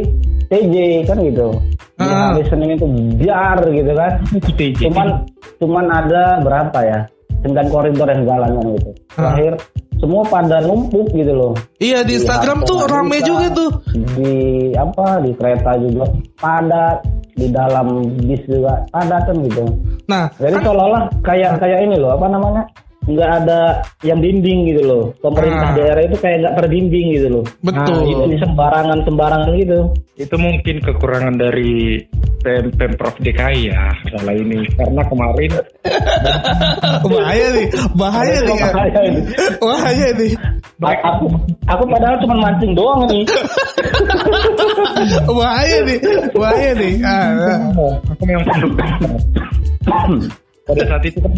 TJ 0.51 0.75
kan 1.07 1.19
gitu. 1.23 1.49
Di 1.95 2.03
Ah. 2.03 2.35
hari 2.35 2.43
Senin 2.51 2.75
itu 2.75 2.87
biar 3.19 3.59
gitu 3.71 3.93
kan. 3.95 4.13
Cuman 4.83 5.09
cuman 5.63 5.85
ada 5.91 6.43
berapa 6.43 6.81
ya? 6.83 7.01
dengan 7.45 7.69
koridor 7.69 8.09
yang 8.09 8.25
jalannya 8.25 8.63
gitu. 8.81 8.91
Ah. 9.21 9.37
Terakhir 9.37 9.53
semua 10.01 10.23
pada 10.27 10.65
numpuk 10.65 11.13
gitu 11.13 11.33
loh. 11.33 11.53
Iya 11.77 12.01
di 12.03 12.17
Instagram 12.17 12.65
tuh 12.65 12.89
rame 12.89 13.21
juga 13.21 13.53
tuh. 13.53 13.71
Di 14.17 14.33
apa 14.75 15.21
di 15.21 15.31
kereta 15.37 15.77
juga 15.77 16.09
padat, 16.41 17.05
di 17.37 17.47
dalam 17.53 18.09
bis 18.25 18.41
juga 18.49 18.81
padat 18.89 19.29
kan 19.29 19.37
gitu. 19.45 19.65
Nah, 20.09 20.29
Jadi 20.41 20.57
seolah-olah 20.61 21.05
kayak 21.21 21.61
kayak 21.61 21.85
ini 21.85 21.97
loh 22.01 22.17
apa 22.17 22.27
namanya 22.33 22.63
nggak 23.05 23.31
ada 23.45 23.85
yang 24.01 24.19
bimbing 24.21 24.73
gitu 24.73 24.83
loh. 24.85 25.05
Ah. 25.21 25.29
Pemerintah 25.29 25.69
daerah 25.77 26.03
itu 26.09 26.17
kayak 26.21 26.37
nggak 26.41 26.55
terbimbing 26.61 27.07
gitu 27.13 27.29
loh. 27.29 27.45
betul. 27.61 28.01
Nah, 28.01 28.09
itu 28.09 28.25
di 28.33 28.39
sembarangan 28.41 28.99
sembarangan 29.05 29.51
gitu. 29.61 29.79
Itu 30.17 30.37
mungkin 30.41 30.77
kekurangan 30.81 31.35
dari 31.37 32.01
Pem 32.45 32.69
Pemprov 32.77 33.17
DKI 33.21 33.73
ya 33.73 33.89
masalah 34.05 34.35
ini. 34.37 34.59
Karena 34.77 35.03
kemarin 35.09 35.51
bahaya 37.13 37.47
nih, 37.57 37.67
bahaya 37.97 38.37
nih. 38.45 38.57
kan? 38.57 38.73
Bahaya 38.73 39.01
ini. 39.09 39.21
Bahaya 39.61 40.09
nih. 40.17 40.33
Aku 40.85 41.25
aku 41.65 41.83
padahal 41.89 42.17
cuma 42.21 42.35
mancing 42.41 42.73
doang 42.77 43.09
nih. 43.09 43.25
Bahaya 45.29 45.79
nih. 45.85 45.99
Bahaya 46.33 46.71
nih. 46.77 46.95
Ah, 47.05 47.33
ah. 47.33 47.61
aku 48.13 48.23
memang. 48.25 48.45
Pada 50.65 50.81
saat 50.89 51.05
itu 51.05 51.21
kan 51.21 51.33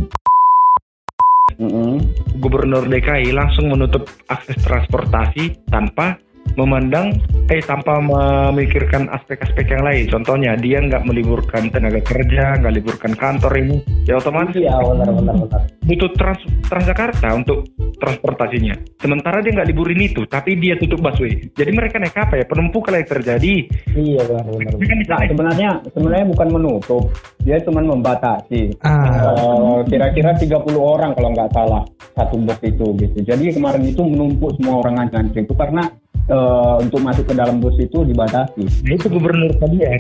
Gubernur 2.37 2.85
DKI 2.85 3.33
langsung 3.33 3.73
menutup 3.73 4.05
akses 4.29 4.61
transportasi 4.61 5.65
tanpa 5.69 6.21
memandang 6.57 7.15
eh 7.47 7.63
tanpa 7.63 8.03
memikirkan 8.03 9.07
aspek-aspek 9.13 9.71
yang 9.71 9.85
lain. 9.87 10.05
Contohnya 10.11 10.59
dia 10.59 10.83
nggak 10.83 11.07
meliburkan 11.07 11.71
tenaga 11.71 12.03
kerja, 12.03 12.59
nggak 12.59 12.75
liburkan 12.83 13.13
kantor 13.15 13.53
ini, 13.61 13.77
ya 14.09 14.19
otomatis 14.19 14.57
Iya 14.57 14.75
benar 14.83 15.09
benar 15.15 15.35
benar. 15.39 15.61
butuh 15.87 16.11
trans 16.19 16.43
Transjakarta 16.67 17.31
untuk 17.31 17.63
transportasinya. 18.03 18.75
Sementara 18.99 19.39
dia 19.39 19.55
nggak 19.55 19.71
liburin 19.71 20.03
itu, 20.03 20.27
tapi 20.27 20.59
dia 20.59 20.75
tutup 20.75 20.99
busway. 20.99 21.47
Jadi 21.55 21.71
mereka 21.71 22.03
naik 22.03 22.19
apa 22.19 22.43
ya? 22.43 22.45
Penumpukan 22.51 22.99
yang 22.99 23.07
terjadi. 23.07 23.55
Iya 23.95 24.21
benar 24.27 24.45
benar. 24.51 24.73
Kan 24.75 24.99
Nah, 25.07 25.23
sebenarnya 25.23 25.71
sebenarnya 25.95 26.27
bukan 26.35 26.49
menutup, 26.51 27.03
dia 27.47 27.63
cuma 27.63 27.79
membatasi. 27.79 28.75
Ah. 28.83 29.31
Eh, 29.31 29.79
kira-kira 29.87 30.35
30 30.35 30.83
orang 30.83 31.15
kalau 31.15 31.31
nggak 31.31 31.55
salah 31.55 31.87
satu 32.19 32.35
bus 32.43 32.59
itu 32.67 32.87
gitu. 32.99 33.19
Jadi 33.23 33.55
kemarin 33.55 33.87
itu 33.87 34.03
menumpuk 34.03 34.57
semua 34.59 34.83
orang 34.83 35.07
ngantri 35.07 35.47
itu 35.47 35.55
karena 35.55 35.87
eh, 36.31 36.75
untuk 36.83 37.01
masuk 37.03 37.25
ke 37.27 37.35
dalam 37.35 37.59
bus 37.63 37.77
itu 37.79 37.99
dibatasi. 38.07 38.63
Nah, 38.87 38.95
itu 38.95 39.07
gubernur 39.11 39.51
tadi 39.59 39.77
ya. 39.83 39.91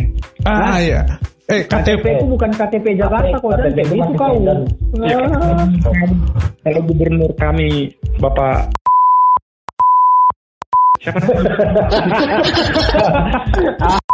Ah, 0.46 0.78
iya. 0.78 1.00
Eh, 1.46 1.62
KTP 1.62 2.02
KTP. 2.02 2.06
itu 2.18 2.26
bukan 2.26 2.50
KTP 2.50 2.86
Jakarta 2.98 3.36
kok, 3.38 3.50
KTP 3.54 3.76
dan 3.78 3.86
itu 3.86 3.94
itu 4.02 4.14
kau. 4.18 4.34
beda. 4.34 4.54
Ya, 5.06 5.18
kalau 6.66 6.80
gubernur 6.90 7.30
kami 7.38 7.94
Bapak 8.18 8.66
siapa 10.98 11.18
namanya? 11.22 11.54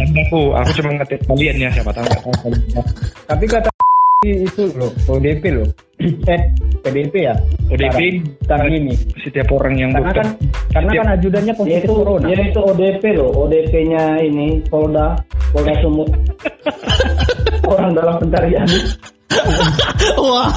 Aku, 0.00 0.56
aku 0.56 0.70
cuma 0.80 0.90
ngetes 0.96 1.20
kalian 1.28 1.56
ya 1.60 1.68
siapa 1.76 1.92
tahu. 1.92 2.08
Tapi 3.28 3.44
kata 3.44 3.68
itu 4.20 4.68
loh, 4.76 4.92
ODP 5.08 5.48
loh. 5.48 5.64
eh, 6.28 6.40
PDP 6.84 7.24
ya. 7.24 7.32
ODP 7.72 8.20
sekarang 8.44 8.68
ini. 8.68 8.92
setiap 9.24 9.48
orang 9.48 9.80
yang 9.80 9.90
Karena 9.96 10.04
butuh 10.04 10.16
kan 10.20 10.28
karena 10.68 10.90
Setiap- 10.92 11.00
kan 11.00 11.08
ajudannya 11.16 11.46
Dia 11.48 11.60
positif 11.64 11.88
itu 11.88 11.94
corona. 11.96 12.26
dia 12.28 12.38
itu 12.44 12.60
ODP 12.60 13.04
loh, 13.16 13.30
ODP-nya 13.32 14.04
ini 14.20 14.46
Polda 14.68 15.16
Polda 15.56 15.72
Sumut. 15.80 16.08
Orang 17.72 17.96
dalam 17.96 18.20
pencarian. 18.20 18.68
Wah. 20.18 20.50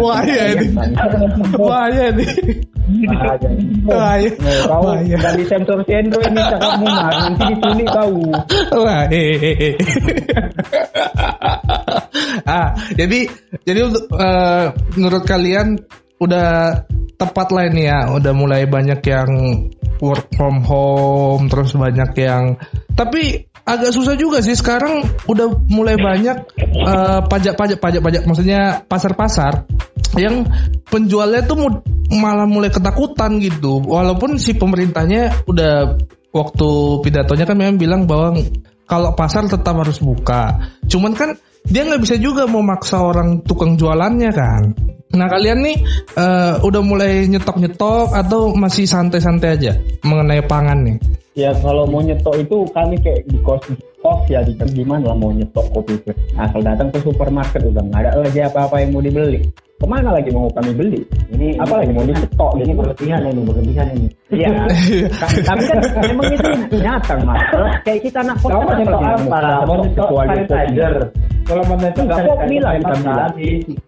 Bahaya 0.00 0.44
ini. 0.56 0.66
Bahaya 1.56 2.06
nih. 2.16 2.30
Bahaya. 3.04 3.48
Bahaya. 3.84 4.30
Nah, 4.40 4.60
kau 4.68 4.88
dari 5.04 5.44
sensor 5.44 5.78
sendro 5.84 6.20
ini 6.24 6.40
cakapmu 6.40 6.86
mah 6.88 7.12
nanti 7.12 7.42
diculik 7.52 7.88
kau. 7.92 8.16
Wah, 8.84 9.02
hehehe. 9.08 9.70
ah, 12.48 12.68
jadi 12.96 13.28
jadi 13.64 13.80
untuk 13.88 14.04
eh, 14.12 14.66
menurut 14.96 15.24
kalian 15.24 15.80
udah 16.22 16.82
tepat 17.14 17.48
lah 17.54 17.64
ini 17.70 17.86
ya, 17.86 18.10
udah 18.10 18.32
mulai 18.34 18.66
banyak 18.66 19.00
yang 19.06 19.30
work 20.02 20.28
from 20.34 20.62
home, 20.66 21.46
terus 21.46 21.74
banyak 21.74 22.10
yang 22.18 22.58
tapi 22.94 23.46
agak 23.64 23.90
susah 23.96 24.14
juga 24.14 24.44
sih. 24.44 24.54
Sekarang 24.54 25.02
udah 25.24 25.56
mulai 25.72 25.96
banyak 25.96 26.36
eh, 26.62 27.20
pajak-pajak 27.24 27.78
pajak-pajak. 27.80 28.22
Maksudnya 28.28 28.84
pasar-pasar 28.84 29.64
yang 30.14 30.46
penjualnya 30.86 31.42
tuh 31.48 31.82
malah 32.12 32.46
mulai 32.46 32.70
ketakutan 32.70 33.40
gitu. 33.40 33.82
Walaupun 33.82 34.36
si 34.36 34.54
pemerintahnya 34.54 35.48
udah 35.48 35.96
waktu 36.34 36.68
pidatonya 37.02 37.44
kan 37.46 37.56
memang 37.56 37.78
bilang 37.80 38.02
bahwa 38.04 38.36
kalau 38.84 39.16
pasar 39.16 39.48
tetap 39.48 39.74
harus 39.74 39.98
buka. 39.98 40.70
Cuman 40.86 41.16
kan 41.16 41.40
dia 41.64 41.82
nggak 41.84 42.02
bisa 42.04 42.16
juga 42.20 42.44
memaksa 42.44 43.00
orang 43.00 43.40
tukang 43.48 43.80
jualannya 43.80 44.30
kan? 44.32 44.62
Nah 45.14 45.26
kalian 45.30 45.62
nih 45.62 45.76
eh, 46.18 46.54
udah 46.60 46.82
mulai 46.82 47.30
nyetok-nyetok 47.30 48.12
atau 48.12 48.52
masih 48.52 48.84
santai-santai 48.84 49.50
aja 49.56 49.72
mengenai 50.02 50.42
pangan 50.44 50.84
nih? 50.84 50.96
Ya 51.34 51.50
kalau 51.62 51.86
mau 51.88 52.02
nyetok 52.02 52.34
itu 52.42 52.56
kami 52.74 52.98
kayak 53.00 53.26
di 53.30 53.38
kos 53.42 53.62
kos 54.04 54.20
ya 54.28 54.44
di 54.44 54.52
gimana 54.52 55.08
lah 55.08 55.16
mau 55.16 55.32
nyetok 55.32 55.64
kopi 55.72 55.96
itu. 55.96 56.12
Asal 56.36 56.60
datang 56.60 56.92
ke 56.92 57.00
supermarket 57.00 57.64
udah 57.64 57.80
nggak 57.88 58.00
ada 58.04 58.20
lagi 58.20 58.40
apa-apa 58.44 58.84
yang 58.84 58.92
mau 58.92 59.00
dibeli. 59.00 59.40
Ke 59.74 59.86
mana 59.90 60.14
lagi 60.14 60.30
mau 60.30 60.46
kami 60.54 60.70
beli? 60.70 61.02
Ini 61.34 61.58
Apa 61.58 61.82
lagi 61.82 61.90
mau 61.90 62.06
dicetok 62.06 62.56
Ini 62.62 62.72
berlebihan 62.78 63.20
ini, 63.26 63.42
berlebihan 63.42 63.86
ini. 63.90 64.08
Iya. 64.30 64.48
Tapi 65.50 65.62
kan 65.66 65.78
memang 65.98 66.30
itu 66.30 66.76
nyata 66.78 67.14
mas. 67.26 67.42
Kayak 67.82 68.00
kita 68.06 68.18
anak 68.22 68.36
kos 68.38 68.54
kan 68.54 68.62
mau 68.62 68.74
nyetok 68.78 69.00
yang 69.02 69.26
apa? 69.26 69.66
mau 69.66 69.76
nyetok 69.82 70.08
sanitizer. 70.14 70.94
Kalau 71.44 71.62
mau 71.66 71.76
nyetok 71.76 72.02
nggak 72.06 72.20
kopi 72.22 72.56
lah 72.62 72.72
kita. 72.78 72.94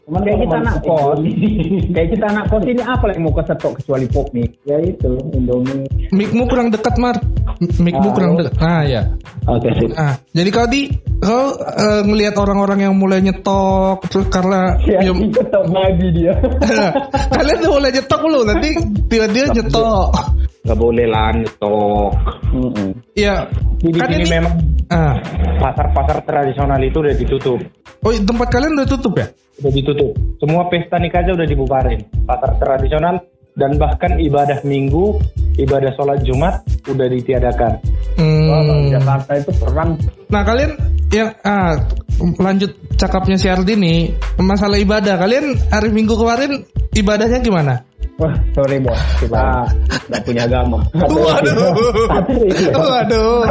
Cuman 0.04 0.20
Kayak 0.26 0.38
kita 0.42 0.56
anak 0.58 0.74
nyetok 0.74 0.90
kos. 0.90 1.18
Kayak 1.94 2.08
kita 2.10 2.26
anak 2.34 2.44
kos 2.50 2.64
ini 2.66 2.82
apa 2.82 3.04
yang 3.14 3.22
mau 3.22 3.32
kesetok 3.38 3.72
kecuali 3.78 4.06
pop 4.10 4.26
mie? 4.34 4.46
Ya 4.66 4.76
itu 4.82 5.12
Indomie. 5.38 5.86
Mikmu 6.10 6.44
kurang 6.50 6.74
dekat 6.74 6.94
Mar 6.98 7.16
Mikmu 7.62 8.08
Ah, 8.10 8.14
kurang 8.14 8.32
dekat 8.38 8.54
Ah 8.60 8.82
ya 8.86 9.02
Oke 9.46 9.70
sip. 9.78 9.90
Nah, 10.06 10.14
jadi 10.30 10.48
kau 10.54 10.70
di 10.70 10.86
kau 11.18 11.58
eh, 11.58 12.02
ngelihat 12.06 12.38
orang-orang 12.38 12.86
yang 12.86 12.94
mulai 12.94 13.18
nyetok 13.18 14.06
terus 14.06 14.30
karena 14.30 14.78
Ya, 14.86 15.02
ya, 15.02 15.10
ketok 15.10 15.66
babi 15.66 16.06
dia. 16.14 16.34
kalian 17.34 17.58
tuh 17.58 17.70
mulai 17.74 17.90
nyetok 17.90 18.20
lu 18.22 18.40
nanti 18.46 18.68
tiba-tiba 19.10 19.46
nyetok. 19.50 20.08
nggak 20.62 20.78
boleh 20.78 21.06
lah 21.10 21.34
nyetok. 21.34 22.10
Ya, 23.18 23.50
Di 23.82 23.90
kan 23.98 24.14
ini 24.14 24.26
memang 24.30 24.54
ah. 24.94 25.18
pasar-pasar 25.58 26.22
tradisional 26.22 26.78
itu 26.82 27.02
udah 27.02 27.14
ditutup. 27.18 27.58
Oh, 28.06 28.14
tempat 28.14 28.46
kalian 28.54 28.78
udah 28.78 28.86
tutup 28.86 29.14
ya? 29.18 29.26
Udah 29.58 29.72
ditutup. 29.74 30.14
Semua 30.38 30.70
pesta 30.70 31.02
nikah 31.02 31.26
aja 31.26 31.34
udah 31.34 31.46
dibubarin. 31.50 31.98
Pasar 32.26 32.54
tradisional 32.62 33.18
dan 33.56 33.80
bahkan 33.80 34.20
ibadah 34.20 34.60
minggu, 34.62 35.16
ibadah 35.56 35.90
sholat 35.96 36.20
Jumat 36.22 36.60
udah 36.86 37.08
ditiadakan. 37.08 37.72
Hmm. 38.20 38.92
Jakarta 38.92 39.32
itu 39.36 39.52
perang 39.60 39.96
Nah, 40.26 40.42
kalian 40.44 40.72
yang 41.14 41.30
ah 41.46 41.78
lanjut 42.18 42.74
cakapnya 42.98 43.36
si 43.40 43.46
Ardi 43.48 43.74
nih 43.78 44.12
masalah 44.42 44.76
ibadah. 44.76 45.16
Kalian 45.16 45.56
hari 45.72 45.88
Minggu 45.94 46.18
kemarin 46.18 46.66
ibadahnya 46.92 47.40
gimana? 47.40 47.74
Wah, 48.16 48.32
sorry 48.56 48.80
bos, 48.80 48.96
kita 49.20 49.68
nggak 50.08 50.22
punya 50.24 50.48
agama. 50.48 50.80
Waduh. 51.20 51.68
Waduh. 52.72 53.44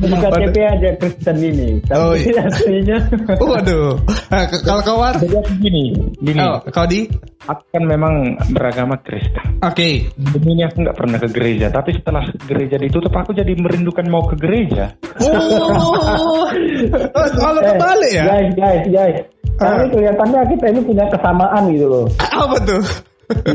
Di 0.00 0.16
KTP 0.16 0.56
aja 0.64 0.88
Kristen 0.96 1.36
ini. 1.36 1.76
Oh, 1.92 2.16
Tapi 2.16 2.32
iya. 2.32 2.48
aslinya 2.48 2.98
Waduh. 3.36 4.00
Nah, 4.32 4.48
kalau 4.64 4.80
kau 4.80 4.96
War? 4.96 5.12
Jadi 5.20 5.36
aku 5.36 5.52
gini, 5.60 5.92
gini. 6.24 6.40
Oh, 6.40 6.56
kau 6.72 6.88
di? 6.88 7.04
Aku 7.44 7.60
kan 7.68 7.84
memang 7.84 8.32
beragama 8.56 8.96
Kristen. 9.04 9.60
Oke. 9.60 10.08
Demi 10.16 10.56
ini 10.56 10.64
aku 10.64 10.88
nggak 10.88 10.96
pernah 10.96 11.18
ke 11.20 11.28
gereja, 11.28 11.68
tapi 11.68 11.92
setelah 11.92 12.24
gereja 12.48 12.80
ditutup 12.80 13.12
aku 13.12 13.36
jadi 13.36 13.52
merindukan 13.60 14.08
mau 14.08 14.24
ke 14.24 14.40
gereja. 14.40 14.96
Oh. 15.20 16.48
Oh, 16.48 17.28
Kalau 17.28 17.60
Eh, 17.60 17.76
kebalik 17.76 18.12
ya? 18.16 18.24
Guys, 18.24 18.50
guys, 18.56 18.84
guys. 18.88 19.16
Ah. 19.60 19.76
Kami 19.76 19.84
kelihatannya 19.92 20.40
kita 20.48 20.64
ini 20.72 20.80
punya 20.80 21.04
kesamaan 21.12 21.62
gitu 21.68 21.86
loh. 21.92 22.06
Apa 22.24 22.56
tuh? 22.64 22.80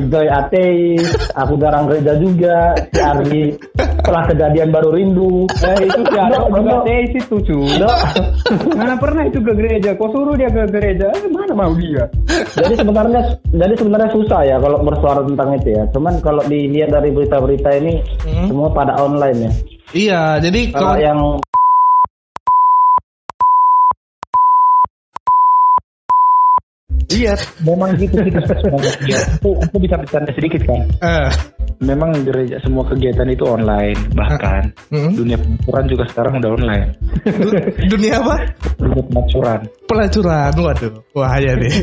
Joy 0.08 0.28
ateis, 0.28 1.04
aku 1.34 1.54
jarang 1.58 1.86
gereja 1.86 2.14
juga, 2.16 2.58
si 2.90 3.00
Ardi 3.00 3.44
setelah 3.76 4.24
kejadian 4.26 4.70
baru 4.72 4.90
rindu. 4.92 5.34
eh, 5.60 5.78
itu 5.84 6.02
si 6.04 6.16
No, 6.16 6.24
Arab 6.24 6.42
juga 6.50 6.62
no. 6.62 6.76
ateis 6.82 7.12
itu 7.14 7.36
cuy. 7.44 7.68
Mana 8.74 8.96
pernah 8.96 9.24
itu 9.26 9.40
ke 9.40 9.52
gereja? 9.54 9.90
Kau 9.96 10.10
suruh 10.10 10.34
dia 10.34 10.48
ke 10.48 10.64
gereja, 10.70 11.12
eh, 11.12 11.28
mana 11.28 11.54
mau 11.54 11.74
dia? 11.76 12.08
Jadi 12.56 12.74
sebenarnya 12.76 13.22
jadi 13.50 13.74
sebenarnya 13.76 14.10
susah 14.12 14.42
ya 14.44 14.58
kalau 14.58 14.80
bersuara 14.82 15.22
tentang 15.24 15.50
itu 15.56 15.70
ya. 15.72 15.84
Cuman 15.92 16.14
kalau 16.20 16.44
dilihat 16.46 16.90
dari 16.90 17.10
berita-berita 17.12 17.70
ini 17.78 18.00
Hmm. 18.24 18.48
semua 18.48 18.70
pada 18.72 18.96
online 18.98 19.40
ya. 19.40 19.52
Iya, 19.88 20.22
jadi 20.44 20.62
Kalau 20.70 20.80
kalau 20.84 20.96
yang 21.00 21.20
Iya, 27.08 27.34
memang 27.64 27.96
gitu 27.96 28.20
gitu. 28.20 28.40
Iya, 29.08 29.20
aku, 29.40 29.56
aku 29.64 29.76
bisa 29.80 29.96
bercanda 29.96 30.32
sedikit 30.36 30.62
kan. 30.68 30.82
Eh, 31.00 31.30
Memang 31.78 32.10
gereja 32.26 32.58
semua 32.66 32.82
kegiatan 32.90 33.30
itu 33.30 33.46
online, 33.46 33.94
bahkan 34.18 34.66
mm. 34.90 35.14
dunia 35.14 35.38
pelacuran 35.38 35.86
juga 35.86 36.04
sekarang 36.10 36.42
udah 36.42 36.52
online. 36.58 36.90
Du- 37.22 37.54
dunia 37.94 38.18
apa? 38.18 38.36
Dunia 38.82 39.04
pelacuran. 39.06 39.60
Pelacuran, 39.86 40.52
waduh, 40.58 40.94
bahaya 41.14 41.54
nih. 41.54 41.74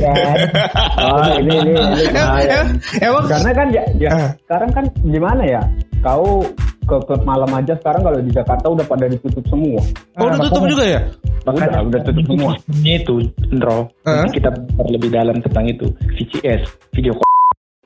Oh, 0.99 1.31
ini 1.39 1.55
ini 1.63 1.73
ini 1.79 2.05
bahaya. 2.11 2.59
Emang 2.99 3.25
Karena 3.31 3.51
kan 3.55 3.67
ya, 3.71 3.85
ya 3.95 4.11
Ah. 4.11 4.31
sekarang 4.43 4.71
kan 4.75 4.85
gimana 5.07 5.43
ya? 5.47 5.63
Kau 6.03 6.43
ke 6.85 6.97
klub 7.09 7.23
malam 7.25 7.49
aja 7.55 7.73
sekarang 7.81 8.03
kalau 8.05 8.19
di 8.21 8.31
Jakarta 8.35 8.67
udah 8.69 8.85
pada 8.85 9.07
ditutup 9.09 9.47
semua. 9.49 9.81
Oh, 10.19 10.27
udah 10.27 10.39
tutup 10.43 10.65
juga 10.69 10.85
ya? 10.85 11.01
Udah, 11.45 11.81
udah 11.85 12.01
tutup 12.05 12.25
semua. 12.25 12.53
Ini 12.81 12.93
itu. 13.05 13.15
Hah? 13.61 13.83
Nanti 14.05 14.41
kita 14.41 14.51
lebih 14.89 15.11
dalam 15.13 15.37
tentang 15.45 15.65
itu. 15.69 15.87
VCS, 16.17 16.63
video 16.97 17.13
call. 17.15 17.33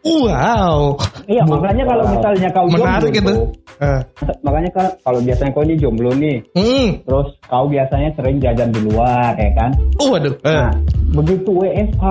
Wow, 0.08 0.94
Iya, 1.26 1.42
makanya 1.44 1.84
kalau 1.84 2.04
misalnya 2.08 2.48
kau 2.54 2.66
menarik 2.70 3.12
jomblo, 3.12 3.28
itu. 3.28 3.34
Eh, 3.82 4.00
makanya 4.46 4.70
kan 4.72 4.86
kalau 5.04 5.20
biasanya 5.20 5.50
kau 5.52 5.64
ini 5.66 5.74
jomblo 5.76 6.10
nih, 6.16 6.38
hmm. 6.54 6.86
terus 7.04 7.28
kau 7.50 7.66
biasanya 7.68 8.10
sering 8.16 8.38
jajan 8.40 8.70
di 8.72 8.80
luar, 8.88 9.34
ya 9.36 9.50
kan? 9.58 9.70
Oh, 10.00 10.14
waduh. 10.14 10.32
Eh. 10.46 10.54
Nah, 10.54 10.72
begitu 11.18 11.50
WFH, 11.50 12.04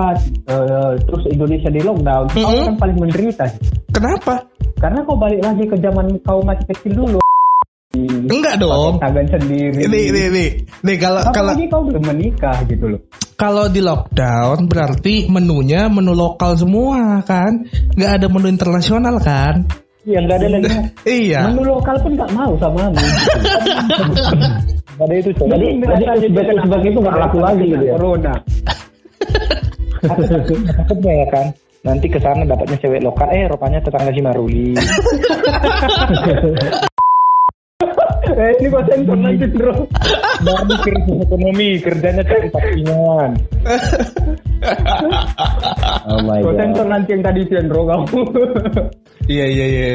eh, 0.46 0.92
terus 1.00 1.22
Indonesia 1.32 1.70
di 1.72 1.80
lockdown, 1.82 2.24
kau 2.30 2.38
Mm-mm. 2.38 2.66
kan 2.70 2.76
paling 2.76 2.96
menderita. 3.02 3.44
Kenapa? 3.90 4.34
Karena 4.78 5.00
kau 5.02 5.16
balik 5.18 5.40
lagi 5.42 5.64
ke 5.66 5.76
zaman 5.82 6.06
kau 6.22 6.38
masih 6.46 6.64
kecil 6.70 6.92
dulu. 7.02 7.18
Enggak 8.28 8.60
dong. 8.60 9.00
Tangan 9.00 9.24
sendiri. 9.32 9.88
Ini, 9.88 10.12
ini, 10.12 10.20
ini. 10.28 10.46
Nih 10.84 10.96
kalau 11.00 11.24
kalau 11.32 11.56
Apalagi 11.56 11.72
kau 11.72 11.80
belum 11.88 12.04
menikah 12.04 12.60
gitu 12.68 12.84
loh. 12.84 13.00
kalau 13.40 13.64
di 13.72 13.80
lockdown 13.80 14.68
berarti 14.68 15.24
menunya 15.32 15.88
menu 15.88 16.12
lokal 16.12 16.52
semua 16.52 17.24
kan? 17.24 17.64
Nggak 17.96 18.12
ada 18.20 18.26
menu 18.28 18.52
internasional 18.52 19.16
kan? 19.24 19.64
Iya, 20.04 20.20
nggak 20.20 20.36
ada 20.36 20.48
lagi. 20.52 20.68
Iya. 21.24 21.48
Menu 21.48 21.64
lokal 21.64 21.96
pun 22.04 22.12
nggak 22.12 22.28
mau 22.36 22.52
sama 22.60 22.92
kamu. 22.92 23.00
Nggak 23.00 25.06
ada 25.08 25.14
itu. 25.16 25.30
Coba. 25.32 25.48
Jadi 25.56 25.66
jadi 25.80 26.04
Uzbek 26.60 26.84
itu 26.92 26.98
nggak 27.00 27.16
laku 27.16 27.38
lagi 27.40 27.64
gitu 27.72 27.84
ya. 27.88 27.96
Corona. 27.96 28.34
Takutnya 30.76 31.12
ya 31.24 31.26
kan. 31.32 31.46
Nanti 31.88 32.04
ke 32.10 32.18
sana 32.20 32.44
dapatnya 32.44 32.76
cewek 32.84 33.00
lokal, 33.00 33.32
eh 33.32 33.48
rupanya 33.48 33.80
tetangga 33.80 34.12
si 34.12 34.20
Maruli. 34.20 34.76
eh, 38.38 38.50
ini 38.58 38.66
kok 38.70 38.84
sensor 38.86 39.16
nanti 39.18 39.46
bro. 39.50 39.74
Baru 40.38 40.74
krisis 40.80 41.16
ekonomi, 41.26 41.68
kerjanya 41.82 42.22
cari 42.22 42.48
sampingan. 42.48 43.30
Oh 46.08 46.20
my 46.24 46.40
god. 46.40 46.56
sensor 46.56 46.86
nanti 46.86 47.08
yang 47.14 47.22
tadi 47.22 47.40
sensor 47.46 47.80
kamu. 47.84 48.20
Iya 49.28 49.44
iya 49.44 49.66
iya. 49.68 49.88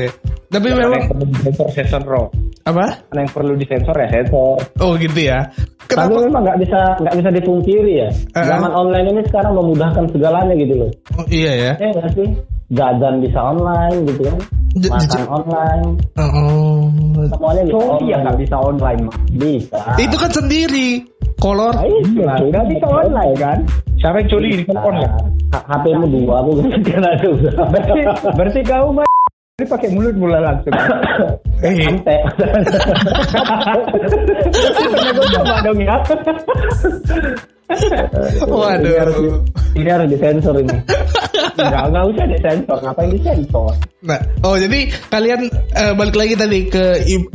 Tapi 0.54 0.70
Ada 0.70 0.78
memang 0.86 1.00
yang 1.02 1.10
perlu 1.10 1.26
disensor, 1.26 1.68
sensor 1.74 2.02
bro. 2.06 2.24
apa? 2.64 2.86
Ada 3.12 3.20
yang 3.26 3.32
perlu 3.34 3.54
disensor 3.58 3.96
ya 3.98 4.08
sensor. 4.14 4.58
Oh 4.78 4.94
gitu 4.96 5.20
ya. 5.20 5.40
Tapi 5.84 5.90
Kenapa? 5.90 6.26
memang 6.30 6.42
nggak 6.46 6.60
bisa 6.64 6.80
nggak 7.02 7.16
bisa 7.18 7.30
dipungkiri 7.34 7.94
ya. 8.06 8.10
Eh. 8.14 8.46
Zaman 8.46 8.72
online 8.72 9.08
ini 9.10 9.22
sekarang 9.28 9.54
memudahkan 9.58 10.06
segalanya 10.14 10.54
gitu 10.56 10.74
loh. 10.86 10.92
Oh, 11.18 11.26
iya 11.28 11.52
ya. 11.58 11.72
Ya 11.82 11.88
nggak 11.92 12.12
sih? 12.16 12.28
Jajan 12.74 13.22
bisa 13.22 13.40
online 13.40 13.98
gitu 14.06 14.22
kan. 14.26 14.38
Makan 14.74 15.06
j- 15.06 15.30
online. 15.30 15.86
Oh. 16.18 16.90
Semuanya 17.30 17.62
bisa 17.64 17.78
Oh 17.78 17.84
iya 17.84 17.86
online. 17.86 18.22
nggak 18.24 18.38
bisa 18.40 18.56
online 18.58 19.00
mah. 19.04 19.16
Bisa. 19.32 19.82
Itu 19.96 20.16
kan 20.18 20.32
sendiri. 20.32 20.88
Kolor. 21.36 21.74
Nah, 21.76 22.40
Nggak 22.40 22.66
bisa 22.68 22.86
online 22.88 23.34
kan? 23.36 23.58
Siapa 23.96 24.18
yang 24.18 24.28
coli 24.28 24.48
ini 24.52 24.64
kan 24.64 24.78
online? 24.80 25.14
H- 25.52 25.66
HP-mu 25.70 26.06
dua, 26.10 26.36
aku 26.40 26.52
kan 26.82 27.04
ada 27.04 27.28
Berarti, 27.70 28.00
berarti 28.34 28.60
kau 28.64 28.90
mah 28.92 29.06
ini 29.54 29.66
pakai 29.66 29.90
mulut 29.92 30.16
mula 30.18 30.40
langsung. 30.42 30.74
Eh, 31.62 31.74
Sampai. 31.80 32.20
Karena 34.84 35.10
gue 35.14 35.28
coba 35.32 35.56
dong 35.62 35.80
ya. 35.80 35.96
Waduh. 38.48 39.42
Ini 39.74 39.90
harus 39.90 40.08
disensor 40.12 40.56
ini. 40.62 40.78
Enggak, 41.58 41.84
enggak 41.90 42.06
usah 42.14 42.26
disensor. 42.30 42.78
Ngapain 42.84 43.10
disensor? 43.14 43.72
Nah, 44.04 44.20
oh 44.46 44.56
jadi 44.60 44.80
kalian 45.10 45.42
eh, 45.52 45.94
balik 45.96 46.16
lagi 46.18 46.34
tadi 46.38 46.60
ke 46.70 46.86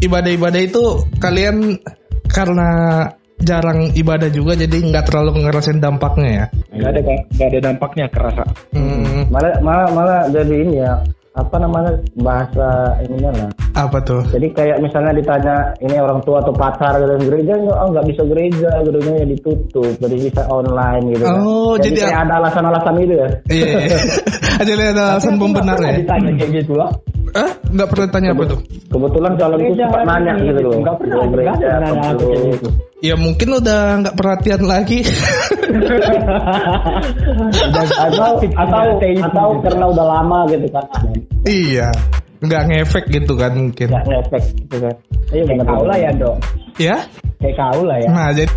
ibadah-ibadah 0.05 0.61
itu 0.62 1.03
kalian 1.18 1.81
karena 2.29 2.70
jarang 3.39 3.95
ibadah 3.95 4.29
juga 4.35 4.59
jadi 4.59 4.76
nggak 4.91 5.05
terlalu 5.09 5.47
ngerasain 5.47 5.79
dampaknya 5.79 6.29
ya. 6.29 6.47
Nggak 6.74 6.91
ada 6.91 7.01
nggak 7.35 7.49
ada 7.49 7.59
dampaknya 7.70 8.07
kerasa. 8.11 8.45
Hmm, 8.74 9.31
Malah 9.31 9.53
malah 9.62 9.89
malah 9.95 10.20
jadi 10.31 10.55
ini 10.66 10.74
ya. 10.83 10.95
Apa 11.39 11.57
namanya 11.57 11.93
bahasa 12.18 12.68
ininya 13.01 13.30
lah. 13.32 13.51
apa 13.72 14.03
tuh? 14.03 14.26
Jadi 14.28 14.51
kayak 14.51 14.82
misalnya 14.82 15.14
ditanya 15.14 15.57
ini 15.78 15.97
orang 15.97 16.18
tua 16.20 16.43
atau 16.43 16.51
pacar 16.51 16.99
gitu 16.99 17.14
gereja 17.24 17.55
nggak 17.55 17.78
oh, 17.78 17.89
nggak 17.89 18.07
bisa 18.07 18.22
gereja 18.26 18.70
gerejanya 18.82 19.24
ditutup 19.24 19.86
jadi 19.97 20.16
bisa 20.18 20.43
online 20.51 21.14
gitu 21.14 21.22
kan. 21.22 21.39
Oh, 21.39 21.78
jadi- 21.78 22.03
kayak 22.03 22.26
ada 22.26 22.34
alasan-alasan 22.36 22.95
itu 22.99 23.14
ya 23.14 23.28
Iya. 23.49 23.66
iya. 23.80 23.99
Aja 24.61 24.72
lihat 24.74 24.97
alasan 24.99 25.39
pembenar 25.39 25.78
ya. 25.78 25.95
Ditanya 25.97 26.30
kayak 26.34 26.51
gitu 26.59 26.72
lah. 26.74 26.91
Hah? 27.30 27.51
Nggak 27.68 27.89
pernah 27.89 28.07
tanya 28.09 28.28
apa 28.32 28.45
tuh? 28.47 28.61
kebetulan 28.89 29.32
calonku 29.36 29.61
Gereja 29.68 29.84
sempat 29.84 30.01
hari 30.01 30.09
nanya 30.09 30.32
gitu 30.43 30.61
loh 30.64 30.72
Nggak 30.80 30.95
pernah, 30.97 31.12
Mau 31.12 31.20
nggak 31.20 31.32
gereja 31.36 31.53
ada 31.53 31.68
apa 31.68 31.84
nanya 31.84 32.03
aku 32.09 32.16
belum? 32.18 32.32
kayak 32.32 32.49
gitu. 32.57 32.68
Ya 32.99 33.14
mungkin 33.14 33.62
udah 33.62 34.03
nggak 34.03 34.16
perhatian 34.18 34.66
lagi. 34.66 35.07
atau 37.78 38.42
atau 38.42 38.99
atau 38.99 39.49
karena 39.62 39.84
udah 39.86 40.07
lama 40.18 40.49
gitu 40.51 40.66
kan 40.74 40.82
iya. 41.46 41.94
Nggak 42.42 42.62
ngefek 42.70 43.05
gitu 43.11 43.38
kan 43.38 43.55
mungkin. 43.55 43.94
nggak 43.94 44.07
ngefek 44.07 44.42
gitu 44.55 44.76
kan 44.82 44.94
iya 45.30 45.42
kau 45.62 45.82
lah 45.86 45.99
ya 46.01 46.11
dok. 46.11 46.36
Ya? 46.80 46.96
Kayak 47.38 47.55
kau 47.55 47.80
lah 47.86 47.99
ya. 48.03 48.09
Nah 48.11 48.28
jadi 48.34 48.51